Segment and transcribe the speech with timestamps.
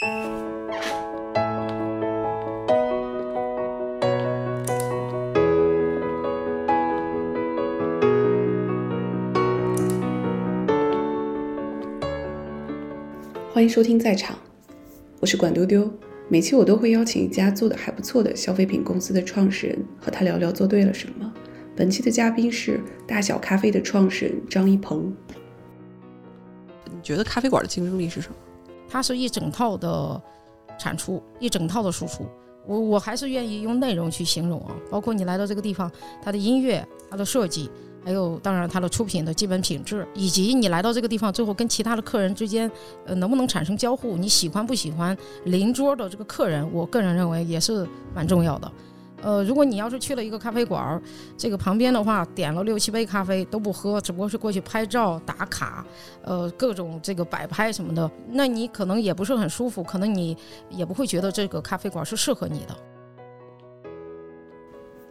[0.00, 0.06] 欢
[13.64, 14.38] 迎收听在场，
[15.18, 15.90] 我是管丢丢。
[16.28, 21.34] 每期我都会邀请一家做的还不错的消费品公司的创始人，和他聊聊做对了什么。
[21.74, 25.12] 本期的嘉宾是大小咖啡的创始人张一鹏。
[26.84, 28.36] 你觉得咖啡馆的竞争力是什么？
[28.88, 30.20] 它是一整套的
[30.78, 32.26] 产出，一整套的输出。
[32.66, 35.90] 我我还是愿意用内容去形容啊，包括你来到这个地方，
[36.22, 37.70] 它的音乐、它的设计，
[38.04, 42.70] 还有当然它的出品的基本品质，以及你来到这个地方最后跟其他的客人之间，
[43.06, 44.16] 呃，能不能产生交互？
[44.18, 46.70] 你喜欢不喜欢邻桌的这个客人？
[46.72, 48.70] 我个人认为也是蛮重要的。
[49.20, 51.00] 呃，如果你要是去了一个咖啡馆，
[51.36, 55.84] 这个旁边的话点了六七杯咖啡都不喝，只不过是过去拍照打卡，
[56.22, 60.36] 呃，各种这个摆拍什么的，那你可能也不是很舒服，可能你
[60.70, 62.76] 也不会觉得这个咖啡馆是适合你的。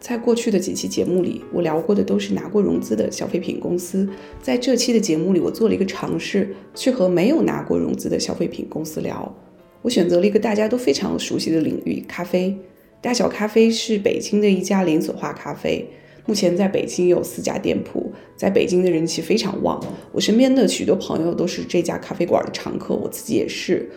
[0.00, 4.08] 在过去的几期节目里，我聊过的都是拿过融资的消费品公司。
[4.40, 9.34] 在这期的节目里，我做了一个尝试，去和没有拿过融资的消费品公司聊。
[9.82, 12.56] 我选择了一个大家都非常熟悉的领域——咖啡。
[13.00, 15.86] 大小咖啡是北京的一家连锁化咖啡，
[16.26, 19.80] 目前在北京有四家店铺，在北京的人气非常旺。
[20.12, 23.88] 我身边的许多朋友都是这家咖啡馆的常客，我自己也是。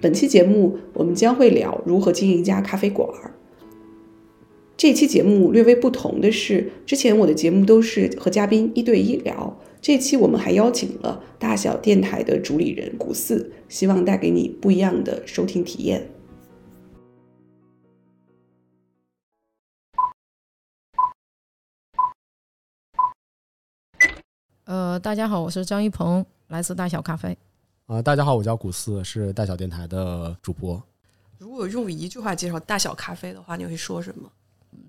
[0.00, 3.08] 本期节目我们将会聊如何经营一家咖啡馆。
[4.76, 16.10] 这期节目略微不同的是，之前我的节目都是和嘉宾一对一聊，这期我们还邀请了大小电台的主理人古四，希望带给你不一样的收听体验。
[24.64, 27.36] 呃，大家好，我是张一鹏，来自大小咖啡。
[27.84, 30.82] 啊，大家好，我叫古四，是大小电台的主播。
[31.36, 34.26] 如果用一句话介绍大小咖啡的话，你会说什么？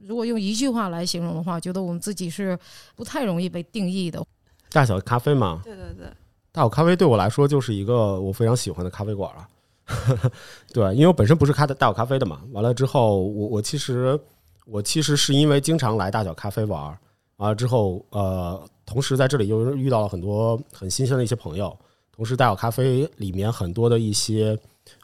[0.02, 2.58] 如果用一句话来形容的话，觉得我们自己是
[2.96, 4.26] 不太容易被定义的。
[4.72, 6.08] 大小咖啡嘛，对对对，
[6.54, 10.32] 大小咖啡对我来说就是一个我非常喜欢的咖啡馆了。
[10.72, 14.18] 对，因为我本身不是咖的大小咖啡的嘛，完了之后，我我其实
[14.66, 16.98] 我其实是因为经常来大小咖啡玩，
[17.38, 21.78] 完了之后，呃，同时在这里又遇到了很多很新鲜的一些朋友，
[22.12, 24.58] 同时大小咖啡里面很多的一些。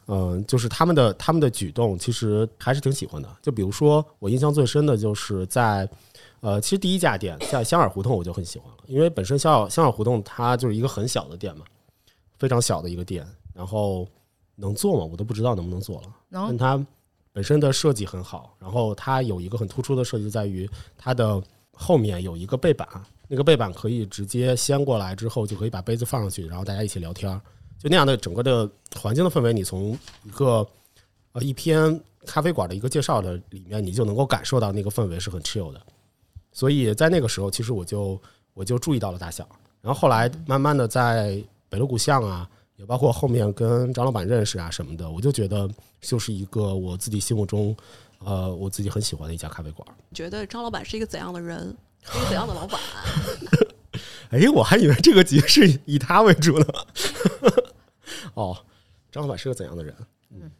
[0.06, 3.28] 嗯，就是他们的他们的举动，其实还是挺喜欢的。
[3.40, 5.88] 就比如说，我印象最深的就是在，
[6.40, 11.64] 呃，其实第一家店在香尔胡同，我就很喜欢了，因为本身香尔香尔胡同它就是一个很小的店嘛，
[12.38, 14.06] 非常小的一个店，然后
[14.54, 15.08] 能做吗？
[15.10, 16.08] 我都不知道能不能做了。
[16.30, 16.86] 但它
[17.32, 21.42] 本身的设计很好，然后它有一个很突出的设计，在于它的
[21.72, 22.86] 后面有一个背板，
[23.28, 27.40] 那个背板可以直接掀过来之后，就可以把杯子放上去，然后大家一起聊天儿。
[27.78, 30.64] 就那样的整个的环境的氛围，你从一个
[31.32, 35.80] 呃一篇咖啡馆的一个介绍的里面，你就能够感受到那个氛围是很 chill 的。
[36.52, 38.20] 所以在那个时候，其实我就
[38.54, 39.48] 我就注意到了大小。
[39.80, 42.48] 然后后来慢慢的在北锣鼓巷啊，
[42.82, 45.70] 也包括后面跟张老板认识啊什么的，我就觉得
[46.00, 47.74] 就是一个我自己心目中
[48.18, 49.86] 呃我自己很喜欢的一家咖啡馆。
[50.12, 51.76] 觉得张老板是一个怎样的人？
[52.02, 52.80] 是一个怎样的老板？
[54.30, 56.66] 哎，我还以为这个集是以他为主呢。
[58.34, 58.56] 哦，
[59.12, 59.94] 张老板是个怎样的人？
[60.32, 60.50] 嗯，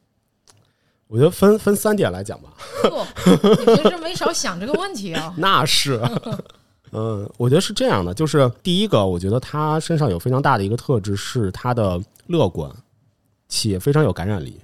[1.08, 2.52] 我觉得分分三点来讲吧。
[2.82, 3.04] 不，
[3.58, 5.34] 你平时没少想这个问题啊。
[5.38, 6.00] 那是，
[6.92, 12.70] 嗯，我觉得是这样的，就是第一个，我觉得他身上有非常大的一个特质是他的乐观，
[13.48, 14.60] 且非常有感染力。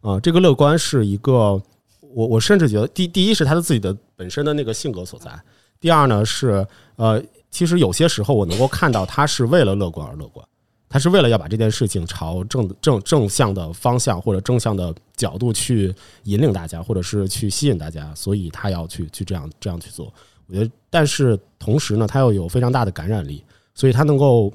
[0.00, 1.60] 啊，这个乐观是一个，
[2.00, 5.30] 我我甚至觉得第第一是他的自己的本身的那个性格所在。
[5.78, 6.66] 第二呢是，
[6.96, 10.46] 呃，其实有些时候我能够看到他是为了乐观而乐观。
[10.92, 15.94] 他是为了要把这件事情朝正正正向的方向或者正向的角度去
[16.24, 20.12] 引领大家，或者是去吸引大家，所以他要去去这样这样去做。
[20.48, 24.52] 我觉得，但是同时呢，他又有非常大的感染力，所以他能够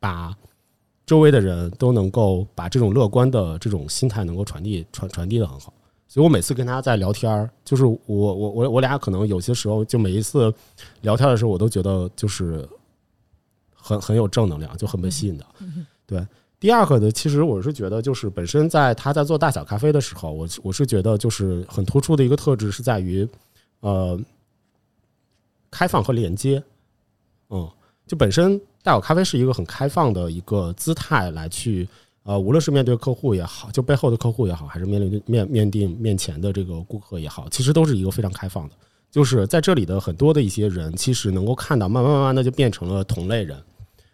[0.00, 0.36] 把
[1.06, 5.72] 周围的人都能够把这种乐观的这种心态能够传递传传递的很好。
[6.08, 10.52] 所以我每次跟他在聊天儿，就是我我我我俩可能有些时候就每一次
[11.00, 12.68] 聊天的时候，我都觉得就是。
[13.84, 15.44] 很很有正能量，就很被吸引的。
[16.06, 16.24] 对，
[16.60, 23.28] 第二个呢，其实我是觉得，就是本身在他在做大小咖啡的时候，我我是觉得就是很突出的一个特质是在于，
[23.80, 24.16] 呃，
[25.68, 26.62] 开放和连接。
[27.50, 27.68] 嗯，
[28.12, 31.88] 就本身大小咖啡是一个很开放的一个姿态来去，
[32.24, 38.74] 呃，无论是面对客户也好，就背后的客户也好，还是面临面面对面前的这个顾客也好，其实都是一个非常开放的。
[39.10, 43.56] 就是在这里的很多的一些人，其实能够看到，慢慢慢慢的就变成了同类人。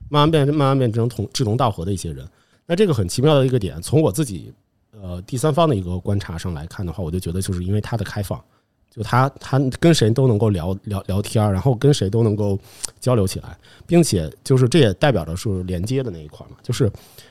[0.08, 2.24] 慢慢变，慢慢变成同志同道合的一些人。
[2.66, 4.52] 那这个很奇妙的一个点，从我自己
[4.92, 8.40] 呃第三方的一个观察上来看的话，我就觉得就是因为它的开放，
[8.90, 12.58] 就他他跟谁都能够聊聊聊天，然后跟谁都能够
[12.98, 13.56] 交流起来，
[13.86, 16.90] 并且就是这也代表着是连接的那一块嘛，就是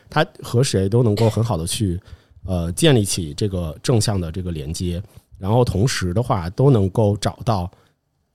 [0.09, 1.99] 他和谁都能够很好的去
[2.45, 5.01] 呃建立起这个正向的这个连接，
[5.37, 7.69] 然后同时的话都能够找到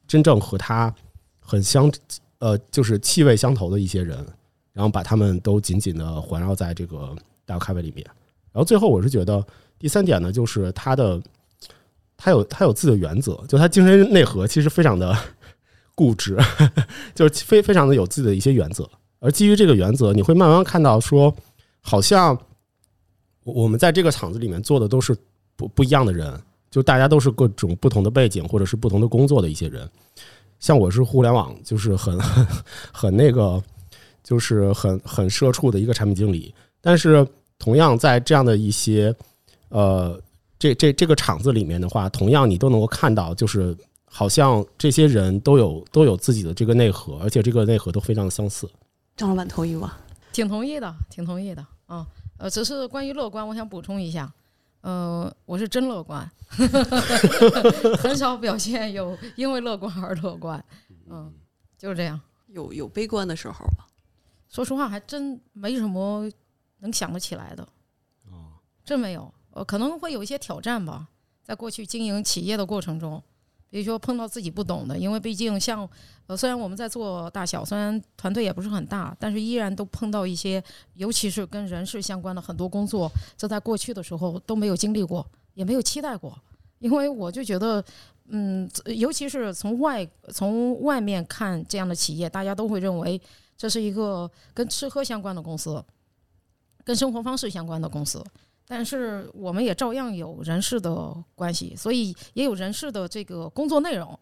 [0.06, 0.94] 真正和他
[1.40, 1.90] 很相
[2.38, 4.18] 呃就是气味相投的一些人，
[4.72, 7.14] 然后把他们都紧紧的环绕在这个
[7.46, 8.04] 大咖啡里面。
[8.52, 9.42] 然后最后我是觉得
[9.78, 11.18] 第三点呢，就是他的
[12.24, 15.12] 他有他有自己的原则，就他精神内核其实非常的
[15.92, 16.38] 固执，
[17.16, 18.88] 就是非非常的有自己的一些原则。
[19.18, 21.34] 而基于这个原则，你会慢慢看到说，
[21.80, 22.38] 好像
[23.42, 25.16] 我们在这个厂子里面做的都是
[25.56, 26.40] 不不一样的人，
[26.70, 29.90] 就大家都是各种不同的背景或者是不同的工作的一些人。
[30.60, 32.16] 像我是互联网，就是很
[32.92, 33.60] 很那个，
[34.22, 37.26] 就是很很社畜的一个产品经理，但是
[37.58, 39.12] 同样在这样的一些
[39.70, 40.20] 呃
[40.62, 48.70] 这这这个场子里面的话，同样你都能够看到，就是好像这些人都有都有自己的这个内核，而且这个内核都非常的相似。
[49.16, 49.96] 张老板同意吗？
[50.32, 52.06] 挺同意的，挺同意的啊。
[52.38, 54.32] 呃，只是关于乐观，我想补充一下，
[54.82, 56.30] 呃，我是真乐观，
[57.98, 60.64] 很少表现有因为乐观而乐观，
[61.10, 61.32] 嗯，
[61.76, 62.20] 就是这样。
[62.46, 63.84] 有有悲观的时候吗？
[64.48, 66.30] 说实话，还真没什么
[66.78, 67.64] 能想得起来的，
[68.30, 68.54] 哦，
[68.84, 69.34] 真没有。
[69.52, 71.08] 呃，可能会有一些挑战吧，
[71.42, 73.22] 在过去经营企业的过程中，
[73.68, 75.88] 比如说碰到自己不懂的，因为毕竟像
[76.26, 80.62] 呃，虽然我们在做大小，虽然团队也不是很大，但是依然都碰到一些，
[80.94, 86.38] 尤其是跟人事相关的很多工作，这在过去的时候都没有经历过，也没有期待过，
[86.78, 87.84] 因为我就觉得，
[88.28, 93.20] 嗯，尤其是从外从外面看这样的企业，大家都会认为
[93.56, 95.84] 这是一个跟吃喝相关的公司，
[96.84, 98.24] 跟生活方式相关的公司。
[98.66, 104.18] 但是我们也照样有人事的关系，所以也有人事的这个工作内容。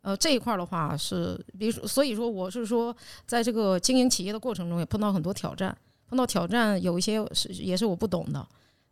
[0.00, 2.94] 呃，这一块儿的话是，比如说，所以说我是说，
[3.26, 5.76] 在这个经营企业的过程中，也碰到很多挑战。
[6.08, 8.46] 碰到挑战，有一些是也是我不懂的，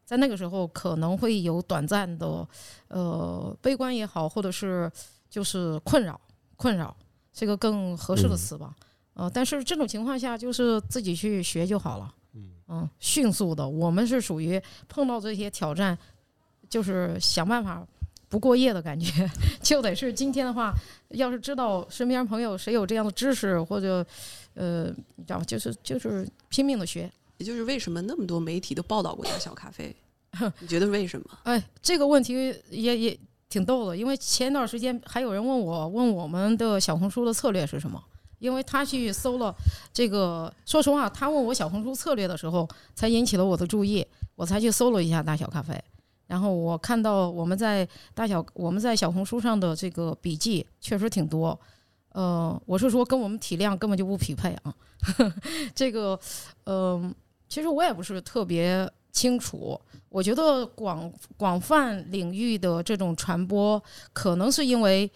[0.06, 2.46] 在那个时候可能会有短暂的
[2.88, 4.90] 呃悲观也好，或者是
[5.28, 6.18] 就是困扰，
[6.56, 6.96] 困扰
[7.34, 8.74] 是一个更合适的词吧。
[9.14, 12.14] 呃，但是这种情况下，就是自己去学就好了。
[12.70, 15.98] 嗯，迅速的，我们是属于碰到这些挑战，
[16.68, 17.84] 就是想办法
[18.28, 19.28] 不过夜的感觉，
[19.60, 20.72] 就得是今天的话，
[21.08, 24.06] 要是知道身边朋友谁有这样的知识或者
[24.54, 24.84] 呃，
[25.16, 27.10] 你知道，就是就是拼命的学。
[27.38, 29.94] 也就是为什么那么多媒体都报道过大小咖啡？
[30.60, 31.26] 你觉得为什么？
[31.42, 33.18] 哎，这个问题也也
[33.48, 38.00] 挺逗的，因为前一段时间还有人问我，问我们的小红书的策略是什么？
[38.40, 39.54] 因为他去搜了
[39.92, 44.04] 这个，说实话，他问我小红书策略的时候，才引起了我的注意，
[44.34, 45.78] 我才去搜了一下大小咖啡。
[46.26, 51.58] 然后我看到我们在大小我们在小红书上的这个笔记确实挺多，
[52.12, 54.74] 呃，我是说跟我们体量根本就不匹配啊。
[55.74, 56.18] 这个，
[56.64, 57.14] 嗯，
[57.48, 59.78] 其实我也不是特别清楚。
[60.08, 63.82] 我觉得广广泛领域的这种传播，
[64.12, 65.10] 可能是因为，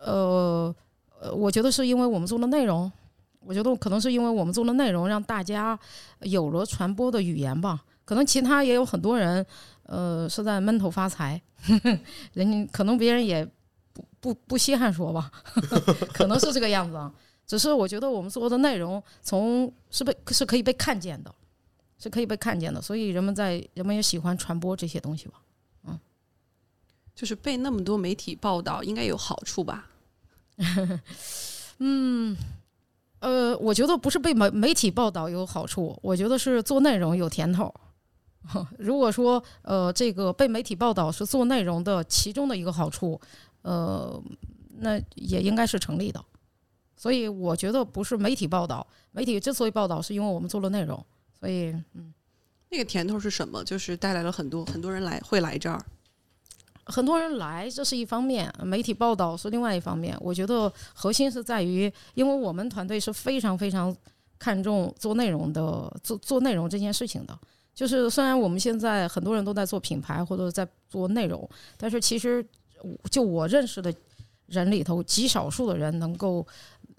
[0.00, 0.72] 呃。
[1.22, 2.90] 呃，我觉得是因为我们做的内容，
[3.38, 5.78] 我觉得可能是因为我们做的内容让大家
[6.22, 7.84] 有了传播的语言吧。
[8.04, 9.46] 可能其他也有很多人，
[9.84, 11.40] 呃，是在闷头发财，
[12.34, 13.48] 人家可能别人也
[13.92, 15.30] 不不不稀罕说吧，
[16.12, 17.12] 可能是这个样子啊。
[17.46, 21.32] 只是我觉得我们做的内容从是被是可以被看见的，
[21.98, 25.34] 是可以被看见的，所以人们在人们也喜欢传播这些东西吧。
[25.84, 25.96] 嗯，
[27.14, 29.86] 就是被那么多媒体报道，应该有好处吧？
[31.78, 32.36] 嗯，
[33.20, 37.72] 呃，我觉得不是被媒媒体报道有好处，我觉得是做内容有甜头。
[38.78, 43.20] 如果说呃，这个被媒体报道是做内容的其中的一个好处，
[43.62, 44.20] 呃，
[44.78, 46.22] 那也应该是成立的。
[46.96, 51.04] 所以我觉得不是媒体报道，媒体之所以报道，是因为我们做了内容。
[51.38, 52.12] 所以，嗯，
[52.68, 53.64] 那个甜头是什么？
[53.64, 55.84] 就是带来了很多很多人来会来这儿。
[56.86, 60.16] 很多人来，这是一方面；媒体报道是另外一方面。
[60.20, 63.94] 我觉得核心是在于，因为我们团队是非常非常
[64.38, 65.62] 看重做内容的，
[66.02, 67.38] 做做内容这件事情的。
[67.74, 72.44] 就是虽然我们现在很多人都在做品牌或者在做内容，但是其实
[73.10, 73.94] 就我认识的
[74.46, 76.46] 人里头，极少数的人能够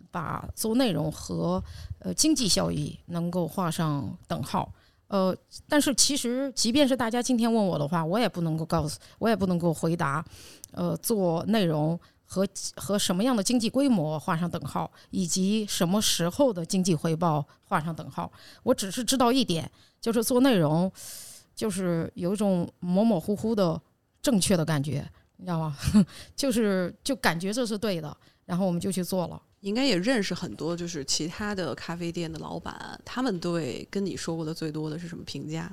[0.10, 1.62] 把做内容和
[2.00, 4.72] 呃经济效益能够画上等号。
[5.14, 5.38] 呃，
[5.70, 10.26] 但是其实，即便是大家今天问我的话，我也不能够告诉，我也不能够回答。
[10.72, 18.32] 呃，做内容和和什么样的经济规模画上等号，以及什么时候的经济回报画上等号。
[18.64, 19.70] 我只是知道一点，
[20.02, 20.92] 就是做内容，
[21.54, 23.80] 就是有一种模模糊糊的
[24.20, 25.78] 正确的感觉，你知道吗？
[26.36, 28.18] 就是就感觉这是对的，
[28.54, 29.42] 然后我们就去做了。
[29.62, 35.72] 应该也认识很多，就是其他的咖啡店的老板，他们对跟你说过的最多的是什么评价？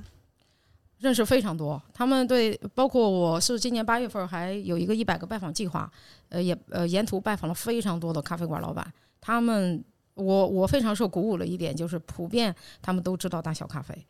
[0.98, 5.90] 认识非常多，他们对包括我是今年八月份还有一个一百个拜访计划，
[6.30, 9.84] 呃，也呃沿途拜访了非常多的咖啡馆老板，他们
[10.14, 14.06] 我我非常受鼓舞的一点就是普遍他们都知道大小咖啡，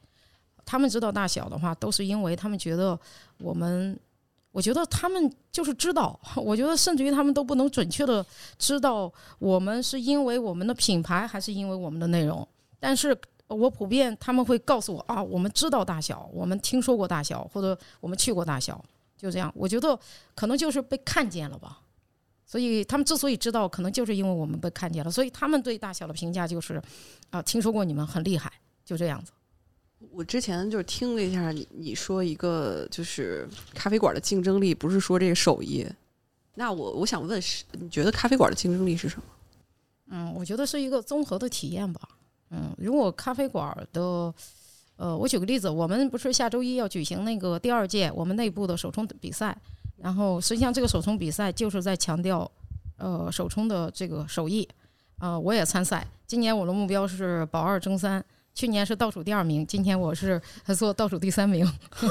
[0.64, 2.98] 他们知道大小的话，都是因为他们觉得
[3.38, 3.98] 我们，
[4.52, 8.24] 我觉得他们就是知道， 我觉得甚至于他们都不能准确的
[8.58, 12.46] 知道我们是因为我们的品牌还是因为我们的内容，
[12.78, 13.16] 但是。
[13.50, 18.80] 我普遍他们会告诉我啊，我们知道大小，我们听说过大小，或者我们去过大小，
[19.18, 19.52] 就这样。
[19.56, 19.98] 我觉得
[20.36, 21.80] 可能就是被看见了吧，
[22.46, 26.80] 所以他们之所以知道，可能就是因为我们被看见了，所以他们对大小的评价就是
[27.30, 28.52] 啊，听说过你们很厉害，
[28.84, 29.32] 就这样子。
[30.12, 35.86] 我之前就是听了一下你你说一个就是咖啡馆的竞争力，不是说这个手艺。
[36.54, 39.22] 那我我想问是，你觉得咖啡馆的竞争力是什么？
[40.12, 42.00] 嗯，我觉得是一个综合的体验吧。
[42.50, 44.34] 嗯，如果咖啡馆的，
[44.96, 49.56] 呃，我举个例子，我们不是下周一要举行那个第二届我们内部的手冲比赛，
[49.96, 52.50] 然后实际上这个手冲比赛就是在强调，
[52.96, 54.68] 呃，手冲的这个手艺，
[55.18, 58.22] 啊，我也参赛，今年我的目标是保二争三，
[58.60, 60.38] 去年是倒数第二名，今天我是
[60.76, 61.66] 做倒数第三名，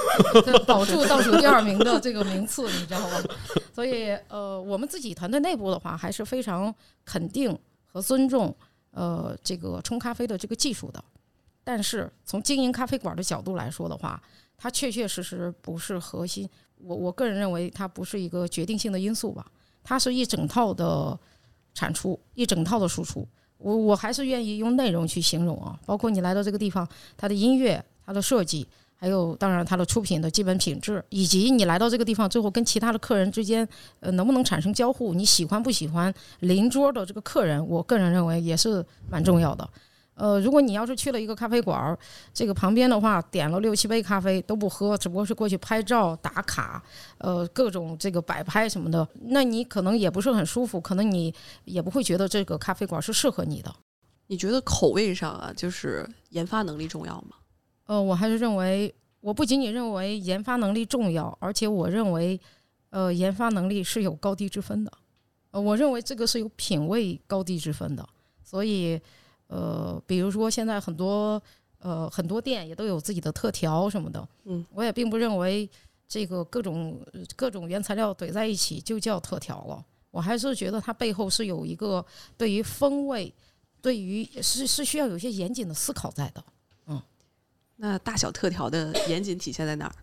[0.66, 3.22] 保住倒数第二名的这个名次，你知道吗？
[3.72, 6.74] 所以，呃，我们自己团队内部的话，还是非常
[7.06, 8.56] 肯定和尊重。
[8.90, 11.04] 呃，这个冲咖啡的这个技术的，
[11.64, 14.20] 但是从经营咖啡馆的角度来说的话，
[14.58, 16.50] 它确确实实不是核心。
[16.78, 19.46] 我我个人认为它不是一个决定性的因素吧，
[19.84, 21.16] 它是一整套的
[21.76, 23.28] 产出，一整套的输出。
[23.60, 28.68] 我我还是愿意用内容去形容啊，包括你来到这个地方，它的音乐，它的设计。
[29.02, 33.66] 还有，当然，它的出品的基本品质，以及你来到这个地方最后跟其他的客人之间，
[34.02, 35.14] 呃，能不能产生交互？
[35.14, 37.66] 你喜欢不喜欢邻桌的这个客人？
[37.66, 39.66] 我个人认为也是蛮重要的。
[40.20, 41.98] 呃，如果你要是去了一个咖啡馆，
[42.34, 46.84] 这个旁边的话点了六七杯咖啡都不喝，只不过是过去拍照打卡，
[47.20, 51.34] 呃，各种这个摆拍什么的，那你可能也不是很舒服，可能你
[51.64, 53.74] 也不会觉得这个咖啡馆是适合你的。
[54.28, 57.38] 你觉得口味上啊，就是研发能力重要吗？
[57.86, 62.38] 呃，我还是认为，我不仅仅认为研发能力重要，而且我认为，
[62.90, 64.92] 呃，研发能力是有高低之分的。
[65.52, 68.06] 呃，我认为这个是有品位高低之分的。
[68.44, 69.00] 所以，
[69.50, 71.40] 呃，比如说现在很多
[71.80, 74.28] 呃很多店也都有自己的特调什么的。
[74.46, 75.70] 嗯，我也并不认为
[76.08, 77.00] 这个各种
[77.36, 79.86] 各种原材料怼在一起就叫特调了。
[80.12, 82.04] 我还是觉得它背后是有一个
[82.36, 83.32] 对于风味，
[83.82, 86.44] 对于是是需要有些严谨的思考在的。
[86.88, 87.02] 嗯
[87.76, 89.96] 那大小特调的严谨体现在哪儿？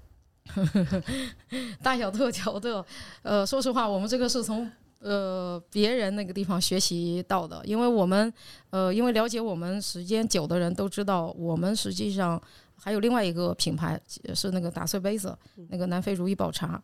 [1.83, 2.85] 大小特调的，
[3.23, 8.33] 呃，说实话，我们这个是从呃别人那个地方学习到的，因为我们
[8.71, 12.41] 呃，因为了解我们时间久的人都知道，我们实际上
[12.75, 14.01] 还有另外一个品牌
[14.35, 15.37] 是那个打碎杯子，
[15.69, 16.83] 那个南非如意宝茶，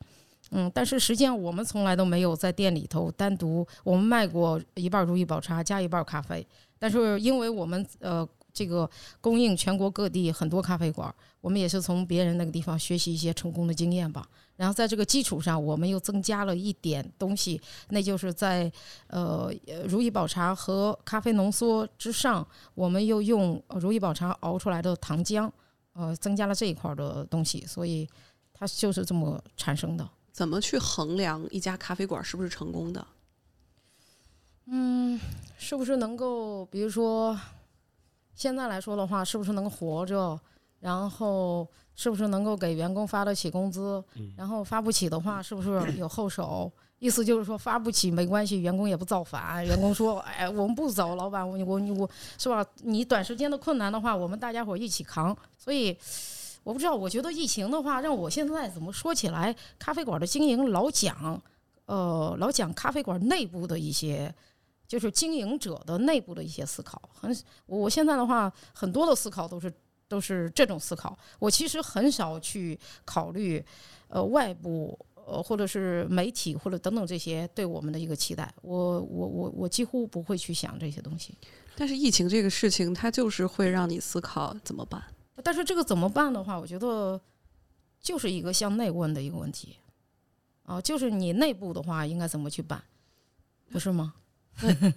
[0.50, 6.46] 嗯，但是实际上我们从来都没有在店里头单独我们卖过一半如意宝茶加一半咖啡，
[6.78, 8.28] 但是因为我们呃。
[8.54, 8.86] 这个
[9.18, 14.28] 供应全国各地很多咖啡馆，我们也是从别人那个地方学习一些成功的经验吧。
[14.56, 18.70] 然后在这个基础上，我们又增加了一点东西，那就是在
[19.08, 19.52] 呃
[19.88, 25.50] 如意宝茶和咖啡浓缩之上，我们又用如意宝茶熬出来的糖浆，
[25.94, 28.08] 呃，增加了这一块的东西，所以
[28.52, 30.08] 它就是这么产生的。
[30.32, 33.06] 怎么去衡量一家咖啡馆是不是成功的？
[34.66, 35.18] 嗯，
[35.58, 37.38] 是不是能够，比如说？
[38.34, 40.40] 现在来说的话，是不是能活着？
[40.80, 44.02] 然后是不是能够给员工发得起工资？
[44.36, 46.70] 然后发不起的话，是不是 有后手？
[46.98, 49.64] 意思就是说发不起没关系，员工也不造反。
[49.66, 52.08] 员工说：“哎，我们不走，老板，我我我，
[52.38, 52.64] 是吧？
[52.82, 55.96] 你短时间的困难的话，我们大家伙一起扛。”所以
[56.62, 61.42] 我不知道，我觉得疫情的话，让我现在怎么说起来，咖啡馆的经营老讲，
[61.86, 64.32] 呃，老讲咖啡馆内部的一些。
[64.88, 67.34] 就是经营者的内部的一些思考，很
[67.64, 69.72] 我我现在的话，很多的思考都是
[70.12, 71.18] 都是这种思考。
[71.38, 73.64] 我其实很少去考虑，
[74.08, 78.52] 呃，外部呃或者是媒体或者等等这些对我们的一个期待。
[78.60, 81.34] 我我我我几乎不会去想这些东西。
[81.74, 85.02] 但是疫情这个事情，它就是会让你思考怎么办。
[85.42, 87.18] 但是这个怎么办的话，我觉得
[87.98, 89.78] 就是一个向内问的一个问题
[90.64, 92.84] 啊，就是你内部的话应该怎么去办，
[93.70, 94.12] 不是吗？
[94.60, 94.92] 那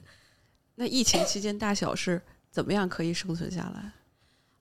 [0.76, 3.94] 那疫情期间，大小是怎么样可以生存下来？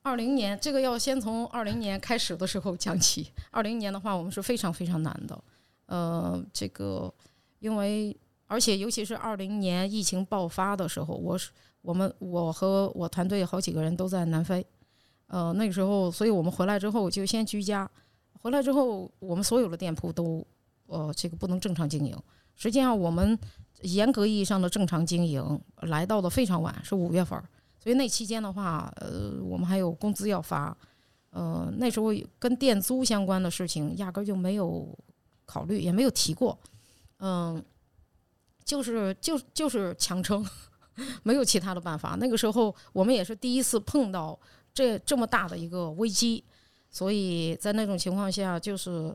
[0.04, 3.32] 二零年这个要先从二零年开始的时候讲起。
[3.50, 5.44] 二零年的话，我们是非常非常难的。
[5.86, 7.12] 呃，这个
[7.58, 8.14] 因为
[8.46, 14.64] 而且尤其是二零年疫情爆发的时候，我是我们我和我团队好几个人都在南非。
[15.28, 17.90] 呃，那个时候，所以我们回来之后就先居家。
[18.42, 20.46] 回来之后，我们所有的店铺都
[20.86, 22.14] 呃这个不能正常经营。
[22.54, 23.38] 实际上，我们
[23.80, 27.48] 严格意义上的正常经营来到的非常晚，是五月份儿。
[27.84, 30.74] 所以那期间的话，呃，我们还有工资要发，
[31.28, 32.06] 呃，那时候
[32.38, 34.88] 跟店租相关的事情压根就没有
[35.44, 36.58] 考虑，也没有提过，
[37.18, 37.62] 嗯，
[38.64, 40.42] 就是就就是强撑，
[41.24, 42.16] 没有其他的办法。
[42.18, 44.40] 那个时候我们也是第一次碰到
[44.72, 46.42] 这这么大的一个危机，
[46.88, 49.14] 所以在那种情况下，就是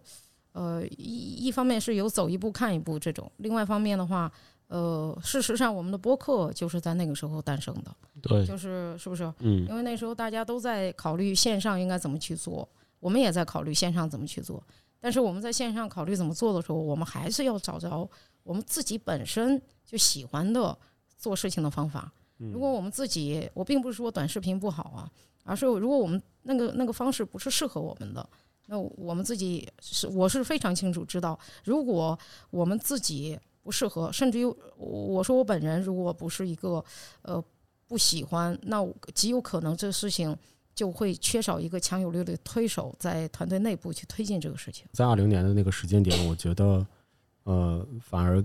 [0.52, 4.32] 呃一一方面是有走一步看一步这种，另外一方面的话。
[4.70, 9.24] 呃，事实上，我们的播客就是在那个时候诞生的，对，就是是不是？
[9.40, 14.64] 嗯，因为那时候大家都在考虑线上应该怎么去做，我们也在考虑线上怎么去做。
[15.00, 18.08] 但是我们在线上考虑怎么做的时候，我们还是要找着
[18.44, 20.78] 我们自己本身就喜欢的
[21.18, 22.14] 做事情的方法。
[22.38, 25.10] 如果我们自己，我并不是说短视频不好啊，
[25.46, 28.30] 而是如果我们那个那个方式不是适合我们的，
[28.68, 32.16] 那我们自己是我是非常清楚知道，如果
[32.52, 33.36] 我们自己。
[33.70, 34.46] 不适合，甚至于
[34.78, 36.84] 我说我本人如果不是一个
[37.22, 37.40] 呃
[37.88, 38.84] 不喜欢，那
[39.14, 40.36] 极有可能这个事情
[40.74, 44.88] 就会缺少一个强有力的推手在团队内部去推进这个事情。
[44.92, 46.84] 在二零年的那个时间点，我觉得
[47.44, 48.44] 呃反而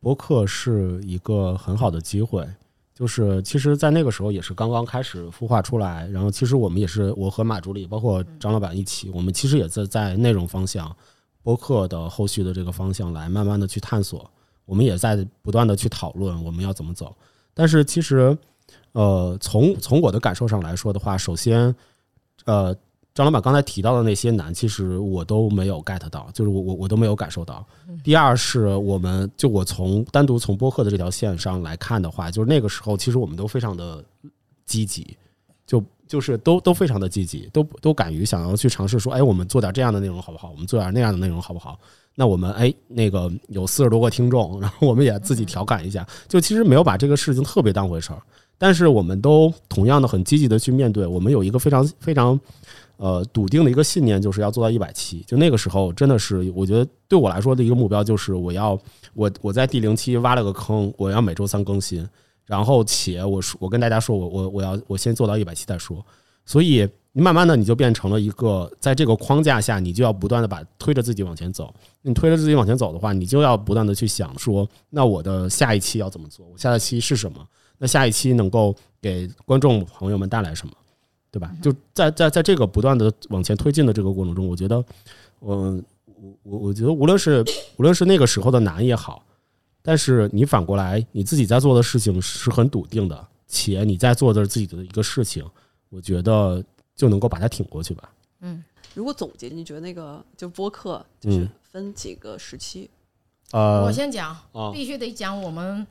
[0.00, 2.48] 播客是一个很好的机会，
[2.94, 10.96] 就是其实，在那个时候也是刚刚开始孵化出来，然后其实我们也是我和马助理包括张老板一起，我们其实也在在内容方向
[11.42, 14.30] 播客的后续的这个方向来慢慢的去探索。
[14.66, 17.14] 我们也在不断的去讨论我们要怎么走，
[17.52, 18.36] 但是其实，
[18.92, 21.74] 呃，从从我的感受上来说的话，首先，
[22.44, 22.74] 呃，
[23.12, 27.64] 张老板刚才提到的那些难，其实我都没有 get 到，就是我我我都没有感受到。
[28.02, 34.04] 第二是我们就我从单独从播客的这条线上来看的话，就是那个时候其实我们都非常的
[34.64, 35.16] 积极，
[35.66, 40.50] 就就是都都非常的积极，都都敢于想要去尝试说，哎，我们做点这样的内容好不好？
[40.50, 41.78] 我们做点那样的内容好不好？
[42.14, 48.22] 那我们哎，那个有四十多个听众，然后我们也自己调侃一下，就其实没有把这个事情特别当回事儿，
[48.56, 51.04] 但是我们都同样的很积极的去面对。
[51.06, 52.38] 我们有一个非常非常
[52.98, 55.24] 呃笃定的一个信念，就是要做到一百期。
[55.26, 58.78] 就那个时候，真的是我觉得对我来说的一个目标，就是我要
[59.14, 62.08] 我我在第零期挖了个坑，我要每周三更新，
[62.46, 66.04] 然后且我说我跟大家说我我我要我先做到一百期再说，
[66.44, 66.88] 所以。
[67.16, 71.72] 你慢慢的，你就变成了一个在这个框架下，你就要不断的把推着自己往前走。
[72.02, 76.44] 你推着自己往前走的话，你就要不断的去想说，那我的下一期要怎么做？
[76.52, 77.38] 我下一期是什么？
[77.78, 80.72] 那下一期能够给观众朋友们带来什么？
[81.30, 81.52] 对吧？
[81.62, 84.84] 就在在在这个不断的往前推进的这个过程中，我觉得，
[85.42, 85.80] 嗯
[86.16, 87.44] 我我我觉得，无论是
[87.76, 89.24] 无论是那个时候的难也好，
[89.84, 95.48] 但是你反过来，你自己在做的事情是很笃定的，且你在做的是自己的一个事情，
[95.90, 96.64] 我觉得。
[96.96, 98.08] 就能够把它挺过去吧。
[98.42, 98.62] 嗯，
[98.94, 102.88] 如果总结，你觉得那个就播客就是分几个时期？
[103.50, 104.32] 呃，我先讲，
[104.72, 105.84] 必须得讲我们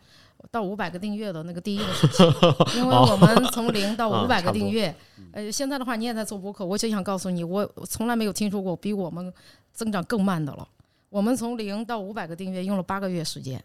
[0.49, 2.23] 到五百个订阅的那个第一个时期，
[2.79, 4.95] 因为我们从零到五百个订阅。
[5.34, 9.34] 呃，现在的话你也在做播客，我就想告诉你，我从来没有听说过比我们
[9.73, 10.65] 增长更慢的了。
[11.10, 13.62] 我们从零到五百个订阅用了八个月时间，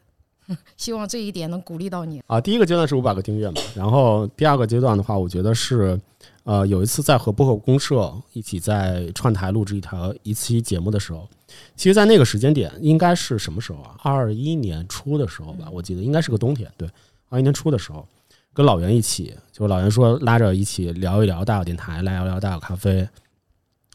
[0.76, 2.22] 希望这一点能鼓励到你。
[2.26, 6.00] 啊，第一个阶段是五百个订阅嘛，然后第二个阶段的话，我觉得是。
[6.44, 11.28] 呃，有一次在和播客公社一起在串台录制一条一期节目的时候，
[11.76, 13.94] 其实，在那个时间点，应该是什么时候啊？
[14.02, 16.72] 二一年初的时候吧，我记得应该是个冬天。
[16.78, 16.88] 对，
[17.28, 18.08] 二一年初的时候，
[18.54, 23.06] 跟老袁一起，就老袁说拉着一起聊一聊大小电台，来聊聊大小咖啡，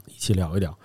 [0.05, 0.77] 一起聊一聊。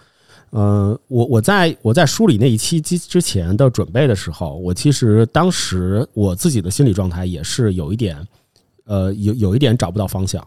[0.53, 8.27] 嗯，我我在我在梳理那一期之之前的准备的时候，我其实当时我自己的心理状态也是有一点，
[8.85, 10.47] 呃，有有一点找不到方向。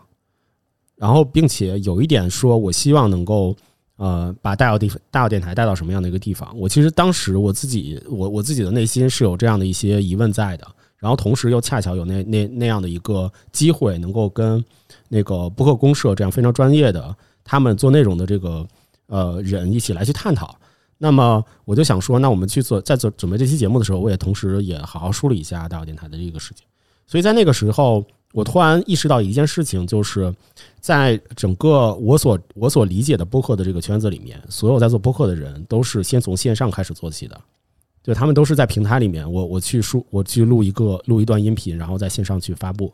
[0.96, 3.56] 然后，并且有一点说，我希望能够，
[3.96, 6.56] 呃，把大药地大药电台带到什么样的一个地方？
[6.56, 10.68] 我其实当时我自己，我我自己的内心是有这样的一些疑问在的。
[10.98, 14.64] 然后，同时又恰巧有那那那样的一个机会，能够跟
[15.10, 18.64] 那个播客公社这样非常专业的他们做内容的这个
[19.12, 20.58] 呃人一起来去探讨。
[20.98, 26.66] 那么，我就想说，那我们去做在做准备这期节目的时候，我也同时也好好梳理一下大药电台的这个事情。
[27.06, 28.04] 所以在那个时候。
[28.34, 30.34] 我突然意识到一件事情，就是
[30.80, 37.38] 在整个我所我所理解的播客的这个圈子里面，所有在做播客的人都是先从线上开始做起的，
[38.02, 42.90] 就他们都是在平台里面，我我去输我去录一个录一段音频，然后在线上去发布。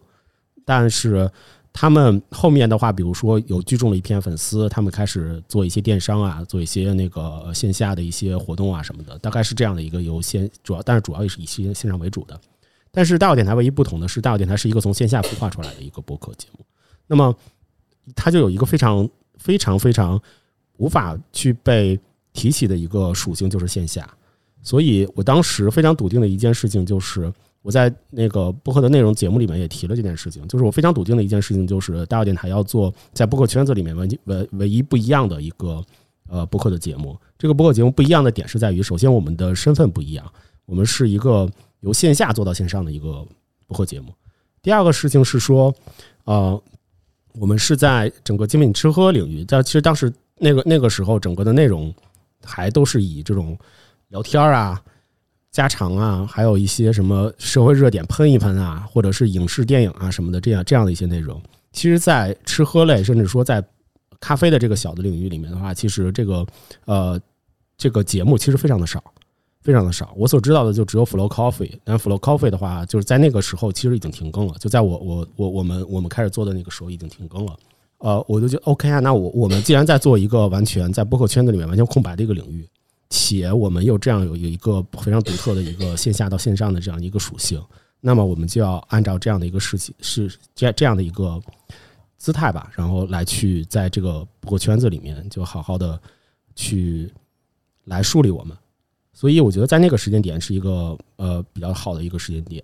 [0.65, 1.29] 但是
[1.79, 12.41] 他们后面的话，比如说有聚众了一片粉丝，他们开始做一些电商啊，做一些那个线下的一些活动啊什么的，大概是这样的一个由线主要，但是主要也是以线线上为主的。
[12.89, 16.65] 但是大小电台唯一不同的是，大小电台是一个从线下孵化出来的一个播客节目，
[17.05, 17.31] 那么
[18.15, 20.19] 它就有一个非常非常非常
[20.77, 21.99] 无法去被
[22.33, 24.11] 提起的一个属性，就是线下。
[24.63, 27.31] 所以我当时非常笃定的一件事情就是。
[27.67, 35.83] 我在那个播客的内容节目里面也提了这件事情，就是我非常笃定的一件事情，就是大小电台要做在播客圈子里面唯唯唯一不一样的一个
[36.29, 37.19] 呃播客的节目。
[37.37, 40.25] 这个播客节目不一样的点是在于，首先我们的身份不一样，
[40.65, 41.45] 我们是一个
[41.81, 43.27] 由线下做到线上的一个
[43.67, 44.13] 播客节目。
[44.61, 45.75] 第二个事情是说，
[46.23, 46.63] 呃，
[47.33, 51.93] 我们是在整个精品吃喝领域，但其实当时那个那个时候，整个的内容
[52.45, 53.57] 还都是以这种
[54.07, 54.81] 聊天啊。
[55.57, 61.41] 家常啊，还有一些什么社会热点喷一喷啊，或者是影视电影啊什么的，这样这样的一些内容，
[61.71, 63.63] 其实，在吃喝类，甚至说在
[64.19, 66.45] 咖啡的这个小的领域里面的话，其实这个
[66.85, 67.19] 呃
[67.75, 69.03] 这个节目其实非常的少，
[69.61, 70.13] 非常的少。
[70.15, 77.57] 我所知道的就只有 Flow Coffee，但 Flow Coffee 的话，就是在那个时候其实已经停更了，就在我我我我们我们开始做的那个时候已经停更了。
[77.97, 82.63] 呃，我就觉得 OK 啊，那我我们既然在做一个完全在播客圈子里面完全空白的一个领域。
[83.09, 87.63] 且我们又这样有有一个非常独特的一个线下到线上的这样一个属性，
[88.01, 91.41] 那么我们就要按照这样的一个事情是这这样的一个
[92.17, 95.97] 姿态吧，然后来去在这个播客圈子里面就好好的
[96.53, 97.09] 去
[97.85, 98.57] 来树立我们。
[99.13, 102.61] 所以我觉得在那个时间点是一个呃比较好的一个时间点。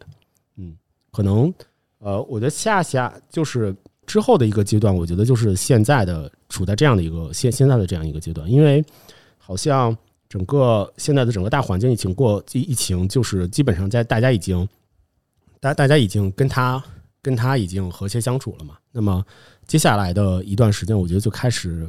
[0.58, 0.76] 嗯，
[1.10, 1.54] 可能
[2.00, 3.74] 呃，我觉得下下就是
[4.06, 8.84] 之后的一个阶段，我觉得就是现在的处在这样的一个现现在的这样一个阶段，因为
[9.38, 9.98] 好像。
[10.34, 14.68] 整个现在的整个大环境疫情过疫情，就是基本上在大家已经，
[15.60, 16.84] 大大家已经跟他
[17.22, 18.76] 跟他已经和谐相处了嘛。
[18.92, 19.24] 那么
[19.68, 21.88] 接下来的一段时间，我觉得就开始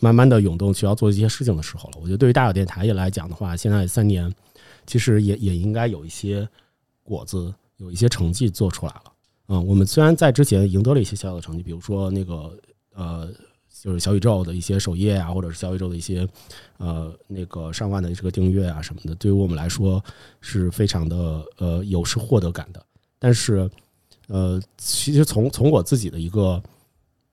[0.00, 1.98] 慢慢的涌动需要做一些事情的时候了。
[2.00, 4.34] 我觉得对于大小电台也来讲的话，现在三年
[4.86, 6.48] 其实也也应该有一些
[7.02, 9.12] 果子，有一些成绩做出来了。
[9.48, 12.58] 嗯，我们虽然在之前赢得了一些小小的成绩，比如说那个
[12.94, 13.30] 呃。
[13.80, 16.28] 就是小宇宙的一些首页啊，或者是小宇宙的一些
[16.76, 20.02] 呃那个上万的这个订阅啊什么的，对于我们来说
[20.40, 22.84] 是非常的呃有是获得感的。
[23.18, 23.68] 但是
[24.28, 26.62] 呃，其实从从我自己的一个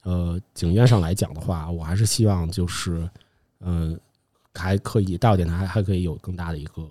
[0.03, 3.09] 呃经验上来讲的话，我还是希望就是
[3.59, 3.99] 嗯
[4.53, 6.87] 还可以大电台还还可以有更大的一个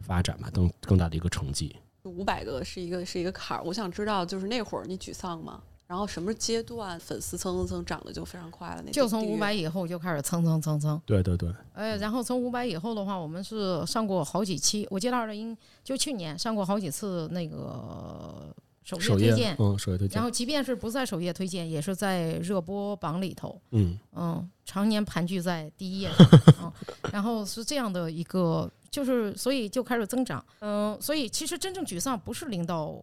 [0.00, 1.74] 发展吧，更更大的一个成绩。
[2.04, 5.60] 五百个是一个是一个坎儿，我想知道就是那会儿你沮丧吗？
[5.92, 8.82] 然后什么阶段粉丝蹭蹭蹭涨的就非常快了？
[8.82, 10.98] 那就从五百以后就开始蹭蹭蹭蹭。
[11.04, 11.52] 对对对。
[11.74, 20.14] 哎，然后从五百以后的话，我们是上过好几期，我记得二零一就去年上过好几次那个首页推荐，嗯，首页推荐。
[20.14, 26.10] 然后即便是不在首页推荐，也是在热播榜里头，嗯嗯，常年盘踞在第一页。
[26.62, 26.72] 嗯，
[27.12, 30.42] 然后是这样的一个，就是所以就开始增长。
[30.60, 32.98] 嗯，所以其实真正沮丧不是零到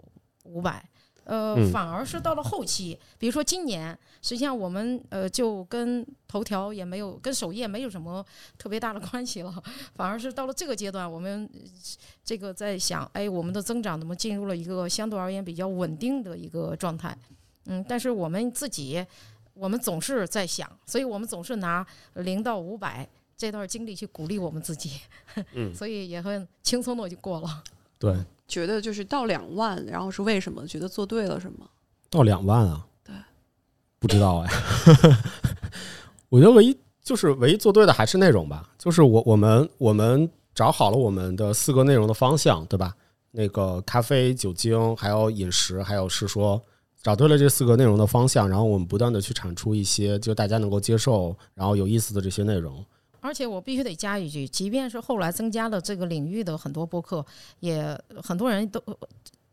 [0.45, 0.84] 五百。
[1.30, 8.26] 呃，反而是到了后期，比如说今年，实际上我们呃就跟头条也没有跟首页没有什么
[8.58, 9.63] 特别大的关系了，
[9.94, 11.48] 反而是到了这个阶段，我们
[12.26, 17.15] 这个在想，哎，我们的增长怎么进入了一个相对而言比较稳定的一个状态？
[17.65, 19.06] 嗯，但是我们自己，
[19.54, 25.00] 我们总是在想，所以我们总是拿零到五百这段经历去鼓励我们自己，
[25.54, 27.63] 嗯， 所以也很轻松的就过了。
[28.00, 28.18] 对。
[28.49, 30.67] 觉得就是到两万，然后是为什么？
[30.67, 31.65] 觉得做对了什么？
[32.09, 32.85] 到两万啊？
[33.05, 33.15] 对，
[33.99, 34.51] 不知道哎。
[36.27, 38.69] 我觉得唯一就是唯一做对的还是内容吧。
[38.77, 42.93] 就是我我们我们找好了我们的四个内容的方向，对吧？
[43.31, 46.62] 那个咖啡、酒精，还有饮食，还有是说
[47.01, 52.83] 找对了这四个内容的方向，然后我们不断的去产出一些就大家能够接受，然后有意思的这些内容。
[53.21, 57.25] 而且我必须得加一句，即便是后来增加了这个领域的很多播客，
[57.60, 58.82] 也很多人都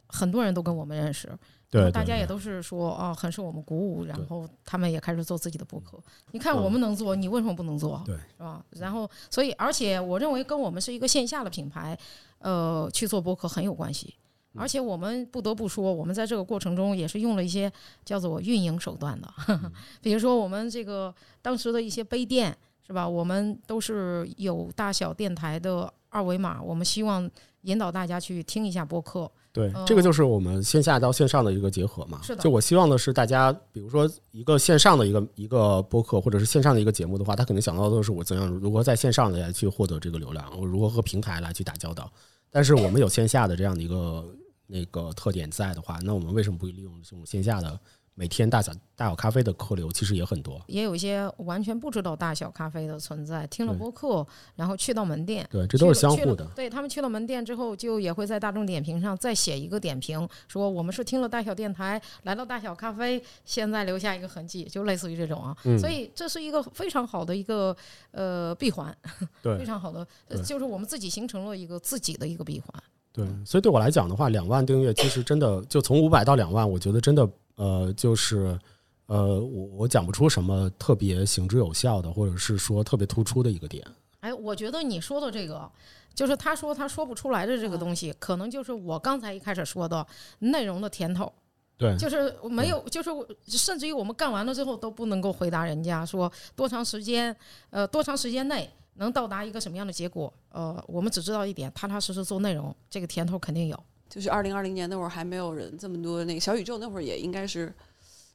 [0.09, 1.29] 很多人都跟我们认识，
[1.69, 5.99] 对，大家也都是说啊，很受我们鼓舞，然后他们也开始做自己的播客。
[6.31, 8.01] 你看我们能做，你为什么不能做？
[8.07, 8.65] 对，是吧？
[8.71, 11.99] 然后，所以，而且我认为跟我们是一个线下的品牌，
[12.39, 14.15] 呃，去做播客很有关系。
[14.55, 17.71] 而且我们不得不说，我们在这个过程中也是用了一些
[18.05, 19.29] 叫做运营手段的，
[20.01, 22.57] 比如说我们这个当时的一些杯垫。
[22.87, 23.09] 是吧？
[23.09, 27.29] 我们都是有大小电台的二维码，我们希望
[27.63, 29.31] 引导大家去听一下播客。
[29.53, 32.21] 对，这个就是我们线下到线上的一个结合嘛。
[32.23, 32.43] 是的。
[32.43, 42.13] 就我希望的是，大家比如说一个线上的一个一个播客，或者是线上的一个节目的话，他肯定想到的是我怎样如何在线上来去获得这个流量，我如何和平台来去打交道。
[42.51, 44.25] 但是我们有线下的这样的一个
[44.67, 47.81] 那个特点在的话，那我们为什么不利用这种线下的
[48.19, 50.59] 每天大小大小咖啡的客流其实也很多。
[50.69, 56.43] 也有一些完全不知道大小咖啡的存在，听了播客，然后去到门店，对，这都是相互的。
[56.57, 65.55] 对他们去了门店之后，就也会在大众点评上再写一个点评，说我们是听了大小电台来到大小咖啡，现在留下一个痕迹，就类似于这种啊。
[65.65, 67.77] 嗯所以这是一个非常好的一个
[68.13, 68.97] 呃闭环，
[69.43, 70.07] 对非常好的，
[70.43, 72.83] 就是我们自己形成了一个自己的一个闭环。
[73.13, 78.59] 对，所以对我来讲的话，两万订阅其实真的就从五百到两万，我觉得真的呃，就是
[79.07, 83.87] 呃，我我讲不出什么特别行之有效的，或者是说特别突出的一个点。
[84.21, 85.71] 哎，我觉得你说的这个，
[86.15, 90.07] 就是他说他说不出来的这个东西，可能就是我刚才一开始说的
[90.39, 91.33] 内容的甜头。
[91.79, 93.11] 对，就是没有，就是
[93.45, 97.37] 甚至于我们干完了之后都不能够回答人家说多长时间，
[97.69, 100.33] 呃，多长时间内能到达一个什么样的结果。
[100.49, 103.79] 呃，我们只知道一点，踏踏实实做内容，这个甜头肯定有。
[104.09, 107.73] 就是二零二零年那会儿还没有人这么多，那个小宇宙那会儿也应该是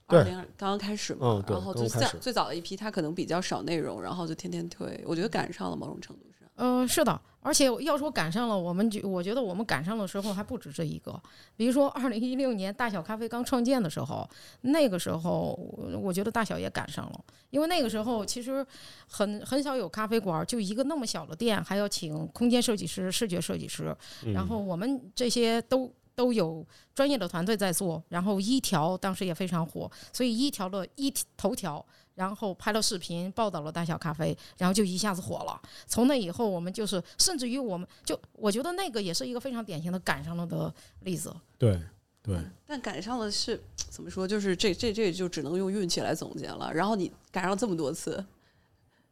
[0.08, 1.88] 对二零刚刚开始嘛，嗯然后最
[2.20, 6.26] 最早的一批，它可能比较少内容，然后就天天推，我觉得赶上了某种程度
[6.62, 6.82] 上。
[6.82, 11.20] 呃，是的，而且要说赶上了，我们觉我觉得我们赶上的时候还不止这一个。
[11.58, 14.30] 比如说，二零一六年大小咖啡刚创建的时候，
[14.62, 15.60] 那个时候
[16.02, 18.66] 我觉得大小也赶上了，因为那个时候其实
[19.08, 23.96] 很很少有咖啡馆，就一个那么小的店，还要请空间设计师、视觉设计师，
[24.34, 25.92] 然后我们这些都。
[26.14, 31.84] 都有专业的团队在做，然后一条当时也非常火，所以一条的一头条，
[32.16, 35.62] 然后拍了视频报道了大小咖啡，然后就一下子火了。
[35.88, 41.34] 从那以后，我们就是甚至于我们就我觉得那个也是一个非常典型的赶上了的例子。
[41.58, 41.80] 对，
[42.22, 44.28] 对，但赶上了是怎么说？
[44.28, 46.72] 就是这这这就只能用运气来总结了。
[46.74, 48.24] 然后你赶上这么多次，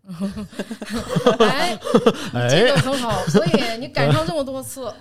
[1.39, 1.79] 哎，
[2.49, 4.93] 这个很好，所以你赶上这么多次。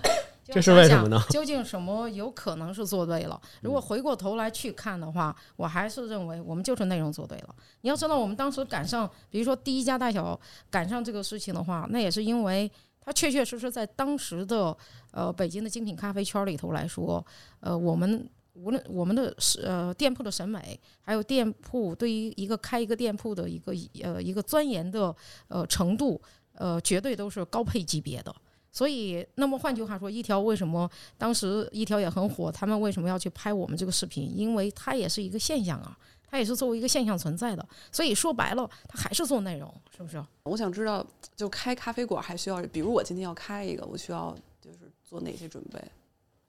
[0.49, 3.39] 就这是为什么呢 究竟什么有可能是做对了？
[3.61, 7.55] 如果回过头来去看的话，我还是认为我们就是内容做对了。
[7.81, 12.69] 你要知道，我们当时赶上，比如说第一家大小赶上这个事情的话，那也是因为
[13.01, 14.75] 它确确实实在当时的
[15.11, 17.25] 呃北京的精品咖啡圈里头来说，
[17.59, 23.71] 呃，我们无论我们的是呃店铺的审美，还有店铺对于一个开一个店铺的一个
[24.03, 25.15] 呃一个钻研的
[25.47, 26.21] 呃程度，
[26.53, 28.35] 呃，绝对都是高配级别的。
[28.71, 32.51] 所以，那么换句话说，一条为什么当时一条也很火？
[32.51, 34.31] 他们为什么要去拍我们这个视频？
[34.35, 35.97] 因为它也是一个现象啊，
[36.29, 37.67] 它也是作为一个现象存在的。
[37.91, 40.23] 所以说白了，它还是做内容，是不是？
[40.43, 41.05] 我想知道，
[41.35, 45.83] 就开咖啡馆还需要，比如我今天要开一个，我需要就是做哪些准备？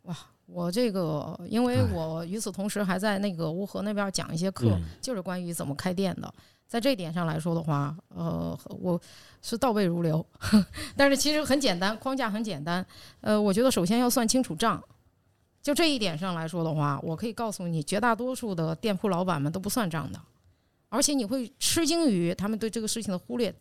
[0.02, 6.34] 哇我这个，因为我与此同时还在那个乌河那边讲一些课，嗯就是关于怎么开店的。
[6.70, 8.98] 在这一点上来说的话，呃，我
[9.42, 10.24] 是倒背如流，
[10.96, 12.86] 但是其实很简单，框架很简单。
[13.22, 14.80] 呃，我觉得首先要算清楚账。
[15.60, 20.20] 就这一点上来说的话，我可以告诉你，绝大多数的店铺老板们都不算账的，
[20.88, 23.52] 而且你会吃惊于他们对这个事情的忽略，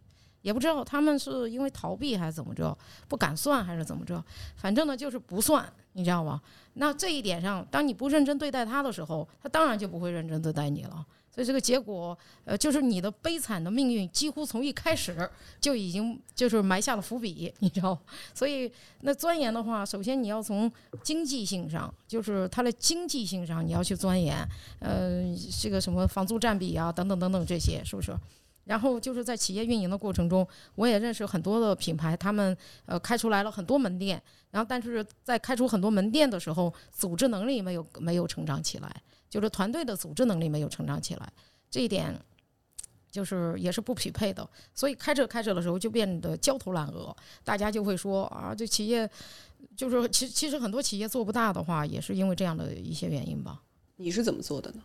[0.44, 4.24] 也不知道他们是因为逃避还是怎么着，不敢算还是怎么着，
[4.56, 6.40] 反正呢就是不算，你知道吗？
[6.76, 11.04] 那这一点上，当你不认真对待他的时候，他当然就不会认真对待你了。
[11.40, 15.16] 所以这个结果，呃，就是你的悲惨的命运几乎从一开始
[15.62, 17.98] 就已经就是埋下了伏笔，你知道。
[18.34, 18.70] 所以
[19.04, 20.70] 那钻研的话，首先你要从
[21.02, 24.46] 经济性上，就是它的经济性上你要去钻研，
[24.80, 25.24] 呃，
[25.62, 28.14] 这个什么房租占比啊，等等等等这些，是不是？
[28.66, 34.22] 然后就是在企业运营的过程中，我也认识很多的品牌，他们呃开出来了很多门店，
[34.52, 38.94] 然后但是在开出很多门店的时候，组织能力没有没有成长起来，
[39.30, 41.32] 就是团队的组织能力没有成长起来，
[41.70, 42.20] 这一点
[43.12, 44.48] 就是也是不匹配的。
[44.74, 49.10] 所以开着开着的时候就变得焦头烂额，大家就会说啊，这企业
[49.76, 53.62] 就是其其实很多企业做不大的话，也是因为这样的一些原因吧。
[53.98, 54.82] 你是怎么做的呢？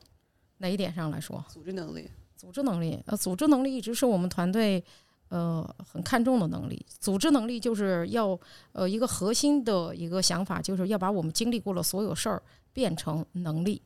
[0.59, 1.45] 哪一点上来说？
[1.49, 4.83] 组织能力，组织能力，呃，组织能力一直是我们团队
[5.29, 6.85] 呃很看重的能力。
[7.01, 8.39] 组织能力就是要
[8.73, 13.81] 呃一个核心的一个想法，就是要把我们经历过的所有事儿变成能力。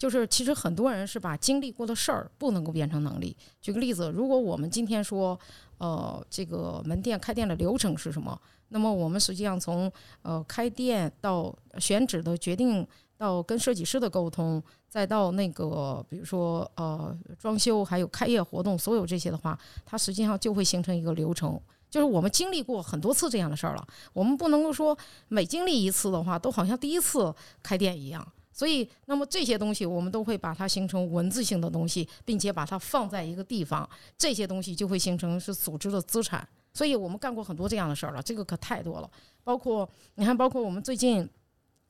[0.00, 3.36] 就是其实很多人是把经历过的事儿不能够变成能力。
[3.60, 5.38] 举个例子，如果我们今天说，
[5.76, 8.40] 呃，这个门店开店的流程是什么？
[8.70, 12.86] 那么我们实际上从呃开店到选址的决定，
[13.18, 21.60] 到跟设计师的沟通，再到那个比如说呃装修，还有开业活动，所有这些的话，它实际上就会形成一个流程。
[21.90, 24.96] 就是我们经历过很多次这样的事儿了，我们不能够说
[25.28, 28.26] 每经历一次的话，都好像第一次开店一样。
[28.60, 36.46] 所以，那么这些东西我们都会把它形成文字性的东西，并且把它放在一个地方，这些东西就会形成是组织的资产。
[36.74, 39.10] 所以我们干过很多这样的事儿了，这个可太多了。
[39.42, 41.26] 包括你看，包括我们最近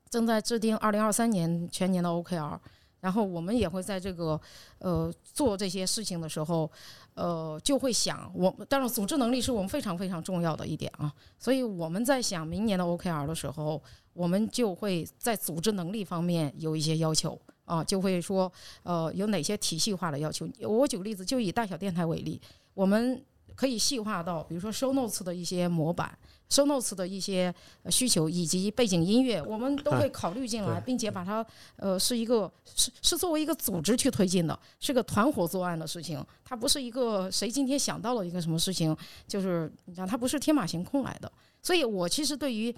[0.09, 2.57] 正在制定二零二三年全年的 OKR，
[3.01, 4.41] 然后我们也会在这个
[4.79, 6.71] 呃做这些事情的时候，
[7.15, 11.13] 呃就会想，我当然组织能力是我们非常非常重要的一点啊。
[11.37, 18.51] 所以我们在想明年的 OKR 的时候，我们就会在组织能力方面有一些要求啊，就会说
[18.83, 20.49] 呃有哪些体系化的要求。
[20.63, 22.41] 我举个例子，就以大小电台为例，
[22.75, 23.23] 我们
[23.55, 26.17] 可以细化到，比如说 Show Notes 的一些模板。
[26.51, 27.55] Show Notes 的一些
[27.91, 31.47] 需求以及背景音乐，我们都会考虑进来，并且把它
[31.77, 38.97] 呃是一个是是作为一个组织去推进的，是个团伙作案的事情，它不是一个谁今天想到了一个什么事情，
[39.29, 41.31] 就是你讲它不是天马行空来的。
[41.63, 42.75] 所以我其实对于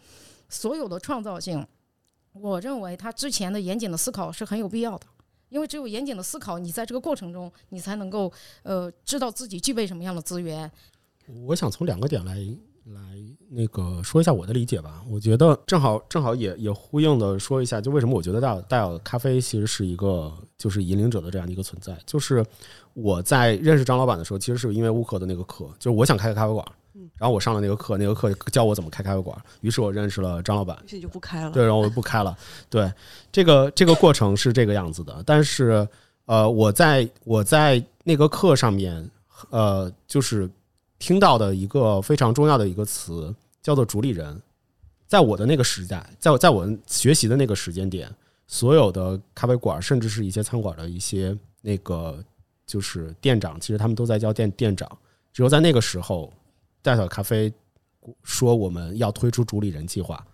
[0.53, 1.67] 所有的创造性，
[2.33, 5.07] 我认为他之前的严谨的思考是很有必要的，
[5.49, 8.31] 因为只有严谨的思考，你在这个过程中，你才能够
[8.63, 10.71] 呃知道自己具备什么样的资源。
[11.47, 12.37] 我想从两个点来。
[12.87, 13.01] 来，
[13.49, 15.05] 那个说一下我的理解吧。
[15.09, 21.97] 我觉得正好正好也也呼应的说一下，就为什么我觉得大大小咖啡其实是一个就是引领者的这样的一个存在。
[22.05, 22.45] 就是
[22.93, 26.67] 我在认识张老板的时候，其实是因为乌克的那个课，就是我想开个咖啡馆，
[27.19, 31.51] 然后我上了那个课，那个课教我怎么开咖啡馆，于是我认识了张老板，现在就不开了。
[31.51, 32.37] 对，然后我就不开了。
[32.69, 32.93] 对，
[33.31, 35.23] 这个这个过程是这个样子的。
[35.27, 35.87] 但是
[36.27, 39.11] 呃，我在我在那个课上面，
[39.51, 40.51] 呃，就是。
[41.05, 44.41] 听到的一个非常重要的一个词叫做主理人，
[45.09, 48.09] 在我的那个时代，在我在我学习的那个时间点，
[48.47, 52.23] 所有的咖啡馆，甚至是一些餐馆的一些那个
[52.65, 54.89] 就是店长，其实他们都在叫店店长。
[55.33, 56.33] 只有在那个时候，
[56.83, 57.51] 大小咖啡
[58.25, 60.27] 说我们要推出主理人计划，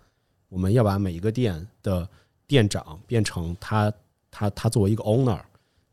[0.49, 2.09] 我们要把每一个店的
[2.47, 3.93] 店长变成他
[4.31, 5.39] 他他作为一个 owner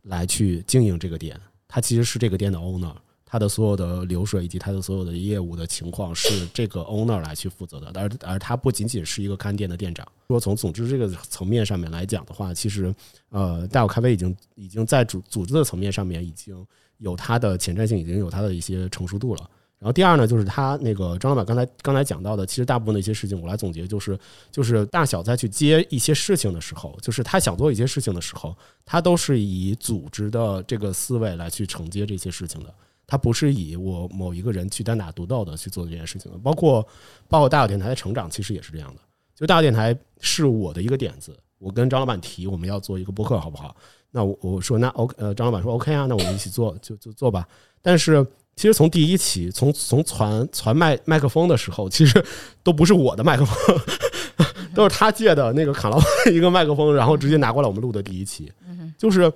[0.03, 1.38] 来去经营这个店，
[1.69, 2.95] 他其实是这个店的 owner。
[3.29, 10.07] 他的所有的流水以及他的所有的业务的情况是这个 owner 来去负责的，而而他不仅仅是一个看店的店长。
[10.29, 12.95] 说从组织这个层面上面来讲的话，其实
[13.31, 16.64] 呃，大小咖啡已经已经在组组织的层面上面已经
[16.99, 19.51] 有它的前瞻性，已经有它的一些成熟度了。
[19.79, 24.19] 然后第二呢，就是他那个张老板刚才刚才讲到的，其实大部分的一些事情，我来总结就是
[24.51, 32.73] 就是大小在去接一些事情的时候，就是他想做一些事情的时候，他都是以组织的这个思维来去承接这些事情的。
[33.07, 36.85] 他不是以我某一个人去单打独斗的去做这件事情的，包括
[37.29, 39.01] 包括大小电台的成长，其实也是这样的。
[39.35, 43.77] 就大小电台是我的一个点子，我跟张老板提我们要做一个播客，好不好？
[44.11, 47.47] 那我我说那 OK，呃，张老板说 OK 啊，那我们一起做，就就做吧。
[47.81, 52.25] 但是其实从第一期，从从传传麦麦克风的时候，其实
[52.62, 53.79] 都不是我的麦克风，
[54.75, 58.53] 都是他借的那个卡老板一个麦克风，然后直接拿过来我们录的第一期，
[58.99, 59.33] 就是。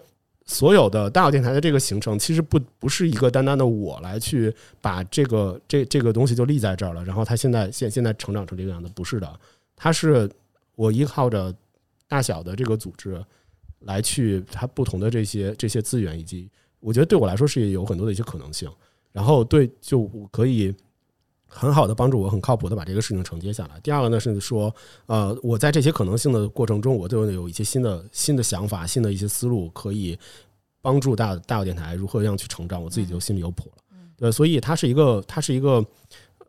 [0.47, 9.33] 所有的大小电台的这个形成，其实不不是一个单单的我来去把这个这这个东西就立在这儿了，然后它现在现现在成长成这个样子，不是的，
[9.77, 10.29] 它是
[10.75, 11.55] 我依靠着
[12.09, 13.25] 大小的这个组织
[13.81, 18.69] 来去它不同的这些这些资源，以及我觉得对我来说是有很多的一些可能性，
[19.13, 20.75] 然后对就可以。
[21.53, 23.81] 很好的帮助我，很靠谱的把这个事情承接下来。
[23.81, 24.73] 第二个呢是说，
[25.07, 30.17] 呃，我在这些可能性的过程中，我都有一些新的新的想法、新的一些思路，可以
[30.81, 32.81] 帮助大大有电台如何样去成长。
[32.81, 33.83] 我自己就心里有谱了。
[34.17, 35.85] 对，所以它是一个，它是一个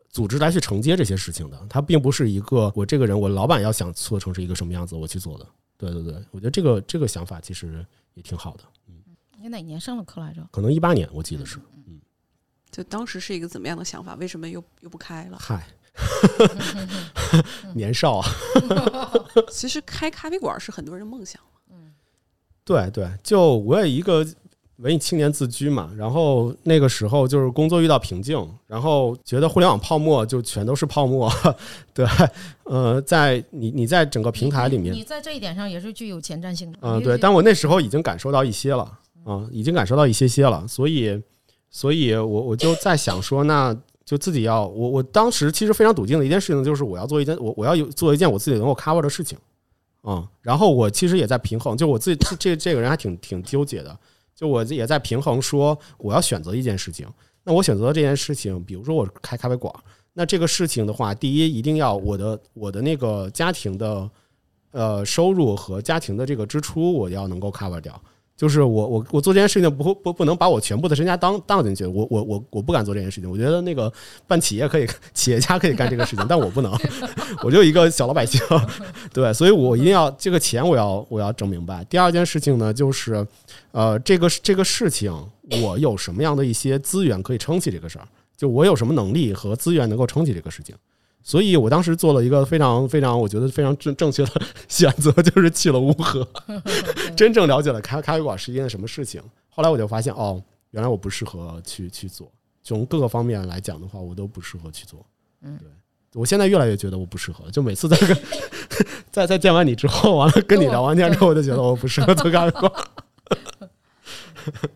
[0.08, 1.60] 组织来去承接这些事情的。
[1.68, 5.44] 它并不是一个我这个人，我老板要想做成是一个什么样子，我去做的。
[5.76, 8.62] 对对对，我觉得这个这个想法其实也挺好的。
[8.86, 8.94] 嗯，
[9.40, 10.46] 你哪年上的课来着？
[10.52, 11.58] 可能一八年，我记得是。
[12.72, 14.14] 就当时是一个怎么样的想法？
[14.14, 15.36] 为什么又又不开了？
[15.38, 15.68] 嗨，
[17.76, 18.26] 年少啊！
[19.52, 21.38] 其实开咖啡馆是很多人梦想。
[21.70, 21.92] 嗯，
[22.64, 24.26] 对对，就我也一个
[24.76, 31.30] 文艺青年自居嘛，然后那个时候就是工作遇到瓶颈，然后觉得互联网泡沫就全都是泡沫。
[31.92, 32.06] 对，
[32.64, 36.78] 呃，在你你在整个平台里面，你在这一点上也是具有前瞻性的。
[36.80, 41.22] 嗯，对，但我那时候已经感受到一些了啊，已经感受到一些些了，所以。
[41.74, 49.38] 所以，我我就在想说，那就自己要我我当时其实非常笃定的一件事情，就是我要做一件我我要有做一件我自己能够 cover 的事情，
[50.02, 53.98] 嗯，然后我其实也在平衡，就我自己这这个人还挺挺纠结的，
[54.36, 57.08] 就我也在平衡说我要选择一件事情，
[57.42, 59.74] 那我选择这件事情，比如说我开咖啡馆，
[60.12, 64.10] 那这个事情的话，第一一定要我的我的那个家庭的
[64.72, 67.98] 呃收入和家庭的这个支出，我要能够 cover 掉。
[68.36, 73.30] 就是我我我做这件事情不不不能把我全部的身家当当进去，我我我我不敢做这件事情。
[73.30, 73.92] 我觉得那个
[74.26, 76.72] 办企业可以，企业家可以干这个事情，但我不能，
[77.44, 78.40] 我就一个小老百姓，
[79.12, 81.84] 对，所以我一定要这个钱我要我要整明白。
[81.84, 83.24] 第二件事情呢，就是
[83.70, 85.12] 呃，这个这个事情
[85.62, 90.74] 我有什么样的一些资源可以撑起这个事儿，就我有什么能力和资源能够撑起这个事情。
[91.22, 96.26] 所以我当时做了一个非常非常，我觉得非常正正确的选择，就是去了乌合。
[97.16, 99.22] 真正了解了咖咖啡馆是一件什么事情。
[99.48, 102.30] 后来我就发现，哦，原来我不适合去去做。
[102.62, 105.04] 从各个方面来讲的话，我都不适合去做。
[105.42, 105.68] 嗯对，
[106.14, 107.50] 我现在越来越觉得我不适合。
[107.50, 108.16] 就每次在跟
[109.10, 112.72] 在在见完你之后，完了跟你聊完天之后，我就觉得我不适合做咖啡馆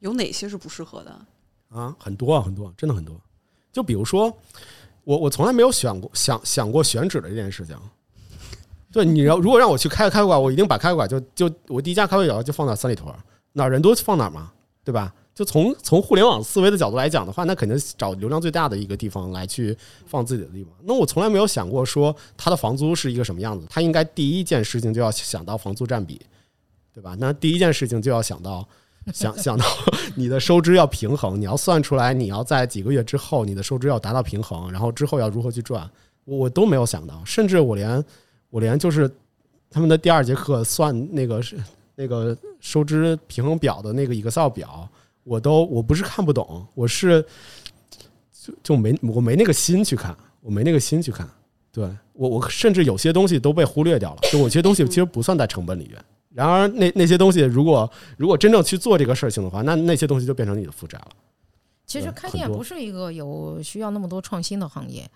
[0.00, 1.10] 有哪些是不适合的？
[1.68, 3.20] 啊，很多啊，很多，真的很多。
[3.72, 4.36] 就比如说，
[5.04, 7.76] 我我从来没有想过想想过选址的这件事情。
[8.90, 13.18] 对，你要如果让我去开个咖啡馆，我一定把咖啡馆就就我第一家咖啡馆就放到三里屯儿，
[13.52, 14.52] 哪人多放哪嘛，
[14.84, 15.12] 对吧？
[15.34, 19.74] 就从从互联网思维的角度来讲的话，那肯定找流量最大的一个地方来去
[20.04, 20.70] 放自己的地方。
[20.82, 26.20] 那我从来没有想过说他的房租是一个什么样子，他应该第一件事情就要想到房租占比，
[26.92, 27.16] 对吧？
[27.18, 28.68] 那第一件事情就要想到
[29.12, 29.64] 想想到
[30.14, 35.88] 你的收支要平衡，你要算出来你要在几个月之后你的收支要达到平衡，然后之后要如何去赚，
[36.24, 38.04] 我我都没有想到，甚至我连
[38.50, 39.10] 我连就是
[39.70, 41.56] 他们的第二节课算那个是
[41.94, 44.88] 那个收支平衡表的那个 Excel 表。
[45.24, 47.24] 我都我不是看不懂，我是
[48.32, 51.28] 就就没我没那个心去看，我没那个心去看。
[51.70, 56.04] 对我我甚至有些东西都被忽略掉了，就有些东西其实不算在成本里面。
[56.34, 61.08] 然而那那些东西如果如果真正去做这个事情的话，那那些东西就变成你的负债了。
[61.86, 65.10] 其实开店不是一个有需要那么多创新的行业，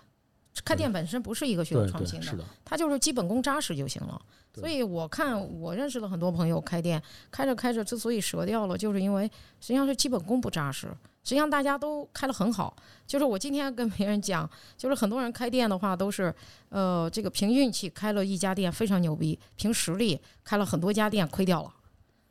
[0.63, 4.21] 开店本身不是一个需要创新的，它就是基本功扎实就行了。
[4.53, 7.01] 所以我看我认识了很多朋友开店，
[7.31, 9.25] 开着开着之所以折掉了，就是因为
[9.59, 10.87] 实际上是基本功不扎实。
[11.27, 12.73] 实际上大家都开得很好，
[13.05, 16.33] 就是我今天跟别人讲，就是很多人开店的话都是，
[16.69, 21.73] 呃，这个凭运气开了一家店非常牛逼，凭实力开了很多家店亏掉了，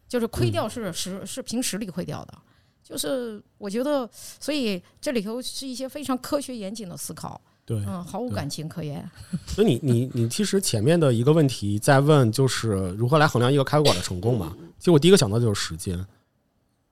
[0.08, 2.38] 就是亏掉是实是凭实力亏掉的。
[2.82, 4.08] 就是我觉得，
[4.40, 7.76] 所以这里头是一些非常科学严谨的思考，对。
[7.86, 9.06] 嗯，毫无感情可言。
[9.46, 14.56] 所以你你你其实前面的一个问题在问，就是如何来衡量一个开馆的成功嘛？
[14.78, 16.02] 其实我第一个想到就是时间，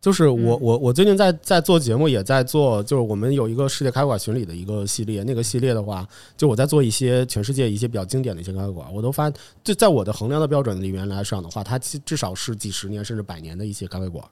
[0.05, 9.35] 就是我嗯我我最近在在做节目，也在做，就是我们有一个世界咖啡馆巡礼的一个系列，那个系列的话，就我在做一些全世界一些比较经典的一些咖啡馆，我都发现，
[9.65, 14.23] 就在我的衡量的标准里面来上的话，它其至少是几十年甚至百年的一些咖啡馆。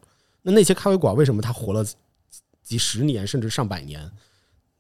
[0.43, 1.83] 那那些咖啡馆为什么它活了
[2.63, 3.99] 几十年甚至上百年？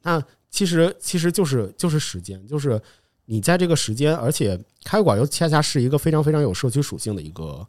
[0.02, 2.78] 那其实其实就是就是时间，就是
[3.24, 7.66] 你在这个时间，而且咖啡馆又恰恰是一个非常非常有社区属性的一个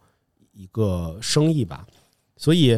[0.51, 1.88] 一个生意吧，
[2.36, 2.78] 所以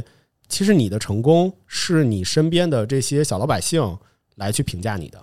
[0.56, 3.98] 其实你的成功是你身边的这些小老百姓
[4.36, 5.22] 来去评价你的，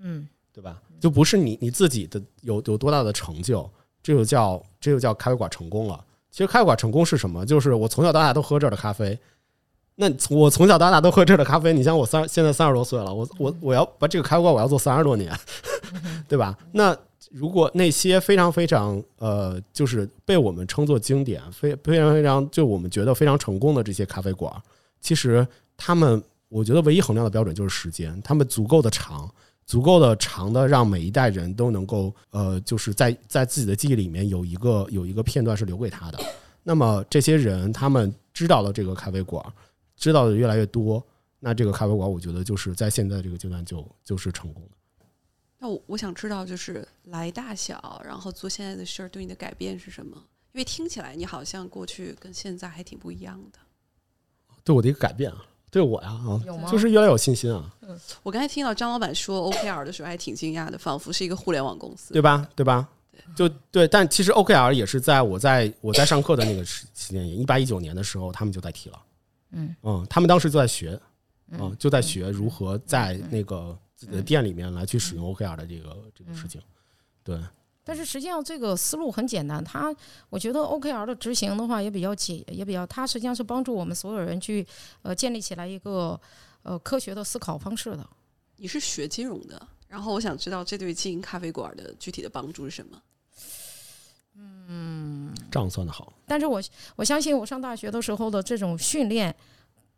[0.00, 0.82] 嗯，对吧？
[0.98, 3.70] 就不是你你自己的有有多大的成就，
[4.02, 6.04] 这就叫这就叫咖啡馆成功了。
[6.32, 7.46] 其实咖啡馆成功是什么？
[7.46, 9.16] 就是我从小到大都喝这儿的咖啡。
[9.94, 15.32] 那我从小到大都喝这儿的咖啡，你像我三现在三十多岁了，我我我要把这个开馆我要做三十多年，
[16.26, 16.58] 对吧？
[16.72, 16.92] 那
[17.32, 24.54] 如果那些非常非常呃，就是被我们称作经典、非非常非常就我们觉得非常成功的这些咖啡馆，
[25.00, 29.32] 其实他们我觉得唯一衡量的标准就是时间，他们足够的长，
[29.64, 36.18] 足够的长的让每一代人都能够呃，就是在在自己的记忆里面有一个有一个片段是留给他的。
[36.62, 39.42] 那么这些人他们知道了这个咖啡馆，
[39.96, 41.02] 知道的越来越多，
[41.40, 44.76] 那这个咖啡馆我觉得就是在现在这个阶段就就是成功的。
[45.62, 50.16] 那我我想知道，就是来大小，然后做现在的事儿，对你的改变是什么？
[50.50, 53.58] 因为听起来你好像过去跟现在还挺不一样的。
[54.64, 56.68] 对我的一个改变啊，对我呀啊，有吗？
[56.68, 57.72] 就是越来越有信心啊，
[58.24, 62.44] 我刚才听到张老板说 OKR 的时候，还挺惊讶的，仿佛是一个互联网公司，对吧？
[62.56, 62.88] 对吧？
[63.36, 69.00] 就对，但其实 OKR 也是在我在我在上课的那个时期间，一八一九年的时候，他们就在提了。
[69.52, 70.98] 嗯嗯，他们当时就在学，
[71.50, 76.60] 嗯嗯，就在学如何在那个自己的店里面来去使用 OKR 的这个这个事情。
[77.22, 77.38] 对，
[77.84, 79.94] 但是实际上这个思路很简单，它
[80.28, 84.66] 我觉得 OKR 的执行的话也比较简，也比较，它实际上是帮助我们所有人去
[85.02, 86.20] 呃建立起来一个
[86.64, 88.04] 呃科学的思考方式的。
[88.56, 93.00] 你是学金融的，然后我想知道这对经营咖啡馆的具体的帮助是什么？
[94.34, 96.60] 嗯账算的好，但是我
[96.96, 99.32] 我相信我上大学的时候的这种训练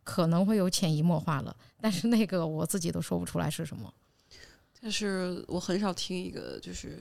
[0.03, 3.93] 可能会有潜移默化了，但是那个我自己都说不出来是什么。
[4.81, 6.97] 但是我很少听一个就是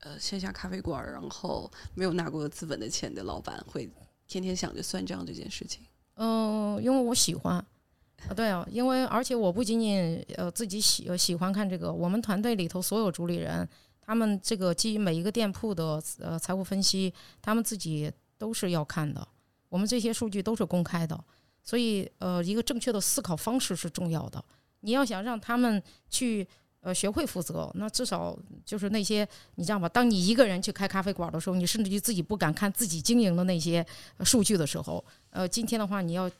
[0.00, 3.86] 呃线下咖啡馆，然后没有拿过资本的钱的老板会
[4.26, 5.84] 天天想着算账这件事情。
[6.14, 7.56] 嗯、因为我喜欢。
[7.56, 13.68] 啊，对啊，因为而且我不仅仅呃自己喜呃喜欢看这个，我们团队里头所有主理人，
[14.00, 17.12] 他们这个基于每一个店铺的呃财务分析，
[17.42, 19.28] 他们自己都是要看的。
[19.68, 21.22] 我们这些数据都是公开的，
[21.66, 24.42] 所以呃，一个正确的思考方式是重要的。
[24.80, 26.46] 你要想让他们去
[26.80, 29.88] 呃学会负责，那至少就是那些你知道吗？
[29.88, 33.84] 当你一个人去开咖啡馆的时候，你甚至于自己不敢看自己经营的那些
[34.20, 36.30] 数据的时候，呃，今天的话你要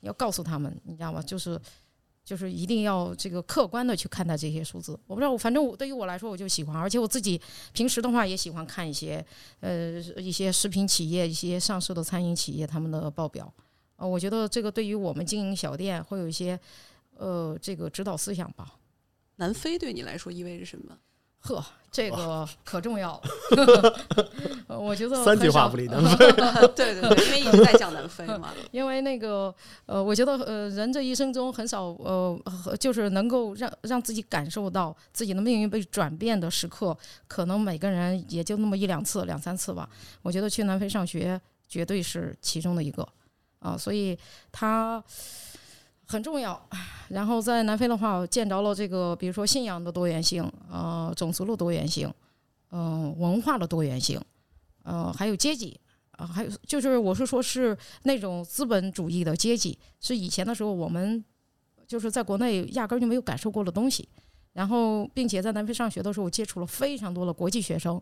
[0.00, 1.20] 要告诉他们，你知道吗？
[1.20, 1.60] 就是
[2.24, 4.98] 就是一定要这个客观的去看待这些数字。
[5.06, 7.38] 我不知道，我反正我对于我来说我就喜欢，而且我自己
[7.74, 9.22] 平时的话也喜欢看一些
[9.60, 13.52] 呃一些食品企业、一些上市的餐饮企业他们的报表。
[14.04, 16.60] 呃，我觉得这个对于我们经营小店会有一些
[17.16, 18.74] 呃这个指导思想吧。
[19.36, 20.94] 南非对你来说意味着什么？
[21.40, 23.96] 呵，这个可重要了。
[24.68, 26.30] 呃我觉得三句话不离 南非。
[26.76, 28.52] 对对对，因为一直在讲南非嘛。
[28.72, 29.54] 因为那个
[29.86, 36.94] 呃，我觉得呃，人这一生中很少呃，和就是能够让让自己感受到自己的命运被转变的时刻，
[37.26, 39.88] 可能每个人也就那么一两次、两三次吧。
[40.20, 43.06] 我觉得去南非上学绝对是其中的一个
[43.64, 44.16] 啊，所以
[44.52, 45.02] 它
[46.06, 46.68] 很重要。
[47.08, 52.12] 然后在南非的话，我见着了这个，比如说信仰的多元性，呃，种族的多元性，
[52.70, 54.20] 嗯、文化的多元性，
[54.82, 55.80] 呃，还有阶级。
[56.16, 61.24] 啊，还有就是，我是说，是那种资本主义的阶级，是以前的时候我们
[61.88, 64.08] 就是在国内压根就没有感受过的东西。
[64.52, 68.00] 然后，并且在南非上学的时候，我接触了非常多的国际学生，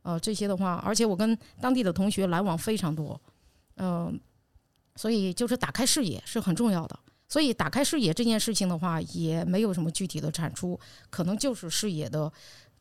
[0.00, 3.20] 呃，这些的话，而且我跟当地的同学来往非常多，
[3.76, 4.18] 嗯、
[4.96, 6.98] 所以就是打开视野是很重要的。
[7.28, 10.78] 所以打开视野这件事情的话，也没有什么具体的产出，
[11.10, 12.30] 可能就是视野的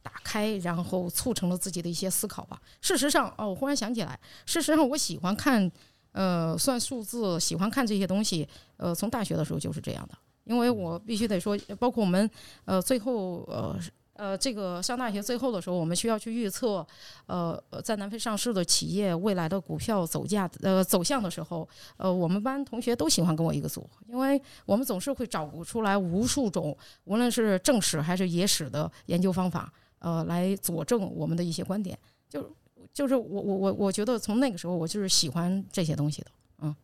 [0.01, 2.59] 打开，然后促成了自己的一些思考吧。
[2.81, 5.71] 事实上，哦，我忽然想起来，事实上我喜欢看，
[6.13, 8.47] 呃，算数字，喜欢看这些东西，
[8.77, 10.17] 呃，从大学的时候就是这样的。
[10.45, 12.27] 因为我必须得说，包括我们，
[12.65, 13.79] 呃，最后，呃。
[14.19, 16.85] 呃，这个上大学最后的时候，我们需要去预测，
[17.25, 21.65] 呃，在南非上市的企业未来的股票走价呃走向的时候，
[21.95, 31.97] 呃，我们班同学都喜欢跟我一个组，因为我们总是会找出来无数种，无论是正史还是野史的研究方法，呃，来佐证我们的一些观点。
[32.27, 32.53] 就
[32.93, 36.31] 就是我我我我觉得从那个时候我就是喜欢这些东西的。
[36.59, 36.75] 嗯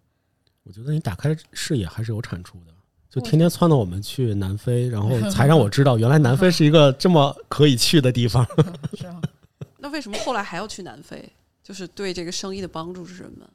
[0.63, 2.73] 我觉得你打开视野还是有产出的，
[3.15, 8.45] 就天天撺掇我们去南非，然后 才让我知道原来南非是一个这么可以去的地方。
[8.93, 9.21] 是啊，
[9.79, 11.31] 那为什么后来还要去南非？
[11.63, 13.47] 就是对这个生意的帮助是什么？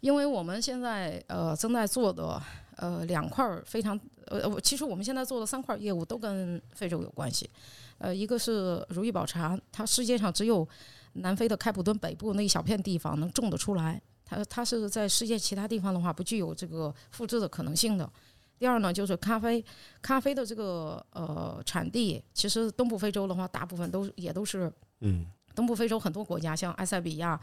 [0.00, 2.42] 因为我们现在呃正在做的
[2.76, 7.50] 呃两块儿非常呃，我其实我们现在做的三块业务都跟非洲有关系。
[7.98, 10.66] 呃，一个是如意宝茶，它世界上只有
[11.12, 18.10] 南非的开普敦北部那一小片地方能种得出来，它它是在世界其他地方的话不具有这个复制的可能性的。
[18.60, 19.64] 第二呢，就是咖啡，
[20.02, 27.40] 咖啡的这个呃产地，其实东部非洲的话，大部分都也都是嗯，东部非洲很多国家，像埃塞比亚、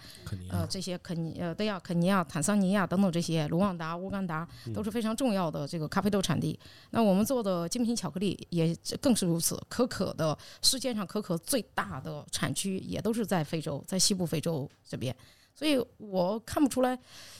[0.52, 6.58] 呃，这些肯尼呃，对呀，肯尼亚、坦桑尼亚等等这些，卢旺达、乌干达都是非常重要的这个咖啡豆产地。
[6.92, 15.16] 那我们做的精品巧克力也更是如此，可可的世界上可可最大的产区也都是在非洲，在西部非洲这边。
[15.58, 16.96] 所以我看不出来，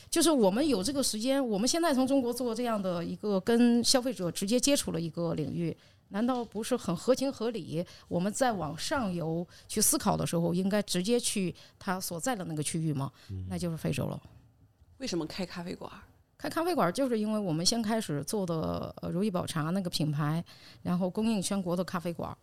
[0.10, 5.78] 就是我们有这个时间，我们现在从中国做这样的一个跟消费者直接接触的一个领域，
[6.10, 7.86] 难道不是很合情合理？
[8.08, 13.12] 我们在往上游去思考的时候，应该直接去他所在的那个区域吗？
[13.48, 14.20] 那就是非洲了。
[14.98, 15.92] 为什么开咖啡馆？
[16.40, 20.44] 开咖啡馆就是因为我们先开始做的如意宝茶那个品牌，
[20.82, 22.36] 然后供应全国的咖啡馆，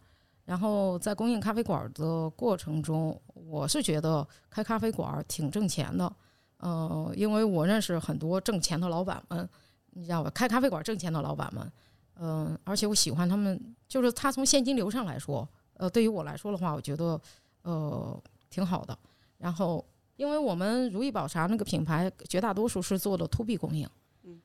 [0.44, 6.14] 然后在供应咖啡馆的过程中，我是觉得开咖啡馆挺挣钱的，
[6.58, 9.48] 呃，因为我认识很多挣钱的老板们，
[9.90, 10.30] 你知道吧？
[10.30, 11.72] 开咖啡馆挣钱的老板们，
[12.16, 17.18] 嗯、而且我喜欢他们，就是他从现金流上来说，呃，对于我来说的话，我觉得
[17.62, 18.96] 呃挺好的。
[19.38, 19.84] 然后，
[20.16, 23.86] 因为我们如意宝茶那个品牌绝大多数是做的 to B 供应，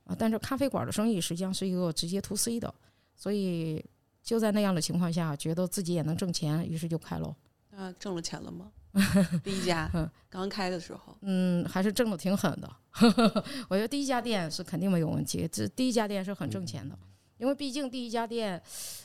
[0.06, 2.74] 啊，但是咖啡馆的生意实际上是一个直接 to C 的，
[3.16, 3.84] 所以
[4.30, 7.34] 就在那样的情况下，觉得自己也能挣钱，于是就开喽。
[7.72, 8.68] 那挣了钱了吗？
[9.44, 9.90] 第一家
[10.30, 12.72] 刚开的时候，嗯，还是挣的挺狠的。
[13.70, 16.96] 我觉得第一家店是肯定没有问题，这第一家店是很挣钱的，
[17.40, 18.62] 因为毕竟第一家店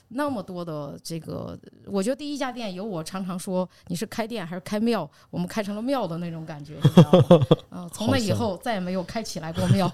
[0.09, 7.47] 那么多的这个，我觉得第一家店有我常常说你是开店还是开庙，我们开成了庙的那种感觉，你知道吗？
[7.71, 9.91] 嗯、从那以后再也没有开起来过庙。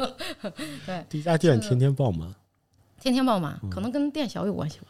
[0.84, 2.34] 对，第一家店天天爆满，
[3.00, 4.86] 天天爆满，可能跟店小有关系吧。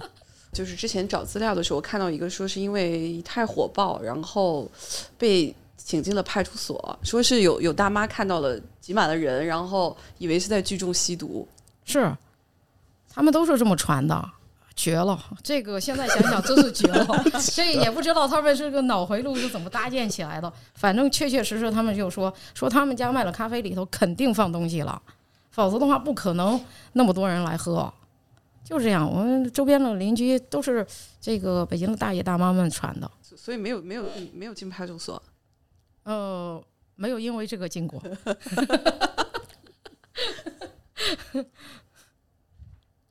[0.52, 4.70] 就是之前找资料的时候看到一个说是因为太火爆，然后
[5.18, 11.46] 被请进了派出所，说是有有大妈看到了挤满了人，然后以为是在聚众吸毒。
[11.84, 12.16] 是，
[13.12, 14.30] 他们都是这么传的。
[14.76, 15.16] 绝了！
[15.40, 17.06] 这个现在想想真是绝了，
[17.54, 20.52] 这也不知道他们这个脑回路是怎么搭建起来的。
[20.74, 25.00] 反正确确实实，他们就说说他们家卖的咖啡里头肯定放东西了，
[25.54, 26.60] 否则的话不可能
[26.94, 27.92] 那么多人来喝。
[28.64, 29.08] 就这样。
[29.08, 30.84] 我们周边的邻居都是
[31.20, 35.22] 这个北京的大爷大妈们传的，所所以没有没有没有进派出所。
[36.02, 36.60] 呃，
[36.96, 38.02] 没有因为这个进过。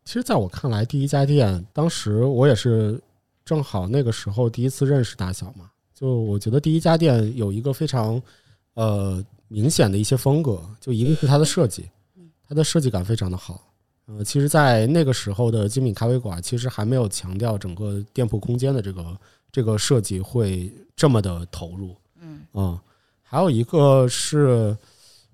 [0.03, 3.01] 其实，在我看来，第一家店当时我也是
[3.45, 5.71] 正好那个时候第一次认识大小嘛。
[5.93, 8.21] 就我觉得第一家店有一个非常
[8.73, 11.89] 呃明显的一些风格，就一个是它的设计，
[12.47, 13.73] 它的设计感非常的好。
[14.05, 19.17] 呃，其实，在那个时候的精品咖啡馆，其实还没有强调整个店铺空间的这个
[19.51, 21.95] 这个设计会这么的投入。
[22.19, 22.79] 嗯嗯，
[23.21, 24.77] 还有一个是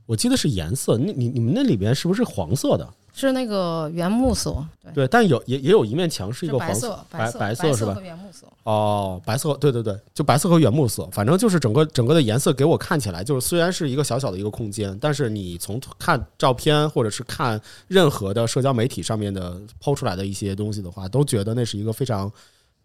[0.05, 2.93] 我记得是颜色，那你你们那里边是不是黄色的？
[3.19, 8.01] 是那个原木色，对，对，但有也也有一面墙是一个黄色，白色，白色是吧和？
[8.01, 8.47] 原木色。
[8.63, 22.31] 哦，白色，对对对，就白色和原木色，反正就是整个整个的颜色给我看起来，就是虽然是一个小小的一个空间，但是你从看照片或者是看任何的社交媒体上面的抛出来的一些东西的话，都觉得那是一个非常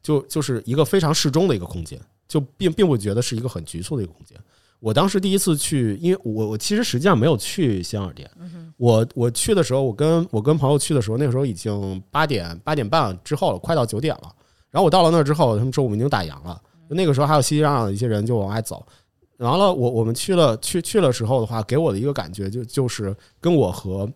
[0.03, 4.39] 就就是一个非常适中的一个空间，就并并不觉得是一个很局促的一个空间。
[4.80, 8.30] 我当时第一次去，因为我我其实实际上没有去香尔店，
[8.76, 14.34] 我我去的时候，我跟我跟朋友去的时候，那个时候已经八点八点半之后了，快到九点了。
[14.70, 16.60] 然后我到了那儿之后，他们说我们已经打烊了。
[16.88, 18.84] 那个时候还有熙熙攘攘的一些人就往外走。
[19.36, 24.08] 然后了，我我们去了去去了时候的话，给我的一个感觉就就是跟我和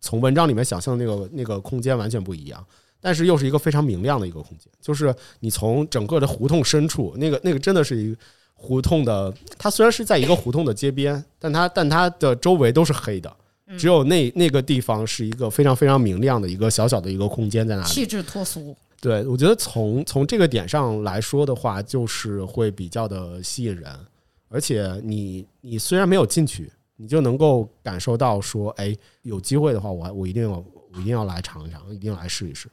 [0.00, 2.64] 从文章里面想象的那个那个空间完全不一样，
[3.00, 4.70] 但是又是一个非常明亮的一个空间。
[4.80, 8.18] 就是你从整个的胡同深处，那个那个真的是一个
[8.58, 13.32] 胡同的，它虽然是在一个胡同的街边，但它但它的周围都是黑的，
[13.78, 17.88] 只有那那个地方是一个非常非常明亮的一个小小的一个空间在那里。
[17.88, 23.92] 气质脱俗，对，我觉得从从这个点上来说的话，就是会比较的吸引人，
[24.48, 32.68] 而且你你虽然没有进去，你就能够感受到说，哎，有机会的话，我我一定要我一定要来尝一尝，一定要来试一试。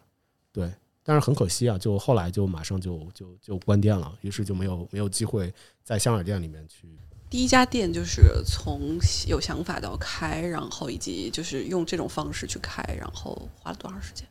[0.51, 0.71] 对，
[1.03, 6.87] 但是很可惜啊，就后来就马上就就就关店了，于是就没有没有机会在香尔店里面去。
[7.29, 8.97] 第一家店就是从
[9.27, 14.27] 有想法到开，然后以及就是用这种方式去开，然后花了多长时间？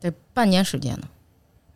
[0.00, 1.08] 得半年时间呢。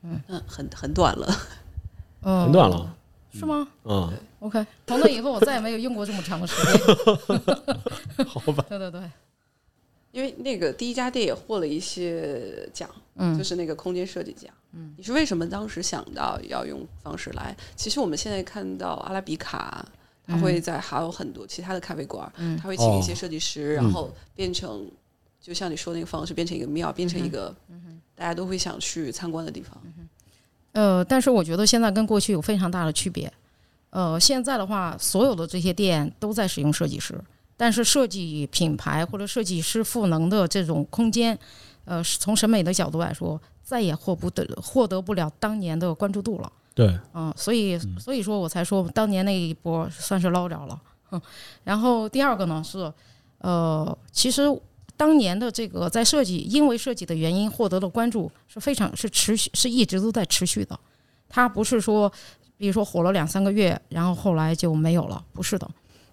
[0.03, 1.29] 嗯，很很短了。
[2.27, 2.97] 嗯，很短了，
[3.35, 4.11] 是吗嗯
[4.41, 6.81] ，？OK，从那以后我再也没有用过这么长的时间。
[8.25, 9.03] 好吧，对对对，
[10.13, 14.49] 因为那个第一家店也获了一些奖，嗯就是那个空间设计家。
[14.73, 17.57] 嗯，你是为什么当时想到要用方式来？
[17.77, 19.85] 其实我们现在看到阿拉比卡，
[20.27, 24.91] 它会在还有很多其他的咖啡馆，嗯它会请一些设计师，嗯然后变成
[25.41, 27.55] 就像你说那个方式，变成一个庙，变成一个
[28.15, 29.77] 大家都会想去参观的地方。
[30.73, 33.33] 呃，但是我觉得现在跟过去有非常大的区别。
[33.91, 37.15] 呃，现在的话，所有的这些店都在使用设计师，
[37.57, 41.39] 但是设计品牌或者设计师赋能的这种空间，
[41.85, 46.53] 呃，从审美的角度来说，再也获不得获得不了当年的关注度了。
[46.75, 50.81] 对，嗯，所以所以说我才说当年那一波算是捞着了。
[51.05, 51.21] 哼
[51.63, 52.93] 然后第二个呢是，
[53.39, 54.43] 呃，其实
[54.97, 60.79] 当年的这个在设计，因为设计的原因获得的关注是非常是持续是一直都在持续的，
[61.29, 62.11] 它不是说
[62.57, 65.71] 比如说火了两三个月，然后后来就没有了，不是的。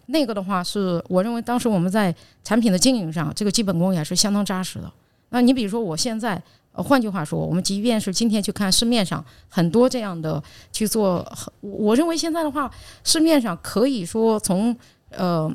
[0.07, 2.13] 那个的话是我认为当时我们在
[2.43, 4.91] 产品的经营上，这个基本功也是相当扎实的。
[5.31, 6.41] 那你比如说我现在，
[6.73, 11.25] 呃，换句话说，我们即便是今天去看市面上很多这样的去做，
[11.59, 12.71] 我我认为现在的话，
[13.03, 14.75] 市面上可以说从
[15.09, 15.51] 呃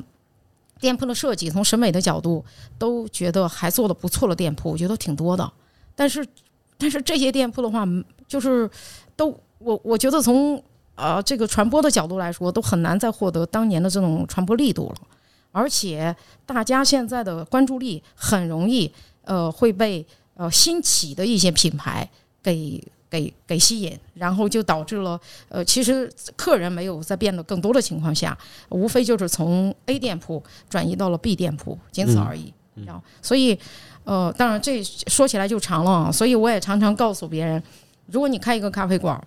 [0.79, 2.43] 店铺的设计，从审美的角度，
[2.77, 5.51] 都觉得还做的不错的店铺，我觉得挺多的。
[5.95, 6.27] 但是，
[6.77, 7.83] 但是这些店铺的话，
[8.27, 8.69] 就是
[9.15, 10.61] 都我我觉得从
[10.95, 14.95] 呃这个传播的角度来说，都很难再获得当年的这种传播力度了。
[15.51, 16.15] 而且
[16.45, 18.91] 大家现在的关注力很容易
[19.27, 20.03] 呃会被
[20.35, 22.09] 呃新起的一些品牌
[22.41, 25.19] 给给给吸引，然后就导致了
[25.49, 28.35] 呃其实客人没有在变得更多的情况下，
[28.69, 32.51] 无非就是从 A 店铺转移到了 B 店铺，仅此而已。
[32.85, 33.57] 然后，所以
[34.03, 36.11] 呃，当然这说起来就长了啊。
[36.11, 37.61] 所以我也常常告诉别人，
[38.05, 39.19] 如果你开一个咖啡馆，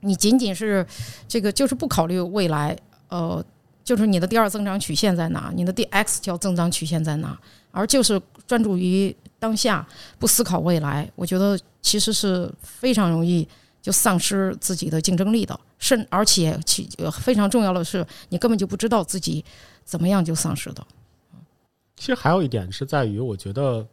[0.00, 0.84] 你仅仅是
[1.28, 2.76] 这个就是不考虑未来，
[3.08, 3.44] 呃，
[3.84, 7.38] 就是你的第二增长曲线在哪，你的第 X 条增长曲线在哪，
[7.70, 9.84] 而就是专注于当下，
[10.20, 13.46] 不思考未来，我觉得其实是非常容易
[13.80, 16.88] 就丧失自己的竞争力的，甚而且其
[17.20, 19.44] 非常重要的是，你根本就不知道自己
[19.84, 20.86] 怎么样就丧失的。
[21.96, 23.84] 其实还有一点是在于，我觉得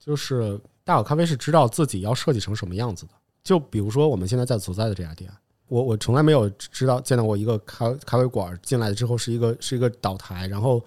[0.00, 3.12] 就是大好咖啡是知道自己要设计成什么样子的。
[3.44, 5.30] 就比如说我们现在在所在的这家店，
[5.68, 10.82] 我我从来没有知道见到过一个咖咖啡馆进来之后是一个是一个岛台，然后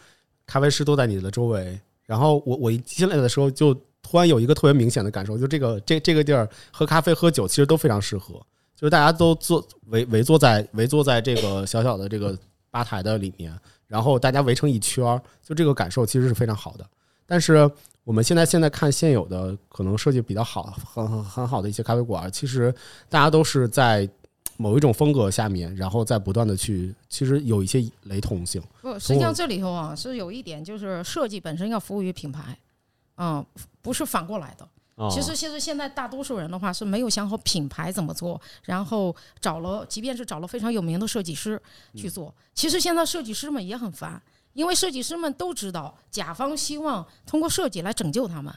[0.47, 3.80] 咖啡师都在你的周围，然后我我一进来的时候就
[4.10, 8.34] 突然有一个特别明显的感受，就这个这这个地儿喝咖啡喝酒其实都非常适合，
[8.76, 12.36] 就是大家都坐围围坐在围坐在这个小小的这个
[12.72, 13.55] 吧台的里面，
[13.86, 16.84] 然后大家围成一圈儿，就这个感受其实是非常好的。
[17.28, 17.70] 但是
[18.03, 22.74] 我们现在现在看现有的可能设计比较好、很很很好的一些咖啡馆，其实
[23.07, 24.10] 大家都是在
[24.57, 28.60] 某一种风格下面，然后再不断的去，其实有一些雷同性。
[28.82, 32.57] 不，实际上这里头啊是有一点，就是设计本身要服务于品牌，
[33.18, 33.45] 嗯，
[33.82, 34.67] 不是反过来的。
[34.95, 41.61] 啊其实，其实现在大多数人的话是没有想好品牌怎么做，然后找了，即便是找了非常有名的设计师
[41.95, 44.21] 去做，其实现在设计师们也很烦，
[44.51, 48.53] 因为设计师们都知道甲方希望通过设计来拯救他们，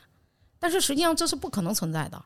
[0.58, 2.20] 但是实际上这是不可能存在的。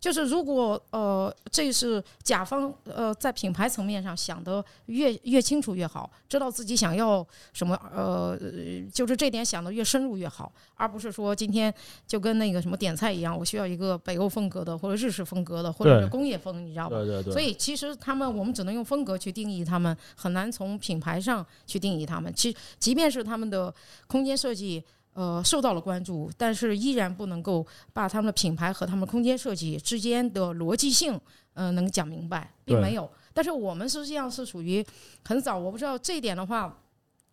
[0.00, 8.38] 就是如果呃，这是甲方呃在品牌层面上想的越越清楚越好，知道自己想要什么呃，
[8.92, 11.72] 就是这点想的越深入越好，而不是说今天
[12.06, 16.96] 就跟那个什么点菜一样，我需要一个北欧风格的或者日式风格的或者是工业风，你知道吧？
[16.96, 22.32] 对对对，所以其实他们，我们只能用风格去定义他们，很难从品牌上去定义他们。
[22.34, 23.74] 其即便是他们的
[24.06, 24.84] 空间设计，
[25.18, 31.20] 呃，受到了关注，但是依然不能够把他们的品牌和他们空间设计之间的逻辑性，
[31.54, 33.10] 呃，能讲明白，并没有。
[33.34, 34.84] 但是我们实际上是属于
[35.24, 36.72] 很早，我不知道这一点的话，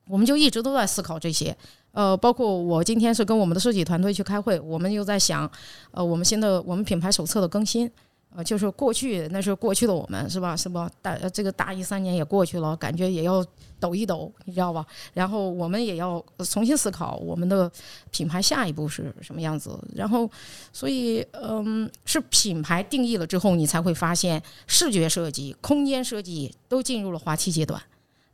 [0.07, 1.55] 我们就一直都在思考这些。
[1.91, 5.47] 呃，包括我今天是跟我们的设计团队去开会，我们又在想，
[5.91, 7.89] 呃，我们新的我们品牌手册的更新。
[8.35, 10.55] 呃，就是过去那是过去的我们是吧？
[10.57, 10.91] 是吧？
[11.01, 13.43] 大呃这个大一三年也过去了，感觉也要
[13.79, 14.85] 抖一抖，你知道吧？
[15.13, 17.71] 然后我们也要呃重新思考我们的
[18.11, 19.79] 品牌下一步是什么样子。
[19.95, 20.29] 然后，
[20.73, 27.81] 所以嗯，是品牌定义了之后，你才会发现视觉设计、空间设计都进入了滑梯阶段，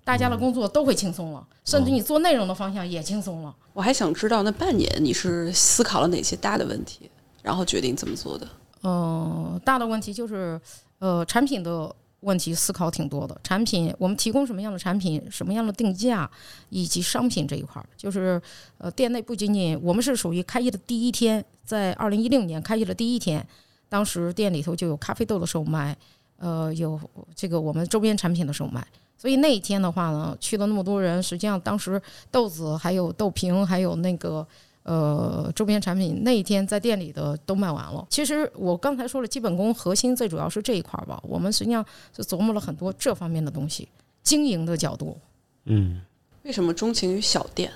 [0.04, 3.56] 大家的工作都会轻松了，甚至你做内容的方向也轻松了。
[3.74, 7.10] 我还想知道，那半年你是思考了哪些大的问题，
[7.44, 8.48] 然后决定这么做的？
[8.82, 10.60] 呃，大的问题就是，
[11.00, 13.40] 呃，产品的问题思考挺多的。
[13.44, 16.30] 产品我们提供什么样的产品，什么样的定价，
[16.70, 18.42] 以及商品这一块儿，就是
[18.78, 23.46] 呃，店内不仅仅我们是属于开业的第一天，在二零一六年开业的第一天，
[23.90, 25.96] 当时店里头就有咖啡豆的售卖，
[26.38, 27.00] 呃，有
[27.36, 28.86] 这个我们周边产品的售卖。
[29.18, 32.02] 所以那一天的话呢，去了那么多人，实际上当时
[32.32, 34.46] 豆子、还有豆瓶、还有那个
[34.84, 38.06] 呃周边产品，那一天在店里的都卖完了。
[38.10, 41.22] 其实我刚才说了，基本功核心最主要是这一块儿吧。
[41.24, 43.88] 我们实际上就琢磨了很多这方面的东西，
[44.24, 45.18] 经营的角度。
[45.66, 46.02] 嗯
[46.44, 47.72] 为什么钟情于小店？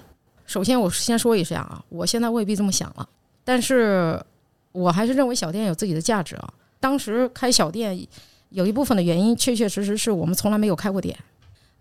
[0.47, 3.07] 首先，我先说一下啊，我现在未必这么想了，
[3.43, 4.19] 但是
[4.71, 6.53] 我还是认为小店有自己的价值啊。
[6.79, 7.97] 当时开小店
[8.49, 11.17] 有一部分的原因，确确实实是我们从来没有开过店，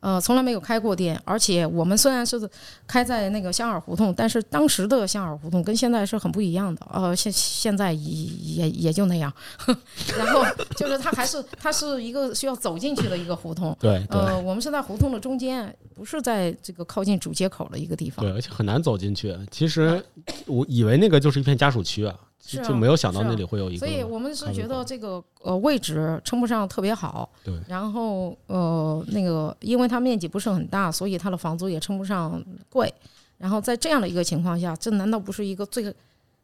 [0.04, 2.38] 呃，从来没有开过店，而且我们虽然是
[2.86, 9.32] 开在那个香饵胡同，但是当时的香饵胡同跟现在是很不一样的，呃，现现在也也也就那样，
[10.18, 10.44] 然后
[10.76, 18.34] 就是它还是它是一个需要走进去的一个胡同，对对呃，我们是在胡同的中间，不是在这个靠近主街口的一个地方对，。
[18.34, 19.34] 而且很难走进去。
[19.50, 20.04] 其实
[20.44, 22.14] 我以为那个就是一片家属区啊，
[22.46, 23.78] 是啊就没有想到那里会有一个。
[23.78, 32.92] 所以我们是觉得这个呃位置称不上特别好，对然后呃那个因为它面积不是很大，所以它的房租也称不上贵。
[33.38, 35.94] 然后在这样的一个情况下，这难道不是一个最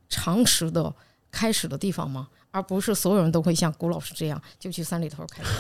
[0.09, 0.93] 常识的
[1.31, 2.29] 开始的地方吗？
[2.53, 5.51] 而不是所有人都会像谷老师这样就去三里屯开始。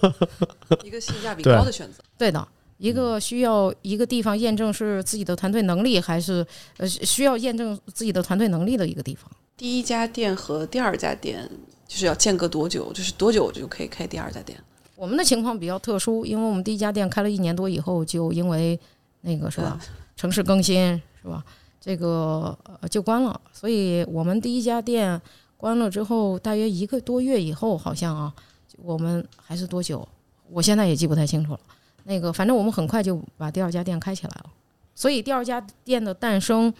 [0.82, 2.02] 一个性价比高的选择。
[2.16, 6.44] 对的，一个需要一个地方验证是自己的团队能力，还是
[6.78, 9.30] 呃需要验证自己的团队能力的一个地方。
[9.62, 11.48] 第一家店和第二家店
[11.86, 12.92] 就是要间隔多久？
[12.92, 14.58] 就是多久就可以开第二家店？
[14.96, 18.76] 我们的情况比较特殊，因为我们第一家店开了一年多以后，就因为
[19.20, 19.80] 那个是吧，
[20.16, 21.44] 城市更新是吧，
[21.80, 25.22] 这个呃就关了，所以我们第一家店
[25.56, 28.34] 关了之后，大约一个多月以后，好像啊，
[28.78, 30.08] 我们还是多久，
[30.50, 31.60] 我现在也记不太清楚了。
[32.02, 34.46] 那个反正我们很快就把第二家店开起来了，
[34.92, 36.74] 所以第二家店的诞生，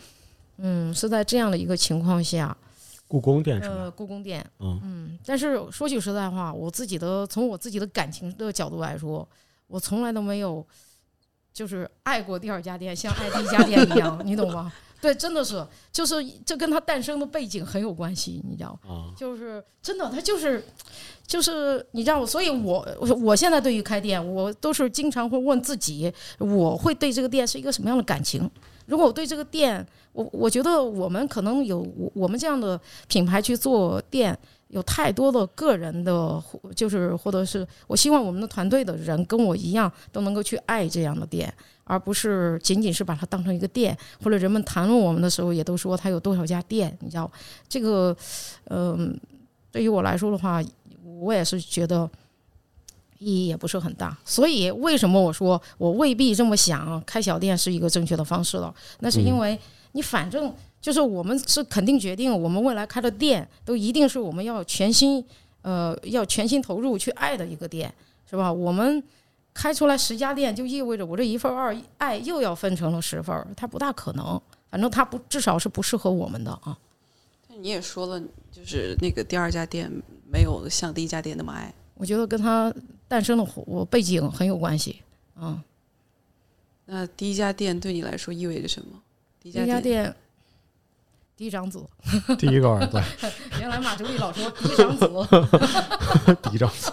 [0.56, 2.56] 嗯，是在这样的一个情况下，
[3.12, 3.76] 故宫店是吧？
[3.76, 9.28] 呃，故宫店，嗯嗯，但是说句实在话，我自己的从我自己的感情的角度来说，
[9.66, 10.66] 我从来都没有
[11.52, 14.72] 就是爱过第二家店，像爱第一家店一样，你懂吗？
[14.98, 18.94] 对，真的是，就是这跟它诞生的背景很有关系，你知道吗？
[18.94, 20.64] 啊，就是真的，它就是
[21.26, 22.86] 就是你知道，所以我
[23.20, 28.50] 我现在对于开店，我都是经常会问自己，我会对这个店是一个什么样的感情？
[28.92, 32.78] 如果我对这个店，我我觉得我们可能有我我们这样的
[33.08, 34.38] 品牌去做店，
[34.68, 36.38] 有太多的个人的，
[36.76, 41.50] 就是或者是我希望我们的团队的人跟我一样都能够去爱这样的店，
[41.84, 47.30] 而不是仅仅是把它当成一个店，或者人们谈论我们的时候也都说它有多少家店，你知道。
[47.66, 48.14] 这个，
[48.68, 49.18] 嗯、
[49.70, 50.62] 对于我来说的话，
[51.18, 52.06] 我也是觉得
[53.22, 54.16] 意义也不是很大。
[54.24, 58.74] 所以为什么我说我未必这么想开小店是一个正确的方式了？
[59.00, 59.58] 那是因为
[59.92, 60.52] 你反正。
[60.82, 65.24] 就是我们是肯定决定，我们未来开的店都一定是我们要全心，
[65.60, 67.94] 呃，要全心投入去爱的一个店，
[68.28, 68.52] 是吧？
[68.52, 69.00] 我们
[69.54, 74.42] 开出来十家店，就意味着我这一份二爱又要分成了十份儿，它不大可能。
[74.72, 76.76] 反正它不，至少是不适合我们的啊。
[77.48, 78.20] 但你也说了，
[78.50, 79.88] 就是那个第二家店
[80.28, 81.72] 没有像第一家店那么爱。
[81.94, 82.74] 我觉得跟它
[83.12, 85.02] 诞生的我背景很有关系。
[85.36, 85.62] 嗯，
[86.86, 88.98] 那第一家店对你来说意味着什么？
[89.38, 90.16] 第一家家店
[91.36, 91.84] 第一长子，
[92.38, 92.98] 第一个儿子，
[93.60, 95.06] 原来马助理老说嫡长子，
[96.50, 96.90] 嫡长子，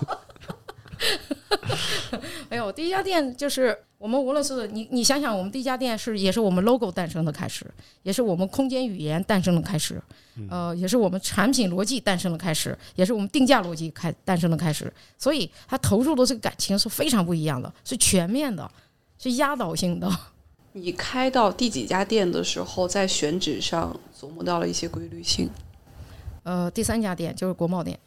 [2.49, 7.69] 没有，第一家店就是我们无论是你你想想，我们第一家店是也是我们 logo 诞生的开始，
[8.01, 10.01] 也是我们空间语言诞生的开始，
[10.49, 14.91] 呃，也是我们产品逻辑诞生的开始，也是我们定价逻辑开诞生的开始。
[15.17, 18.71] 所以他投入的这个感情是非常不一样的，是全面的，
[19.17, 20.09] 是压倒性的。
[20.71, 25.49] 你开到第几家店的时候，在选址上琢磨到了一些规律性。
[26.43, 27.99] 呃，第三家店就是国贸店，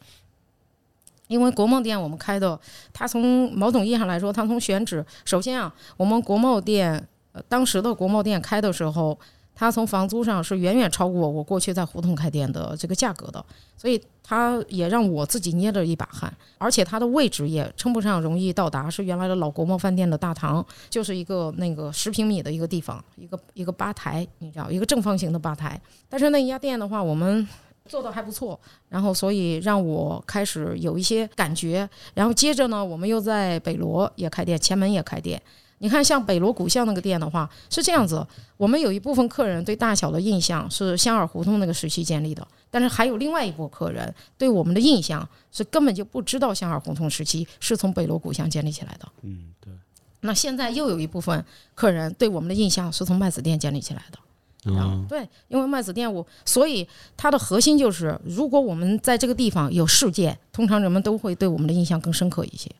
[1.32, 2.60] 因为国贸店我们开的，
[2.92, 9.18] 它从某种意义上来说，它从选址，首先啊，我们国贸店，呃，当时的国贸店开的时候，
[9.54, 13.42] 它从房租上是远远超过我过去在胡同开店的这个价格的，
[13.78, 25.80] 所以它也让我自己捏着一把汗，而且它的位置也称不上容易到达，是原来的老国贸饭店的大堂，就是一个那个十平米的一个地方，一个一个吧台，你知道，一个正方形的吧台，
[26.10, 27.48] 但是那一家店的话，我们。
[27.88, 28.58] 做的还不错，
[28.88, 35.40] 然后所以让我开始有一些感觉，然后接着呢，我们又在北罗也开店，前门也开店。
[35.78, 38.24] 你看，像北罗古巷那个店的话，是这样子，
[38.56, 49.08] 我们有一部分客人对大小的印象是香饵胡同那个时期建立的，但是还有另外一波客人对我们的印象是根本就不知道香饵胡同时期是从北罗古巷建立起来的。
[49.22, 49.72] 嗯，对，
[50.20, 54.18] 那现在又有一部分客人对我们的印象是从麦子店建立起来的。
[54.64, 56.86] 嗯，对，因为麦子店我，所以
[57.16, 62.70] 它的核心就是，如果我们在这个地方有事件，通常人们都会对我们的印象更深刻一些。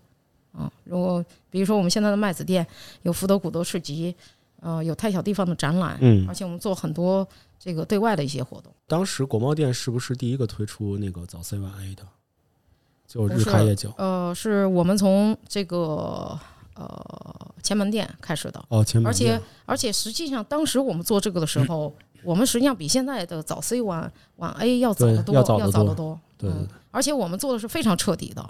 [0.52, 2.66] 啊，如果比如说我们现在的麦子店
[3.02, 4.14] 有福德古德市集，
[4.60, 7.26] 呃，有太小地方的展览，嗯而且我们做很多
[7.58, 8.72] 这个对外的一些活动。
[8.86, 12.02] 当时国贸店是不是第一个推出那个早 C 晚 A 的？
[13.08, 16.38] 就日开夜酒呃，是我们从这个
[16.74, 26.12] 呃前门店开始的，哦，前门而且而且实际上当时我们做这个的时候，我们实际上比现在的早 C 晚晚 A 要早得多，要早得多早得多。
[26.14, 28.44] 嗯对对对，而且我们做的是非常彻底的，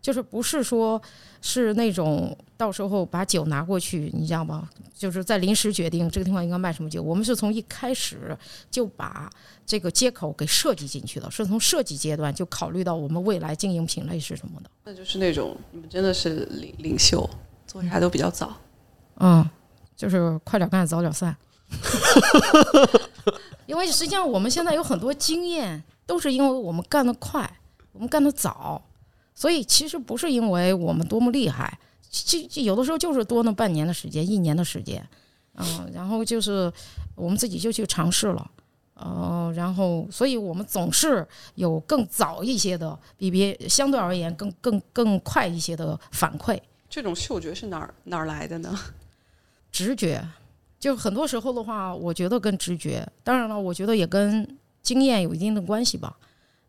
[0.00, 1.00] 就是不是说
[1.42, 4.66] 是那种到时候把酒拿过去，你知道吗？
[4.96, 7.02] 就是在临时决定这个地方应该卖什么酒。
[7.02, 8.34] 我们是从一开始
[8.70, 9.28] 就把
[9.66, 14.70] 这个接口给设计进去的，是从设计阶段就考虑到我们未来经营品类是什么的。
[14.84, 17.28] 那就是那种你们真的是领领袖，
[17.74, 18.54] 做啥都比较早。
[19.16, 19.44] 嗯，
[19.96, 21.36] 就是快点干，早点散。
[23.66, 27.58] 因为实际上我们现在有很多经验，都是因为我们干得快，
[27.90, 28.80] 我们干得早，
[29.34, 31.76] 所以其实不是因为我们多么厉害，
[32.08, 35.04] 其其有的时候就是多那半年的时间，一年的时间，
[35.56, 36.72] 嗯，然后就是
[37.16, 38.50] 我们自己就去尝试了。
[38.94, 46.56] 呃，然后，所以我们总是有更早一些的，比别相对而言更更更快一些的反馈。
[46.94, 48.72] 这种嗅觉是哪儿哪儿来的呢？
[49.72, 50.24] 直觉，
[50.78, 54.46] 就很多时候的话，我觉得跟直觉，当然了，我觉得也跟
[54.80, 56.16] 经验有一定的关系吧。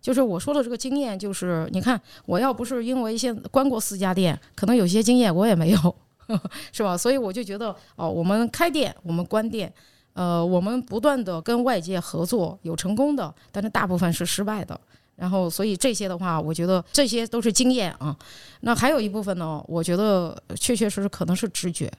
[0.01, 5.95] 就是我说的这个经验，就是你看，我要不是因为现关过四家店，可能有些经验我也没有，
[6.73, 6.97] 是吧？
[6.97, 9.71] 所以我就觉得，哦，我们开店，我们关店，
[10.13, 14.81] 呃，我们不断的跟外界合作，有成功的，但是大部分是失败的。
[15.15, 18.15] 然后，所以这些的话，我觉得这些都是经验啊。
[18.61, 21.91] 那还有一部分呢，我觉得确确实实可能是直觉。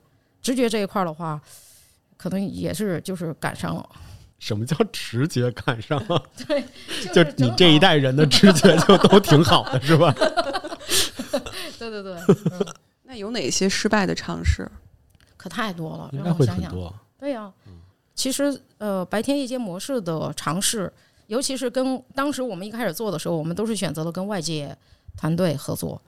[0.43, 1.41] 直觉这一块儿的话，
[2.17, 3.89] 可能也是就是赶上了。
[4.39, 6.23] 什么叫直觉赶上了？
[7.13, 10.13] 就就你这一代人的直觉就都挺好的，是吧？
[11.79, 12.15] 对对对，
[12.53, 12.67] 嗯
[13.05, 14.71] 那有哪些失败的尝试？
[15.37, 16.95] 可太多了，让我想想。
[17.19, 17.51] 对呀、
[18.15, 20.93] 其实呃，白天夜间模式的尝试，
[21.27, 24.77] 尤其是跟当时我们一开始做的时候，我们都是选择了跟外界
[25.17, 26.01] 团队合作。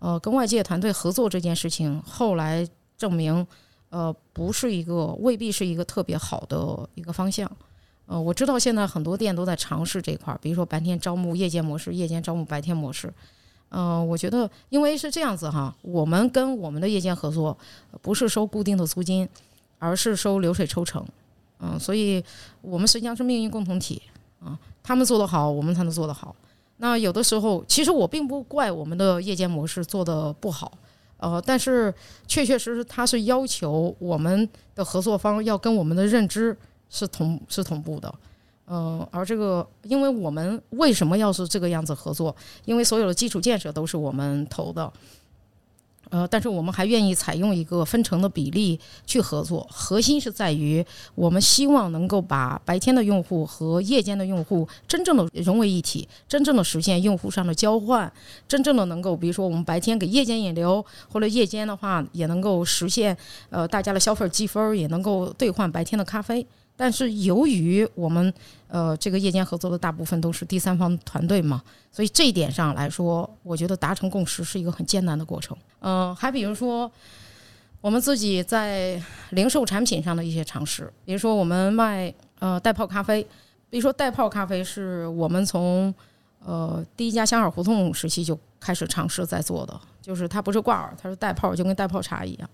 [0.00, 2.66] 呃，跟外界团队合作这件事情，后来
[2.98, 3.46] 证明，
[3.90, 7.50] 呃，不是一个未必是一个特别好的一个方向。
[8.06, 13.10] 呃，我知道现在很多店都在尝试这块儿，比如说白天招募夜间模式，夜间招募白天模式。
[13.70, 17.56] 嗯、我觉得因为是这样子哈，我们跟我们的夜间合作
[18.02, 19.26] 不是收固定的租金，
[19.78, 21.04] 而是收流水抽成。
[21.60, 22.22] 嗯，所以
[22.60, 24.02] 我们实际上是命运共同体
[24.44, 26.36] 啊，他们做得好，我们才能做得好。
[26.76, 30.70] 那有的时候，其实我并不怪我们的夜间模式做得不好，
[31.16, 31.92] 呃，但是
[32.26, 36.56] 确确实实它是要求我们的合作方要跟我们的认知
[36.90, 38.14] 是同是同步的。
[38.66, 42.34] 嗯，而这个，因为我们为什么要是这个样子合作？
[42.64, 44.90] 因为所有的基础建设都是我们投的，
[46.14, 50.84] 呃，但是我们还愿意采用一个分成的比例去合作，核心是在于
[51.16, 58.12] 我们希望能够把白天的用户和夜间的用户真正的融为一体，真正的实现用户上的交换，
[58.46, 63.16] 真正的能够，比如说我们白天给夜间引流，或者夜间的话也能够实现
[63.50, 66.46] 呃大家的消费积分，也能够兑换白天的咖啡。
[66.76, 68.32] 但是由于我们
[68.68, 71.62] 呃这个夜间合作的大部分都是第三方团队嘛，
[71.92, 75.56] 所以这一点上来说，我觉得达成共识是一个很艰难的过程。
[75.80, 76.90] 嗯、还比如说
[77.80, 79.00] 我们自己在
[79.30, 83.22] 零售产品上的一些尝试，比如说我们卖呃袋泡咖啡，
[83.70, 85.94] 比如说袋泡咖啡是我们从
[86.44, 92.50] 呃第一家香饵胡同时期就开始尝试在做的，就是它不是挂耳，它是袋泡，就跟袋泡茶一样。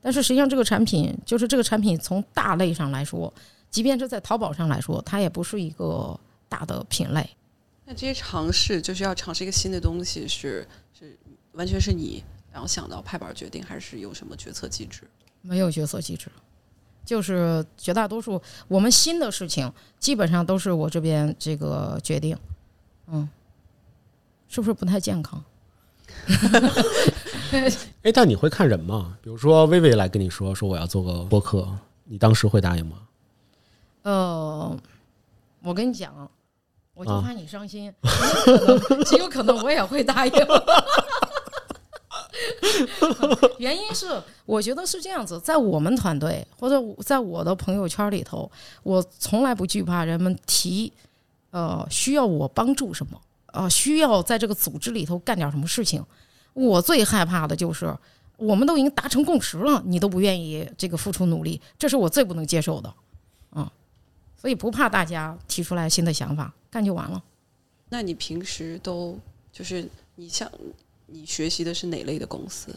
[0.00, 3.32] 但是实际上这个产品，就是这个产品从大类上来说，
[3.74, 6.16] 即便是在淘宝上来说，它也不是一个
[6.48, 7.28] 大的品类。
[7.84, 10.64] 那这些尝试就是要尝试一个新的东西，是
[10.96, 11.18] 是
[11.54, 12.22] 完全是你
[12.52, 15.02] 然后想到拍板决定，还是有什么决策机制？
[15.42, 16.28] 没有决策机制，
[17.04, 19.68] 就是绝大多数我们新的事情
[19.98, 22.38] 基本上都是我这边这个决定，
[23.08, 23.28] 嗯，
[24.46, 25.42] 是不是不太健康？
[28.04, 29.18] 哎，但你会看人吗？
[29.20, 32.98] 比如说薇薇来跟你说说我要做个播客，你当时会答应吗？
[34.04, 34.76] 呃，
[35.62, 36.30] 我跟你讲，
[36.94, 38.08] 我就啊怕你伤心，极
[38.56, 40.32] 有可能 极有可能我也会答应。
[43.58, 48.50] 原因是我觉得是这样子，在我们团队或者在我的朋友圈里头，
[48.82, 50.92] 我从来不惧怕人们提，
[51.50, 56.04] 呃，需要我帮助什么，呃，需要在这个组织里头干点什么事情。
[56.52, 57.96] 我最害怕的就是，
[58.36, 62.92] 我们都已经达成共识了，你都不愿意这个付出努力，这是我最不能接受的。
[64.44, 67.22] 所以不怕大家提出来新的想法，干就完了。
[67.88, 69.18] 那你平时都
[69.50, 70.46] 就是你像
[71.06, 72.76] 你学习的是哪类的公司？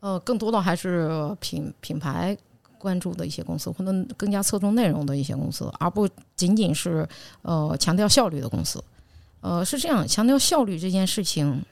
[0.00, 2.34] 呃，更多的还是品品牌
[2.78, 7.06] 关注的一些公司，或者更加侧重内容的一些公司，而不仅仅是
[7.42, 8.82] 呃强调效率的公司。
[9.42, 11.62] 呃，是这样，强调效率这件事情，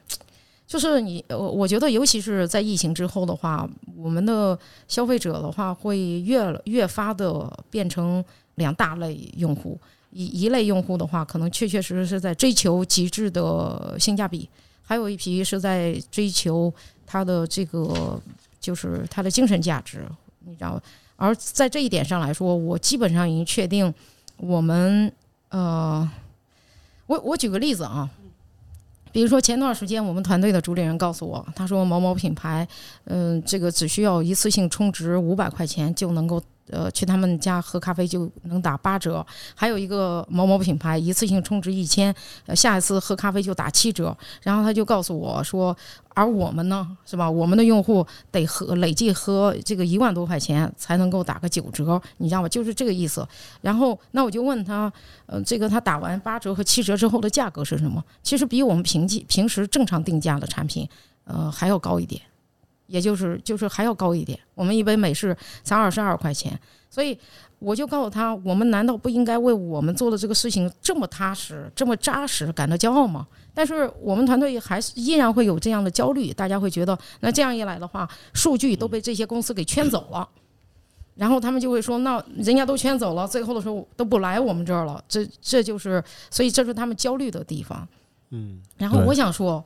[0.67, 8.23] 就是你，我，我觉得尤其是在疫情之后的话，我们的消费者的话会越越发的变成
[8.61, 9.77] 两大类用户。
[10.13, 14.49] 一一类用户的话，可能确确实实是在追求极致的性价比，
[14.83, 16.73] 还有一批是在追求
[17.07, 18.21] 它的这个
[18.59, 20.05] 就是它的精神价值，
[20.41, 20.83] 你知道吧？
[21.15, 23.95] 而在这一点上来说，我基本上已经确定，
[24.39, 25.13] 我们
[25.51, 26.11] 呃，
[27.07, 28.11] 我我举个例子啊，
[29.13, 32.67] 比如说前段时间我们团队的主理人告诉我，他说某某品牌，
[33.05, 36.43] 嗯、这个只需要一次性充值五百块钱就能够。
[36.71, 42.14] 呃，去他们家喝咖啡就能打八折，还有一个某某品牌一次性充值一千，
[42.47, 44.16] 呃，下一次喝咖啡就打七折。
[44.43, 45.77] 然后他就告诉我说，
[46.14, 47.31] 而我们呢，是吧？
[47.31, 52.49] 我们的用户得喝累计喝这个一万多块钱才能够打个九折，你知道吗？
[52.49, 53.27] 就是这个意思。
[53.61, 54.93] 然后那我就问他，
[55.27, 58.03] 呃，这个他打完八折和七折之后的价格是什么？
[58.23, 60.89] 其实比我们平计平时正常定价的产品，
[61.25, 62.21] 呃，还要高一点。
[62.91, 66.59] 也就是就是还要高一点，我们一杯美式才二十二块钱，
[66.91, 67.16] 所以
[67.61, 73.26] 我就告诉他，我们难道不应该为我们做的这个事情这么踏实、这么扎实感到骄傲吗？
[73.55, 80.28] 但是我们团队还是依然会有这样的焦虑，大家会觉得，那这样一来的话，数据都被这些公司给圈走了，
[81.14, 87.86] 然后他们就会说，那人家都圈走了，最后的时候都不来我们这儿了，这这就是，所以这是他们焦虑的地方。
[88.30, 89.62] 嗯，然后我想说，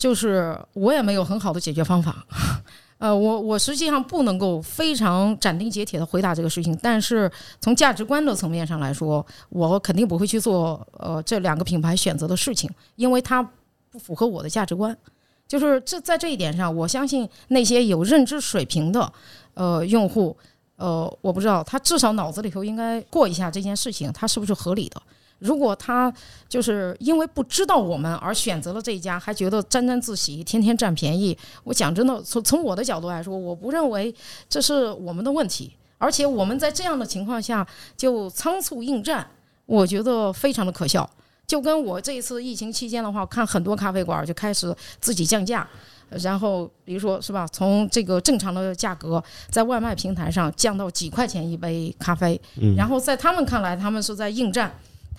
[0.00, 2.24] 就是我也没有很好的解决方法。
[2.96, 7.30] 呃，我我实际上不能够非常斩钉截铁的回答这个事情，但是
[7.60, 13.42] 从价值观的层面上来说，我肯定不会去做呃这两个品牌选择的事情，因为它
[13.90, 14.96] 不符合我的价值观。
[15.46, 19.12] 就是这在这一点上，我相信那些有认知水平的
[19.54, 20.36] 呃用户，
[20.76, 25.02] 呃，我不知道他至少脑子里头应该过一下这件事情，它是不是合理的。
[25.40, 26.12] 如果他
[26.48, 34.14] 就是因为不知道我们而选择了这一家，还觉得沾沾自喜，天天占便宜，我讲真的，从从我的角度来说，我不认为
[34.48, 37.66] 这是我们的问题，而且我们在这样的情况下
[37.96, 39.26] 就仓促应战，
[39.66, 41.08] 我觉得非常的可笑。
[41.46, 45.66] 就跟我这一次疫情期间的话，看很多咖啡馆就开始自己降价，
[46.10, 52.40] 然后比如说是吧，从这个正常的价格在外卖平台上降到几块钱一杯咖啡，
[52.76, 54.70] 然后在他们看来，他们是在应战。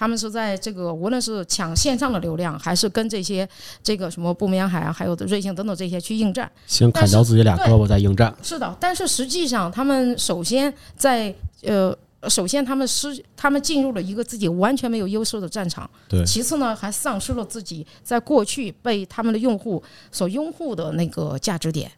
[0.01, 3.47] 他们是在这个无论是抢线上的流量，还是跟这些
[3.83, 8.35] 这个什么不眠海啊，还有瑞幸等等这些去应战，先砍掉自己俩胳膊再应战。
[8.41, 11.31] 是的，但是实际上，他们首先在
[11.61, 11.95] 呃，
[12.27, 15.87] 首先他们失，他们进入了一个自己完全没有优势的战场。
[16.09, 21.91] 对其次呢，还丧失了自己在过去被他们的用户所拥护的那个价值点，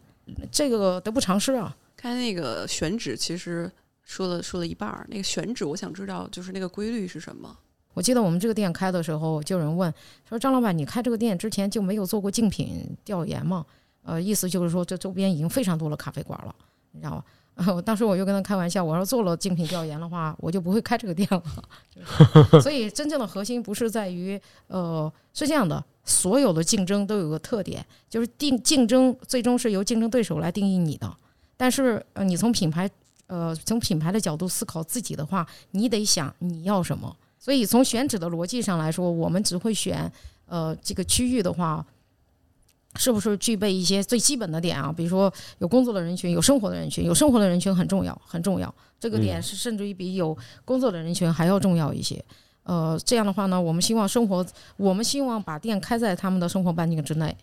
[0.52, 1.74] 这个得不偿失啊。
[1.96, 7.56] 刚才那个选址其实说了说了一半儿，那个选址我想知道就是那个规律是什么？
[7.94, 9.92] 我记得我们这个店开的时候，就有人问
[10.28, 13.64] 说：“张老板，你开这个店之前就没有做过竞品调研吗？”
[14.04, 16.54] 呃，意思就是说这周边已经非常多的咖啡馆了，
[16.92, 17.24] 你知道吧？
[17.72, 21.42] 我当时我就跟他开玩笑，我要做了竞品调研的话，我就不会开这个店了。
[22.60, 31.16] 所以真正的核心不是在于，呃，是这样的，所有的竞争都有个特点，就是定竞争最终是由竞争对手来定义你的。
[31.56, 32.90] 但是呃，你从品牌
[33.28, 37.16] 呃从品牌的角度思考自己的话，你得想你要什么。
[37.44, 40.10] 所以从选址的逻辑上来说，我们只会选
[40.46, 41.84] 呃这个区域的话，
[42.96, 44.90] 是不是具备一些最基本的点啊？
[44.90, 48.74] 比如说有工作的人群，有生活的人群，有生活的人群很重要，很重要。
[48.98, 50.34] 这个点是甚至于比有
[50.64, 52.24] 工作的人群还要重要一些。
[52.62, 54.46] 呃，这样的话呢，我们希望生活，
[54.78, 57.36] 我们希望把店开在他们的生活半径之内。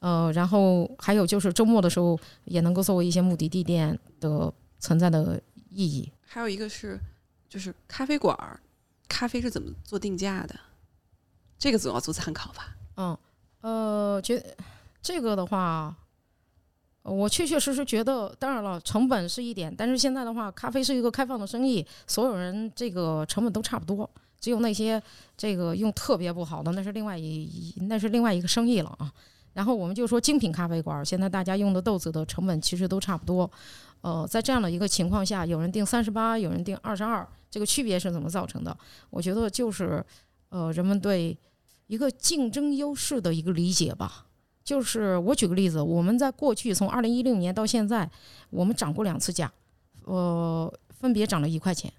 [0.00, 5.40] 呃，然后还有就是周末的时候也能够作为一些目的地店的存在的
[5.70, 6.12] 意义。
[6.26, 7.00] 还有一个是
[7.48, 8.60] 就是咖啡馆儿，
[9.08, 10.54] 咖啡是怎么做定价的？
[11.58, 12.76] 这个总要做参考吧？
[12.96, 13.18] 嗯，
[13.62, 14.56] 呃，觉得
[15.00, 15.94] 这个的话，
[17.02, 25.02] 我确确实实觉得，当然了，成本是一点，但是现在的话，咖啡是一个开放的生意，所有人这个成本都差不多，只有那些
[25.36, 29.12] 这个用特别不好的，那是另外一那是另外一个生意了啊。
[29.54, 33.50] 然后我们就说精品咖啡馆，现在大家用的豆子的成本其实都差不多。
[34.06, 38.76] 呃，在这样的一个情况下，有人定三十八，有人定二十二，这个区别是怎么造成的？
[39.10, 40.00] 我觉得就是
[40.50, 41.36] 呃，人们对
[41.88, 44.26] 一个竞争优势的一个理解吧。
[44.62, 48.08] 就是我举个例子，我们在过去从二零一六年到现在，
[48.50, 49.52] 我们涨过两次价，
[50.04, 51.92] 呃，分别涨了一块钱，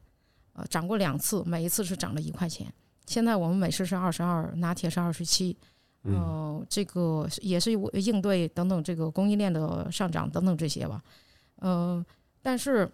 [0.54, 2.74] 呃，涨过两次，每一次是涨了一块钱。
[3.06, 5.58] 现在我们美式是二十二，拿铁是二十七，
[6.04, 11.04] 呃，这个也是应对等等这个供应链的上涨等等这些吧，
[11.58, 12.06] 呃，
[12.42, 12.90] 但是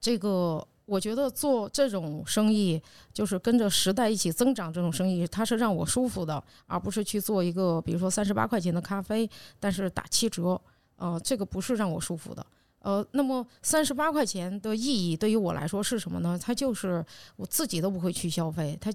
[0.00, 2.80] 这个我觉得做这种生意，
[3.12, 9.28] 就是跟着时代一起增长这种生意，它是让我舒服的，而不是去做一个比如说三十八块钱的咖啡，
[9.60, 10.60] 但是打七折，
[10.96, 12.44] 呃，这个不是让我舒服的。
[12.80, 16.36] 呃，那么三十八块钱的意义对于我来说是什么呢？
[16.42, 17.04] 它就是
[17.36, 18.92] 我自己都不会去消费，它，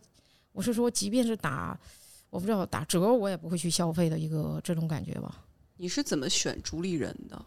[0.52, 1.80] 我是说，即便是打，
[2.30, 5.46] 我不知道打折，我也不会去消费的一个这种感觉吧。
[5.78, 7.46] 你是怎么选主理人的？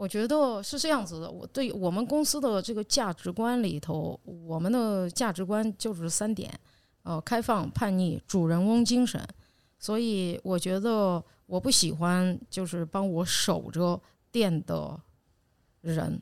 [0.00, 6.50] 我觉得是这样子的，我对我们公司的这个价值观里头，我们的价值观就是三点，
[7.02, 9.22] 呃，开放、叛逆、主人翁精神。
[9.78, 14.00] 所以我觉得我不喜欢就是帮我守着
[14.32, 14.98] 店的
[15.82, 16.18] 人，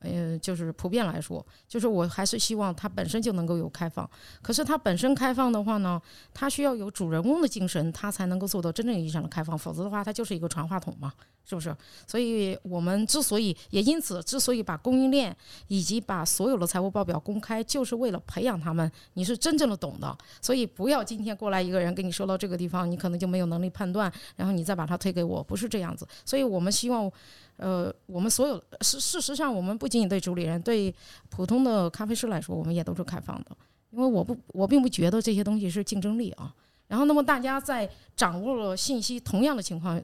[0.00, 4.08] 呃，就是普遍来说，就是我还是希望它本身就能够有开放。
[4.40, 6.00] 可是它本身开放的话呢，
[6.32, 11.12] 它需要有主人翁的精神，它才能够做到真正意义上的开放，否则的话，它就是一个传话筒嘛，
[11.44, 11.76] 是不是？
[12.06, 15.36] 所以我们之所以也因此之所以把供应链
[15.68, 20.16] 以及把所有的财务报表公开，就是为了培养他们，你是真正的懂的。
[20.40, 26.08] 所以不要今天过来一个人跟你说到这个地方，你可能就没有能力判断，然后你再把它推给我，不是这样子。
[26.24, 27.12] 所以我们希望。
[27.60, 30.92] 呃，我们所有事事实上，我们不仅仅对主理人，对
[31.28, 33.54] 普通的咖啡师来说，我们也都是开放的。
[33.90, 36.54] 因为我不，我并不觉得这些东西是竞争力啊。
[36.88, 39.94] 然后，那么大家在掌握了信息同样的情况，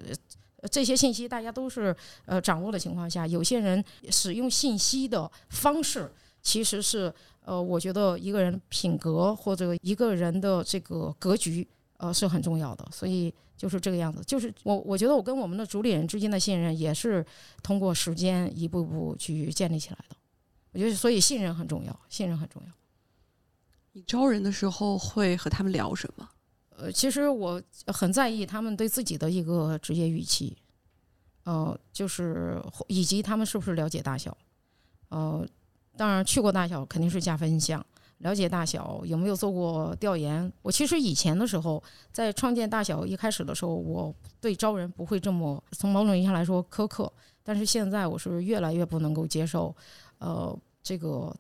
[0.61, 1.97] 呃这些信息大家都是
[2.27, 6.13] 呃掌握的情况下，有些人使用信息的方式，
[6.43, 7.11] 其实是
[7.43, 11.67] 呃，我觉得一个人品格或者一个人的这个格局，
[11.97, 12.87] 呃，是很重要的。
[12.93, 13.33] 所以。
[13.57, 17.25] 就是这个样子，就是我我觉得我跟我们的主理人之间的信任也是
[17.63, 20.17] 通过时间一步步去建立起来的。
[20.73, 22.73] 我觉得所以信任很重要，信任很重要。
[23.93, 26.29] 你招人的时候会和他们聊什么？
[26.77, 30.55] 呃，其实我很在意他们对自己的一个职业预期，
[31.45, 34.37] 呃，就是以及他们是不是了解大小，
[35.09, 35.49] 呃，
[35.97, 37.85] 当然去过大小肯定是加分项。
[38.19, 40.51] 了解大小有没有做过调研？
[40.63, 41.83] 我其实以前的时候，
[42.13, 47.13] 在创建大小一开始的时候，我对招人不会这么从某种意义上来说苛刻。
[47.43, 49.75] 但是现在我是越来越不能够接受，
[50.19, 51.33] 呃，这个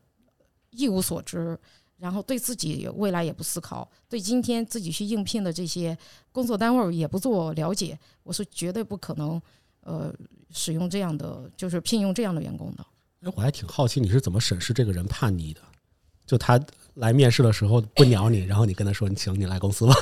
[0.71, 1.59] 一无所知，
[1.97, 5.97] 然后对自己未来也不思考，对今天自己去应聘的这些
[6.31, 9.41] 工作单位也不做了解，我是绝对不可能
[9.81, 10.15] 呃
[10.51, 12.87] 使用这样的，就是聘用这样的员工的。
[13.23, 15.61] 哎，我还挺好奇你是怎么审视这个人叛逆的？
[16.27, 16.61] 就他
[16.95, 19.95] 来面试的时候不鸟你，然后你跟他说：“你请你来公司吧。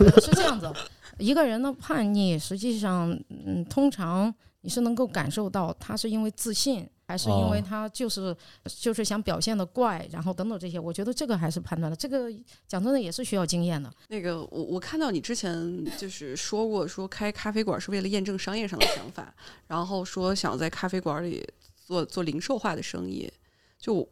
[0.00, 0.72] 呃 是这样子，
[1.18, 8.34] 一个人的叛逆，实际上，嗯，通常你是能够感受到他是因为自信，还是因为哦他就是、
[8.64, 11.96] 就是想表现的怪，然后等等这些，我觉得这个还是判断的。
[11.96, 12.28] 这个
[12.66, 13.92] 讲真的也是需要经验的。
[14.08, 19.32] 那个我我看到你之前就是说过，说开咖啡馆是为了验证商业上的想法，
[19.66, 21.46] 然后说想在咖啡馆里
[21.76, 23.30] 做做零售化的生意。
[23.78, 24.06] 就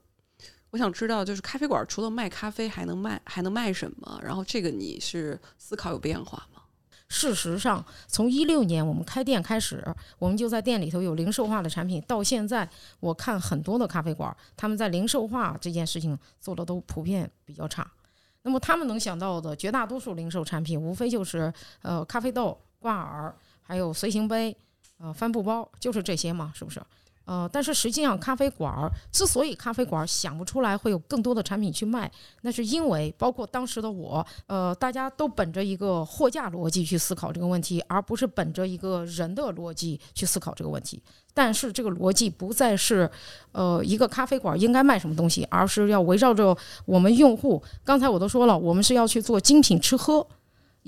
[0.76, 4.20] 我想知道，就是咖啡馆除了卖咖啡，还能卖还能卖什么？
[4.22, 6.60] 然后这个你是思考有变化吗？
[7.08, 9.82] 事实上，从一六年我们开店开始，
[10.18, 11.98] 我们就在店里头有零售化的产品。
[12.02, 12.68] 到现在，
[13.00, 17.90] 我看很多的咖啡馆，他们在零售化这件事情做的都普遍比较差。
[18.42, 21.50] 那么他们能想到的绝大多数零售产品，无非就是
[21.80, 24.54] 呃咖啡豆、挂耳，还有随行杯、
[24.98, 26.82] 呃帆布包，就是这些嘛，是不是？
[27.26, 41.02] 呃，但是实际上，咖啡馆儿之所以咖啡馆儿想不出来会有更多的产品去卖，那是因为包括当时的我，呃，大家都本着一个货架逻辑去思考这个问题，而不是本着一个人的逻辑去思考这个问题。
[41.34, 43.10] 但是这个逻辑不再是，
[43.52, 47.62] 呃，一个咖啡馆应该卖什么东西，而是要围绕着我们用户。
[47.84, 50.26] 刚才我都说了，我们是要去做精品吃喝，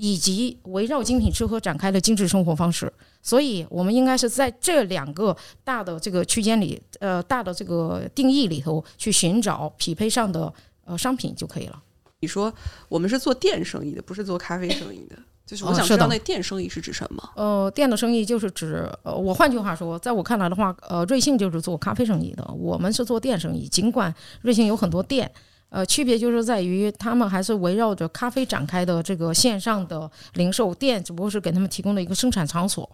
[0.01, 2.91] 以及围绕精品吃喝展开的精致生活方式。
[3.21, 5.35] 所以，我们应该是在这两个
[5.65, 10.51] 大的这个区间里，呃，大的这个定义里头去寻找匹配上的
[10.85, 11.83] 呃商品就可以了。
[12.21, 12.53] 你说
[12.87, 17.29] 我们是做店生意的，不是做咖啡生意的，就是我想知道那店生意是指什么？
[17.35, 23.67] 呃，店的生意就是指，呃，我换句话说，在我看来的话，呃，瑞幸就是做咖啡生意的，我们是做店生意。
[23.67, 24.13] 尽管
[24.43, 25.29] 瑞幸有很多店，
[25.69, 32.89] 呃，区别就是在于他们还是围绕着咖啡展开的这个线上的零售店，只不过是给他们提供了一个生产场所，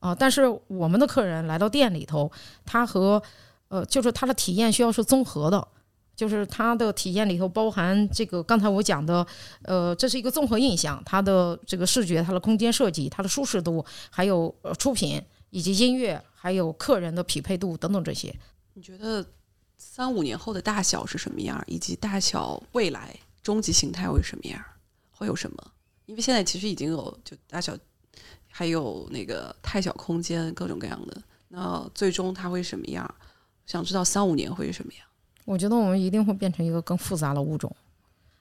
[0.00, 2.30] 啊、但是我们的客人来到店里头，
[2.64, 3.22] 他和
[3.68, 5.68] 呃，就是他的体验需要是综合的。
[6.16, 9.26] 就是他的体验里头包含这个刚才我讲的，
[9.64, 18.34] 呃，这是一个综合印象，他的这个视觉、它的空间设计、它的舒适度，还有出品以及音乐，还有客人的匹配度等等这些。
[18.72, 19.22] 你觉得
[19.78, 24.62] 三五年后的大小是什么样，以及大小未来终极形态会是什么样？
[25.10, 25.72] 会有什么？
[26.06, 27.76] 因为现在其实已经有就大小，
[28.48, 31.22] 还有那个太小空间，各种各样的。
[31.48, 33.14] 那最终它会什么样？
[33.66, 35.06] 想知道三五年会是什么样？
[35.44, 37.74] 我觉得我们一定会变成一个更复杂的物种，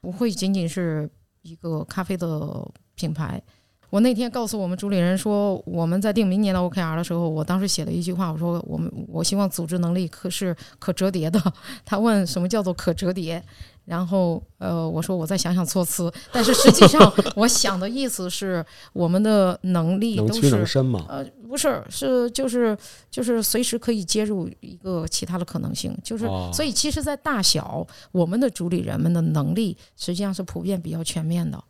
[0.02, 1.10] 不会仅仅是
[1.42, 3.42] 一个咖啡的品牌。
[3.90, 11.42] 我那天告诉我们主理人说，我们在定明年的 OKR 的时候，我当时写了一句话，我说我们我希望组织能力可是可折叠的。
[11.86, 13.42] 他问什么叫做可折叠，
[13.86, 21.06] 然后呃我说我再想想措辞，但是实际上我想的意思是我们的能力都是能伸嘛？
[21.08, 22.78] 呃，不是，是就是
[23.10, 31.64] 就是随时可以接入一个其他的可能性，就是、哦所以其实，在大小，我们的主理人们的能力实际上是普遍比较全面的。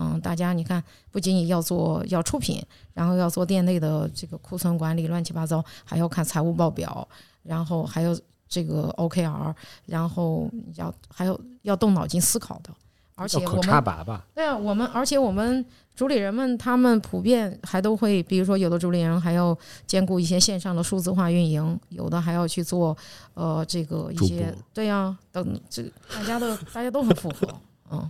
[0.00, 2.64] 嗯，大家你看，不仅仅要做要出品，
[2.94, 7.06] 然后要做店内的这个库存管理，乱七八糟，还要看财务报表，
[7.42, 8.16] 然后还有
[8.48, 9.52] 这个 OKR，
[9.86, 12.70] 然后要还有要动脑筋思考的，
[13.16, 14.24] 而且我们？
[14.34, 15.64] 对啊，我们而且我们
[15.96, 22.96] 主理人们他们普遍还都会，比如说有的主理人还要兼顾一些线上的数字化运营，有的还要去做
[23.34, 27.48] 呃这个一些对呀、等这个大家的大家都很符合，
[27.90, 28.08] 嗯，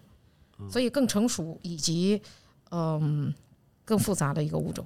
[0.71, 2.21] 所以更成熟以及
[2.71, 3.33] 嗯
[3.85, 4.85] 更复杂的一个物种。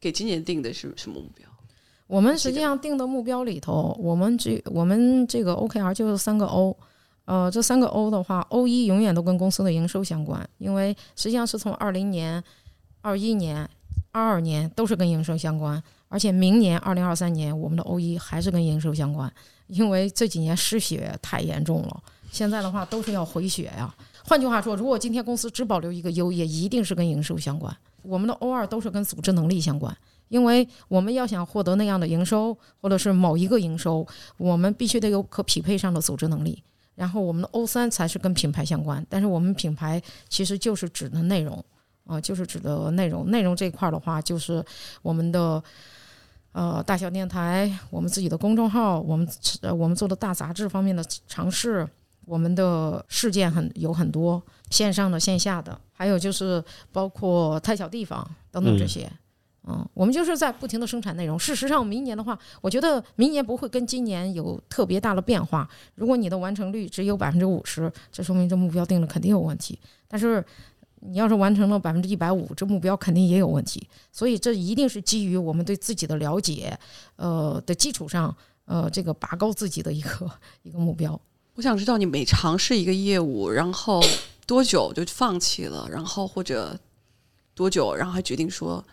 [0.00, 1.48] 给今年定的是什么目标？
[2.08, 6.76] 我们实际上定的目标里头，我们这我们这个 OKR 就是三个 O，
[7.24, 12.42] 呃，这三个 O 的话，O 一永远都跟公司的营收相关，因为实际上是从二零年、
[13.00, 13.66] 二一年、
[14.10, 19.32] 二二年都是跟营收相关，而且明年二零二三年我们的 O 一还是跟营收相关，
[19.68, 23.94] 因为这几年失血太严重了，现在的话都是要回血呀、
[24.24, 27.76] 换句话说，如果今天公司只保留一个优，也一定是跟营收相关。
[28.02, 29.96] 我们的 O 二都是跟组织能力相关。
[30.28, 34.06] 因为我们要想获得那样的营收，或者是某一个营收，
[34.38, 36.62] 我们必须得有可匹配上的组织能力。
[36.94, 40.00] 然后我们的 O 三才是跟品牌相关，但是我们品牌
[40.30, 41.62] 其实就是指的内容
[42.06, 43.30] 啊、就是指的内容。
[43.30, 44.64] 内容这一块的话，就是
[45.02, 45.62] 我们的
[46.52, 49.28] 呃大小电台，我们自己的公众号，我们
[49.60, 51.86] 呃我们做的大杂志方面的尝试，
[52.24, 56.62] 我们的事件很有很多，线上的、线下的，还有就是
[56.92, 59.10] 包括太小地方等等这些。
[59.64, 61.38] 嗯，我们就是在不停的生产内容。
[61.38, 65.68] 事实上，明年的话，我觉得明年不会跟今年有特别大的变化。
[65.94, 69.78] 如果你的完成率只有百分之五十，这说明这目标定的肯定有问题。
[70.08, 70.44] 但是
[70.98, 73.86] 你要是完成了百分之一百五，这目标肯定也有问题。
[74.10, 76.76] 所以这一定是基于我们对自己的了解，
[77.14, 80.28] 呃的基础上，呃这个拔高自己的一个
[80.64, 81.20] 一个目标。
[81.54, 84.02] 我想知道你每尝试一个业务，然后
[84.46, 86.78] 多久就放弃了，然后或者
[87.54, 88.84] 多久，然后还决定说。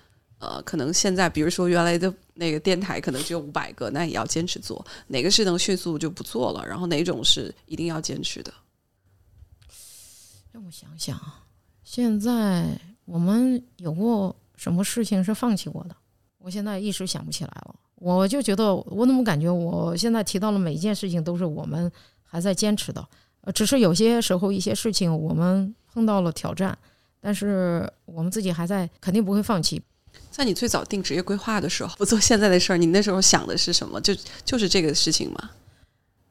[0.41, 4.85] 呃，可能现在，比如说原来的那个电台可能只有五百个，那也要坚持做。
[5.07, 6.65] 哪个是能迅速就不做了？
[6.65, 8.53] 然后哪种是一定要坚持的？
[10.53, 11.43] 让我想想啊，
[11.83, 15.95] 现在我们有过什么事情是放弃过的？
[16.37, 17.75] 我现在一时想不起来了。
[17.95, 21.91] 我就觉得，我怎么感觉我现在提到的每一件事情都是我们
[22.29, 23.05] 还在坚持的，
[23.41, 26.77] 呃，只是有些时候一些事情我们碰到了挑战，
[27.19, 29.81] 但是我们自己还在，肯定不会放弃。
[30.31, 33.99] 在你最早定职业规划的时候，不做现在的事儿，你那时候想的是什么？
[33.99, 34.15] 就
[34.45, 35.49] 就是这个事情吗？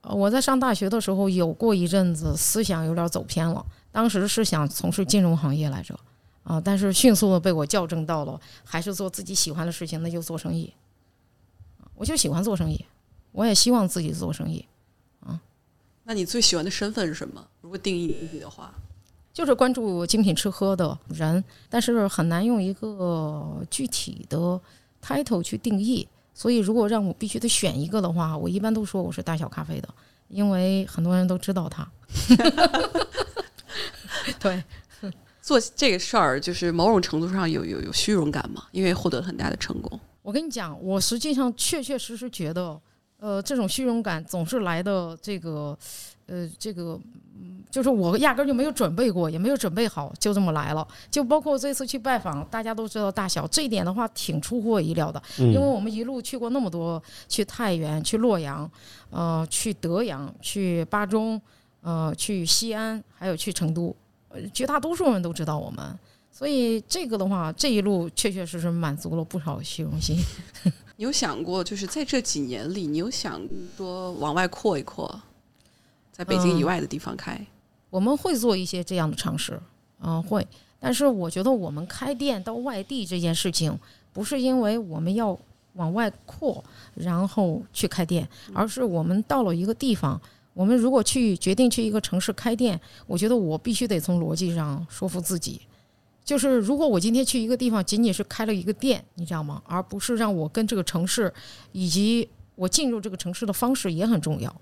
[0.03, 5.99] 呃，我在上大学的时候有过一阵子思想有点走偏了，当时是想从事金融行业来着，
[6.45, 10.73] 啊，但是迅速的被我校正到了，还是做自己喜欢的事情，那就做生意。
[11.95, 12.85] 我就喜欢做生意，
[13.33, 14.65] 我也希望自己做生意。
[16.09, 17.47] 啊，那你最喜欢的身份是什么？
[17.61, 18.73] 如果定义自己的话？
[19.35, 24.59] 就是关注精品吃喝的人，但是很难用一个具体的
[25.03, 26.09] title 去定义。
[26.33, 29.89] 所以，如果让我必须得选一个的话，我一般都说我是大小咖啡的，
[30.29, 31.87] 因为很多人都知道它。
[34.41, 34.65] 对，
[35.43, 40.01] 做这个事儿就是某种程度上有有有虚荣感嘛，因为获得了很大的成功。
[40.23, 42.81] 我跟你讲，我实际上确确实实觉得，
[43.21, 45.77] 呃，这种虚荣感总是来的这个。
[46.31, 47.01] 呃，这个，
[47.41, 50.87] 嗯，就是我压根就没有准备过，也没有准备好，就这么来了。
[51.11, 55.23] 就包括这次去拜访，大家都知道大小这一点的话，挺出乎我意料的。
[55.39, 58.71] 因为我们一路去过那么多，去太原、去洛阳，
[59.09, 61.41] 呃，去德阳、去巴中，
[61.81, 63.97] 呃，去西安，还有去成都，
[64.53, 65.99] 绝大多数人都知道我们。
[66.31, 70.15] 所以这个的话，这一路确确实实满足了不少虚荣心。
[71.01, 73.41] 你有想过，就是在这几年里，你有想
[73.77, 75.23] 多往外扩一扩？
[76.11, 77.41] 在北京以外的地方开，
[77.89, 79.61] 我们会做一些这样的尝试，
[80.01, 80.45] 嗯，会。
[80.81, 83.79] 但是我觉得我们开店到外地这件事情，
[84.13, 85.39] 不是因为我们要
[85.75, 86.63] 往外扩，
[86.97, 90.21] 然后去开店，而是我们到了一个地方，
[90.53, 95.61] 我们如果去决定去一个城市开店，我觉得我必须得从逻辑上说服自己，
[96.29, 99.63] 就是如果我今天去一个地方，仅仅是开了一个店，你知道吗？
[99.65, 101.33] 而不是让我跟这个城市
[101.73, 104.55] 以及我进入这个城市的方式也很重要。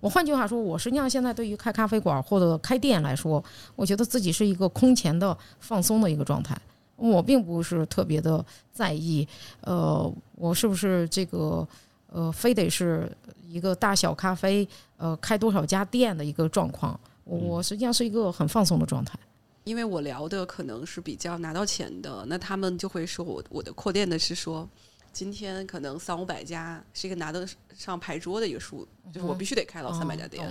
[0.00, 3.42] 我换句话说，我实际上现在对于开咖啡馆或者开店来说，
[3.74, 6.54] 我觉得自己是一个空前的放松的一个状态。
[6.96, 9.26] 我并不是特别的在意，
[9.62, 11.66] 呃，我是不是这个
[12.12, 13.10] 呃，非得是
[13.48, 14.68] 一个大小咖啡，
[14.98, 17.00] 呃，开多少家店的一个状况。
[17.24, 19.18] 我实际上是一个很放松的状态。
[19.64, 24.68] 因为我聊的可能是比较拿到钱的，那他们就会说我我的扩店的是说。
[25.12, 30.44] 今天可能三五百家是一个拿得上牌桌的一个数，就是我必须得开到三百家店，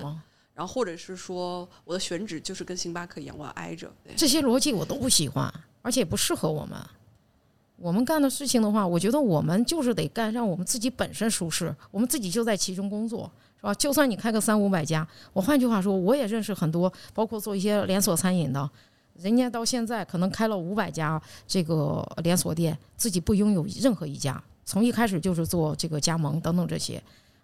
[0.53, 3.91] 然后或者是说我的选址就是跟星巴克一样，我要挨着。
[4.15, 6.79] 这些逻辑我都不喜欢，而且不适合我们。
[7.75, 13.73] 我们干的事情的话，我觉得我们就是得干让我们自己本身舒适，我们自己就在其中工作，是吧？
[13.73, 18.69] 就算你开个三五百家，我换句话说，我也认识很多，包括做一些连锁餐饮的，
[19.15, 24.41] 人家到现在可能开了五百家这个连锁店，自己不拥有任何一家。
[24.65, 27.03] 从一开始就是做这个加盟等等这些，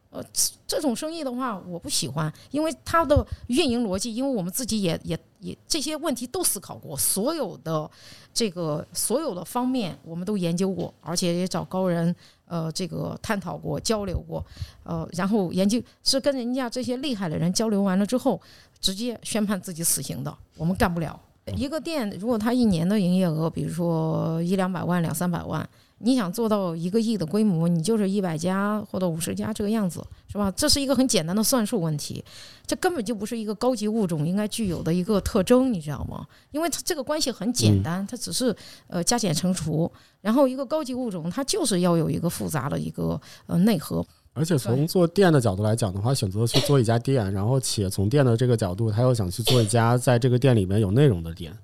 [0.09, 0.23] 呃，
[0.65, 7.89] 这种生意的话，我不喜欢，因为它的运营逻辑，因为我们自己也也也这些问题都思考过，所有的
[8.33, 12.15] 这个所有的方面我们都研究过，而且也找高人
[12.45, 14.43] 呃这个探讨过交流过，
[14.83, 18.41] 呃，然后研究是跟人家这些厉害的人交流完了之后，
[18.79, 21.19] 直接宣判自己死刑的，我们干不了。
[21.55, 25.67] 一个店如果它一年的营业额，比如说一两百万、两三百万。
[26.01, 30.49] 你想做到一个亿的规模，你就是一百家或者五十家这个样子，是吧？
[30.51, 32.23] 这是一个很简单的算术问题，
[32.65, 36.25] 这根本就不是一个高级物种应该具有的一个特征，你知道吗？
[36.51, 38.55] 因为它这个关系很简单，它只是
[38.87, 44.01] 呃加减乘除，然后一个高级物种它就是要有一个复杂的一个呃内核。
[44.39, 51.55] 而且从做店的角度来讲的话，选择去做一家店， 然后且从店的这个角度，他又想去做一家在这个店里面有内容的店，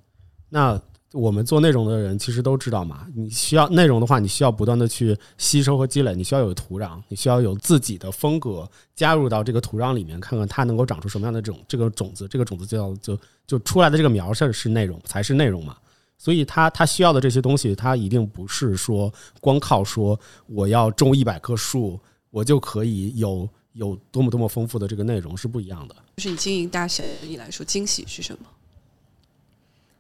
[0.50, 0.80] 那。
[1.14, 15.78] 我们做内容的人其实都知道嘛，你需要内容的话，你需要不断的去吸收和积累，你需要有土壤，你需要有自己的风格加入到这个土壤里面，看看它能够长出什么样的这种这个种子，这个种子就叫就就出来的这个苗是是内容才是内容嘛。
[16.18, 21.98] 所以他他需要的这些东西，他一定不是说光靠说我要种一百棵树，
[22.36, 25.96] 我就可以有有多么多么丰富的这个内容是不一样的。
[26.18, 28.46] 就是你经营大小你来说，惊喜是什么？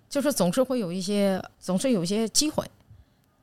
[0.10, 2.70] 就是总是会有一些，总是有一些机会，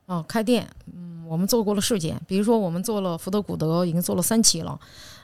[0.05, 4.79] 啊，开店，嗯，我们做过了事件，比如说我们做了福德古德，已经做了三期了，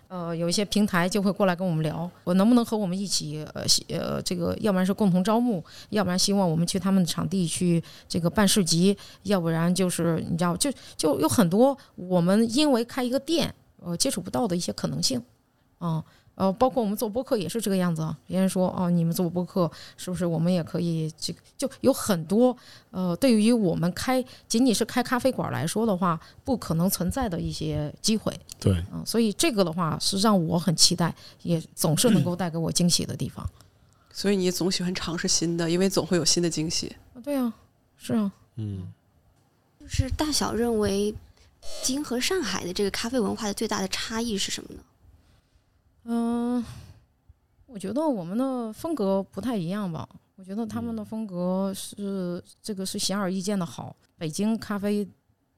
[0.08, 15.22] 呃，有一些平台就会过来跟我们聊，我能不能和我们一起，呃，呃，这个要不然是共同招募，要不然希望我们去他们的场地去这个办市集，要不然就是你知道，就就有很多我们因为开一个店，呃，接触不到的一些可能性，
[15.78, 16.02] 啊。
[16.58, 18.16] 包括我们做播客也是这个样子啊。
[18.26, 21.12] 别人说哦，你们做播客是不是我们也可以？
[21.18, 22.56] 这个就有很多
[22.90, 28.32] 呃，对于我们开仅仅是开咖啡馆来说的话，不可能存在的一些机会。
[28.60, 31.12] 对，嗯，所以这个的话是让我很期待，
[31.42, 33.44] 也总是能够带给我惊喜的地方。
[34.12, 36.94] 所以你总喜欢尝试新的，因为总会有新的惊喜。
[37.24, 37.52] 对啊，
[37.96, 38.92] 是啊，嗯，
[39.80, 41.14] 就是大小认为，
[41.82, 44.80] 京和上海的这个咖啡文化的最大的差异是什么呢？
[46.10, 46.64] 嗯，
[47.66, 50.08] 我觉得我们的风格不太一样吧。
[50.36, 53.94] 我觉得他们的风格是这个是显而易见的好。
[54.16, 55.06] 北京咖啡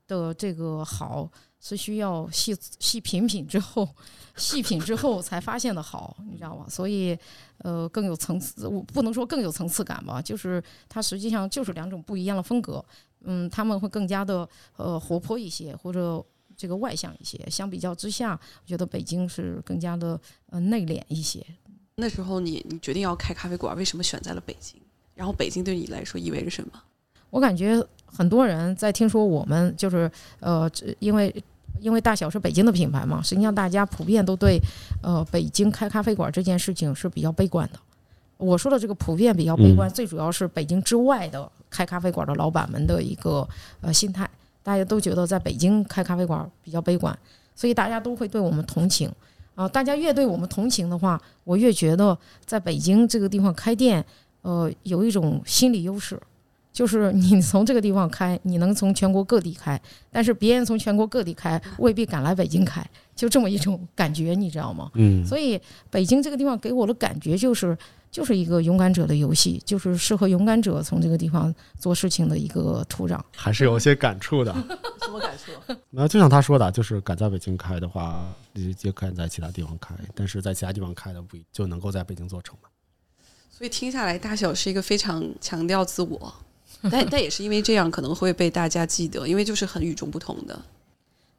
[0.09, 3.89] 的这个好是需要细细品品之后，
[4.35, 6.67] 细品之后才发现的好，你知道吗？
[6.69, 7.17] 所以
[7.59, 12.85] 呃更有层次，我不能说更有层次感吧，就是它实际上就是两种不一样的风格。
[13.21, 16.27] 嗯，他们会更加的呃活泼一些，或者。
[16.61, 20.21] 这个外向一些，相比较之下，我觉得北京是更加的
[20.51, 21.43] 呃内敛一些。
[21.95, 24.79] 那时候你你决定要开咖啡馆，为什么选在了北京？
[25.15, 26.71] 然后北京对你来说意味着什么？
[27.31, 30.11] 我感觉很多人在听说我们就是
[30.41, 31.35] 呃，因为
[31.81, 34.61] 因为大小是北京的品牌嘛，实际上大家普遍都对
[35.03, 37.81] 呃北京开咖啡馆这件事情是比较悲观的。
[38.37, 43.49] 我说的这个普遍比较悲观，最主要是北京之外的开咖啡馆的老板们的一个
[43.81, 44.29] 呃心态。
[44.63, 47.17] 大家都觉得在北京开咖啡馆比较悲观，
[47.55, 49.11] 所以大家都会对我们同情
[49.55, 49.69] 啊。
[49.69, 54.05] 大家越对我们同情的话，我越觉得在北京这个地方开店，
[54.43, 56.21] 呃，有一种心理优势，
[56.73, 59.81] 就是你从这个地方开，你能从全国各地开，
[60.11, 62.85] 但是别人从全国各地开未必敢来北京开，
[63.17, 64.91] 就这么一种感觉，你知道吗？
[64.95, 65.25] 嗯。
[65.27, 65.61] 所以
[65.91, 67.77] 北京这个地方给我的感觉就是。
[68.11, 74.53] 就是一个勇敢者的游戏，就是适合勇敢者从这个地方做事情的一个土壤，还是有些感触的。
[75.03, 75.53] 什么感触？
[75.91, 82.69] 那就像他说的，就是敢在北京开的话，也可以在其他地方开，但是在其他地方开的不就能够在北京做成吗？
[83.51, 86.35] 所以听下来，大小是一个非常强调自我，
[86.91, 90.61] 但但也是因为这样可能会被大家记得，因为就是很与众不同的。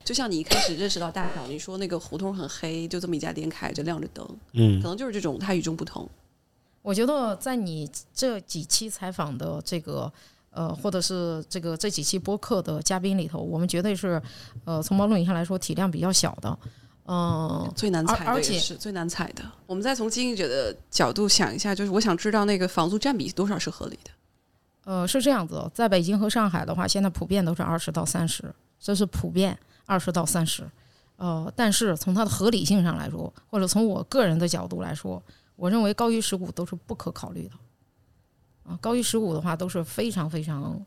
[0.03, 6.09] 就像你一开始认识到大小，你说那个胡同很黑，就这么一家店开着，亮着灯，嗯，可能就是这种它与众不同。
[6.81, 10.11] 我觉得在你这几期采访的这个
[10.49, 14.21] 呃，或者是这个这几期播客的嘉宾里头，我们绝对是
[14.65, 16.59] 呃，从某种意义上来说体量比较小的，
[17.05, 19.43] 嗯，最难踩的也是最难踩的。
[19.65, 24.11] 我们再从经营者的角度想一下，就是我想知道那个房租占比多少是合理的？
[24.83, 30.67] 呃，是这样子，在北京和上海的话，现在普遍都是二十到三十，这是普遍二十到三十。
[31.15, 35.21] 呃，但是从它的合理性上来说，或者从我个人的角度来说。
[35.61, 37.53] 我认为高于十五都是不可考虑的，
[38.63, 40.83] 啊，高于十五的话都是非常非常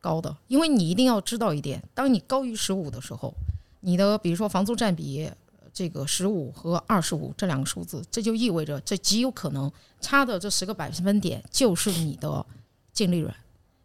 [0.00, 3.34] 高的，因为你一定要知道一点，当你高于十五的时候，
[3.80, 5.30] 你的比如说房租占比
[5.74, 9.70] 这个十五和二十五这两个数字，这就意味着这极有可能
[10.00, 12.46] 差的这十个百分点就是你的
[12.94, 13.30] 净利润，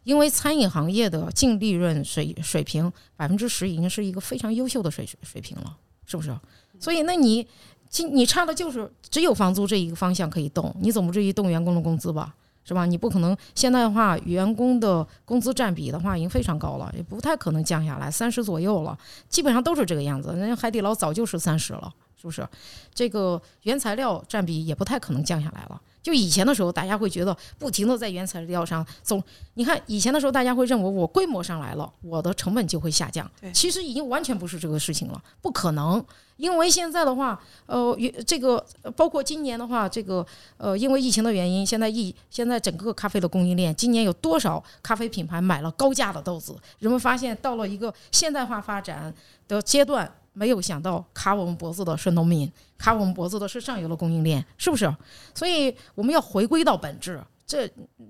[0.05, 5.75] 因为餐饮行业的净利润水水平百分之十已经是一个非常优秀的水水平了，
[6.05, 6.33] 是不是？
[6.79, 7.45] 所以那你。
[7.89, 12.85] 其你差的就是只有房租这一个方向可以动，你总不至于动员工的工资吧，是吧？
[12.85, 18.97] 你不可能现代化，员工的工资占比的话已经非常高了，也不太可能降下来，三十左右了，
[19.29, 20.33] 基本上都是这个样子。
[20.35, 22.47] 人家海底捞早就是三十了，是不是？
[22.93, 25.81] 这个原材料占比也不太可能降下来了。
[26.07, 29.21] 就以前的时候，大家会觉得不停的在原材料上总，
[29.55, 33.29] 你看以前的时候，大家会认为我规模上来了，我的成本就会下降。
[33.53, 36.01] 其实已经完全不是这个事情了，不可能。
[36.37, 37.93] 因为现在的话，呃，
[38.25, 38.65] 这个
[38.95, 40.25] 包括今年的话，这个
[40.55, 46.55] 呃，因为疫情的原因，现在疫现在整个咖啡的供应链，今年有多少咖啡品牌买了高价的豆子？
[46.79, 49.13] 人们发现到了一个现代化发展
[49.45, 54.95] 的阶段，没有想到卡我们脖子的是农民，卡我们脖子的是上游的供应链，是不是？
[55.33, 57.19] 所以我们要回归到本质。
[57.47, 57.67] 这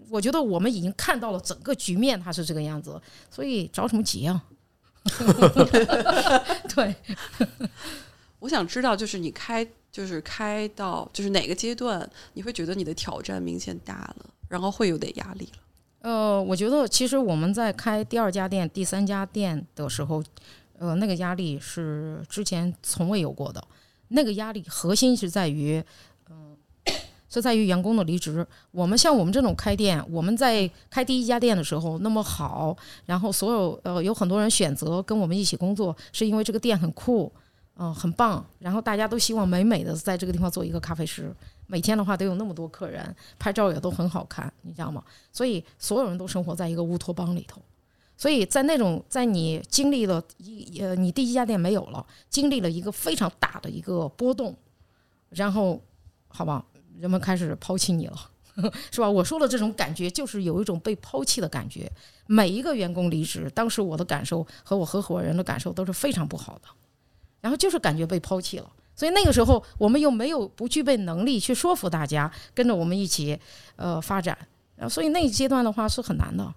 [0.10, 3.02] 我觉得我们已经看到了整个局面，它是这个样子，
[3.32, 4.44] 所以着什么急啊？
[6.76, 6.94] 对。
[8.40, 15.60] 我想知道，就是你开，就是开到，就是哪个阶段，你会觉得你的挑战明显大了，然后会有点压力了。
[16.02, 20.24] 呃，我觉得其实我们在开第二家店、第三家店的时候，
[20.78, 23.64] 呃，那个压力是之前从未有过的。
[24.10, 25.84] 那个压力核心是在于，
[26.30, 26.56] 嗯、
[27.30, 28.46] 是在于员工的离职。
[28.72, 32.76] 我们像我们这种开店，我们在开第一家店的时候那么好，
[33.06, 37.30] 然后所有呃有很多人选择跟我们一起工作，是因为这个店很酷，
[37.76, 41.34] 嗯、很棒，然后大家都希望美美的在这个地方做一个咖啡师。
[41.66, 45.04] 每天的话都有那么多客人，拍照也都很好看，你知道吗？
[45.34, 47.62] 所以所有人都生活在一个乌托邦里头。
[48.18, 54.56] 所以在那种在你经历了一呃你第一家店没有了，经历了一个非常大的一个波动，
[55.30, 55.80] 然后
[56.28, 56.66] 好吧，
[57.00, 58.32] 人们开始抛弃你了，
[58.92, 59.10] 是吧？
[59.10, 61.92] 我说的这种感觉就是有一种被抛弃的感觉。
[62.26, 66.68] 每一个员工离职，当时我的感受和我合伙人的感受都是非常不好的，
[67.40, 68.70] 然后就是感觉被抛弃了。
[68.96, 73.40] 所以那个时候，我们又没有不具备能力去说服大家跟着我们一起
[73.76, 74.36] 呃发展，
[74.90, 76.52] 所以那一阶段的话是很难的。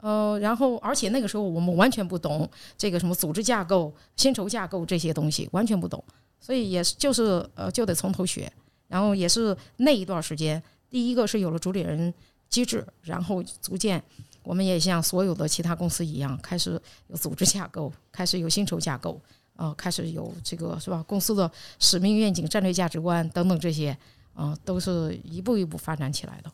[0.00, 6.02] 呃，然后而且那个时候我们完全不懂这个什么组织架构、薪酬架构这些东西，完全不懂，
[6.40, 8.50] 所以也是就是呃就得从头学。
[8.86, 12.12] 然后也是那一段时间，第一个是有了主理人
[12.48, 14.02] 机制，然后逐渐
[14.42, 19.20] 我们也像所有的其他公司一样，开始有组织架构，开始有薪酬架构，
[19.56, 21.04] 呃，开始有这个是吧？
[21.06, 23.94] 公司的使命、愿景、战略价值观等等这些，
[24.32, 26.50] 啊、都是一步一步发展起来的。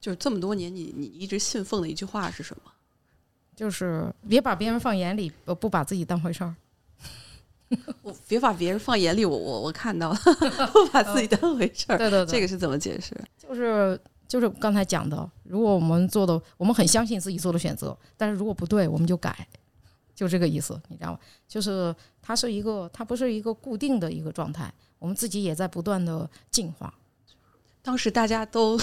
[0.00, 2.72] 就是这么多年你你一直信奉的一句话是什么？
[3.54, 6.54] 就是别把别人放眼里，不不把自己当回事儿。
[8.02, 10.18] 我别把别人放眼里，我我我看到了，
[10.72, 11.96] 不把自己当回事儿。
[11.98, 13.14] 对对对，这个是怎么解释？
[13.36, 19.46] 就是就是刚才讲的，如果我们做的，我们很相信自己做的选择，但是如果不对，我们就改，
[20.14, 21.18] 就这个意思，你知道吗？
[21.46, 26.92] 就是它是一个，它不是一个固定的一个状态，我们自己也在不断的进化。
[27.82, 28.78] 当时大家都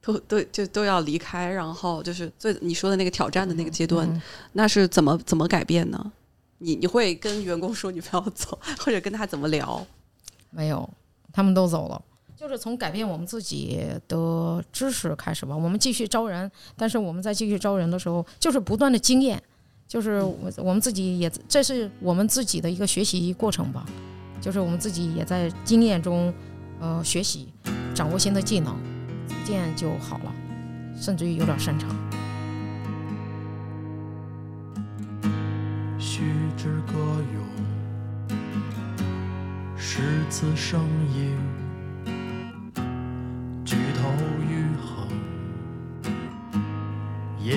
[0.00, 4.22] 都都就都要离开，然后就是最你说的那个挑战的那个阶段，嗯
[4.52, 6.12] 那是怎么怎么改变呢？
[6.58, 9.84] 你你会跟员工说你不要走，或者跟他怎么聊？
[10.50, 10.88] 没有，
[11.32, 12.00] 他们都走了。
[12.36, 19.40] 就是从改变我们自己的知识开始吧，我们继续招人，但是我们在继续招人的时候，就是不断的经验，
[19.86, 23.86] 就是我我们自己也，这是我们自己的一个学习过程吧，
[24.40, 26.34] 就是我们自己也在经验中，
[26.80, 27.51] 呃，学习，
[27.94, 28.74] 掌握新的技能，
[29.28, 30.32] 逐渐就好了，
[30.96, 31.90] 甚至于有点擅长。
[35.98, 36.22] 须
[36.56, 36.94] 知歌
[37.34, 38.36] 咏，
[39.76, 40.80] 诗词声
[41.14, 41.36] 音，
[43.64, 44.08] 举头
[44.48, 45.08] 余衡，
[47.44, 47.56] 夜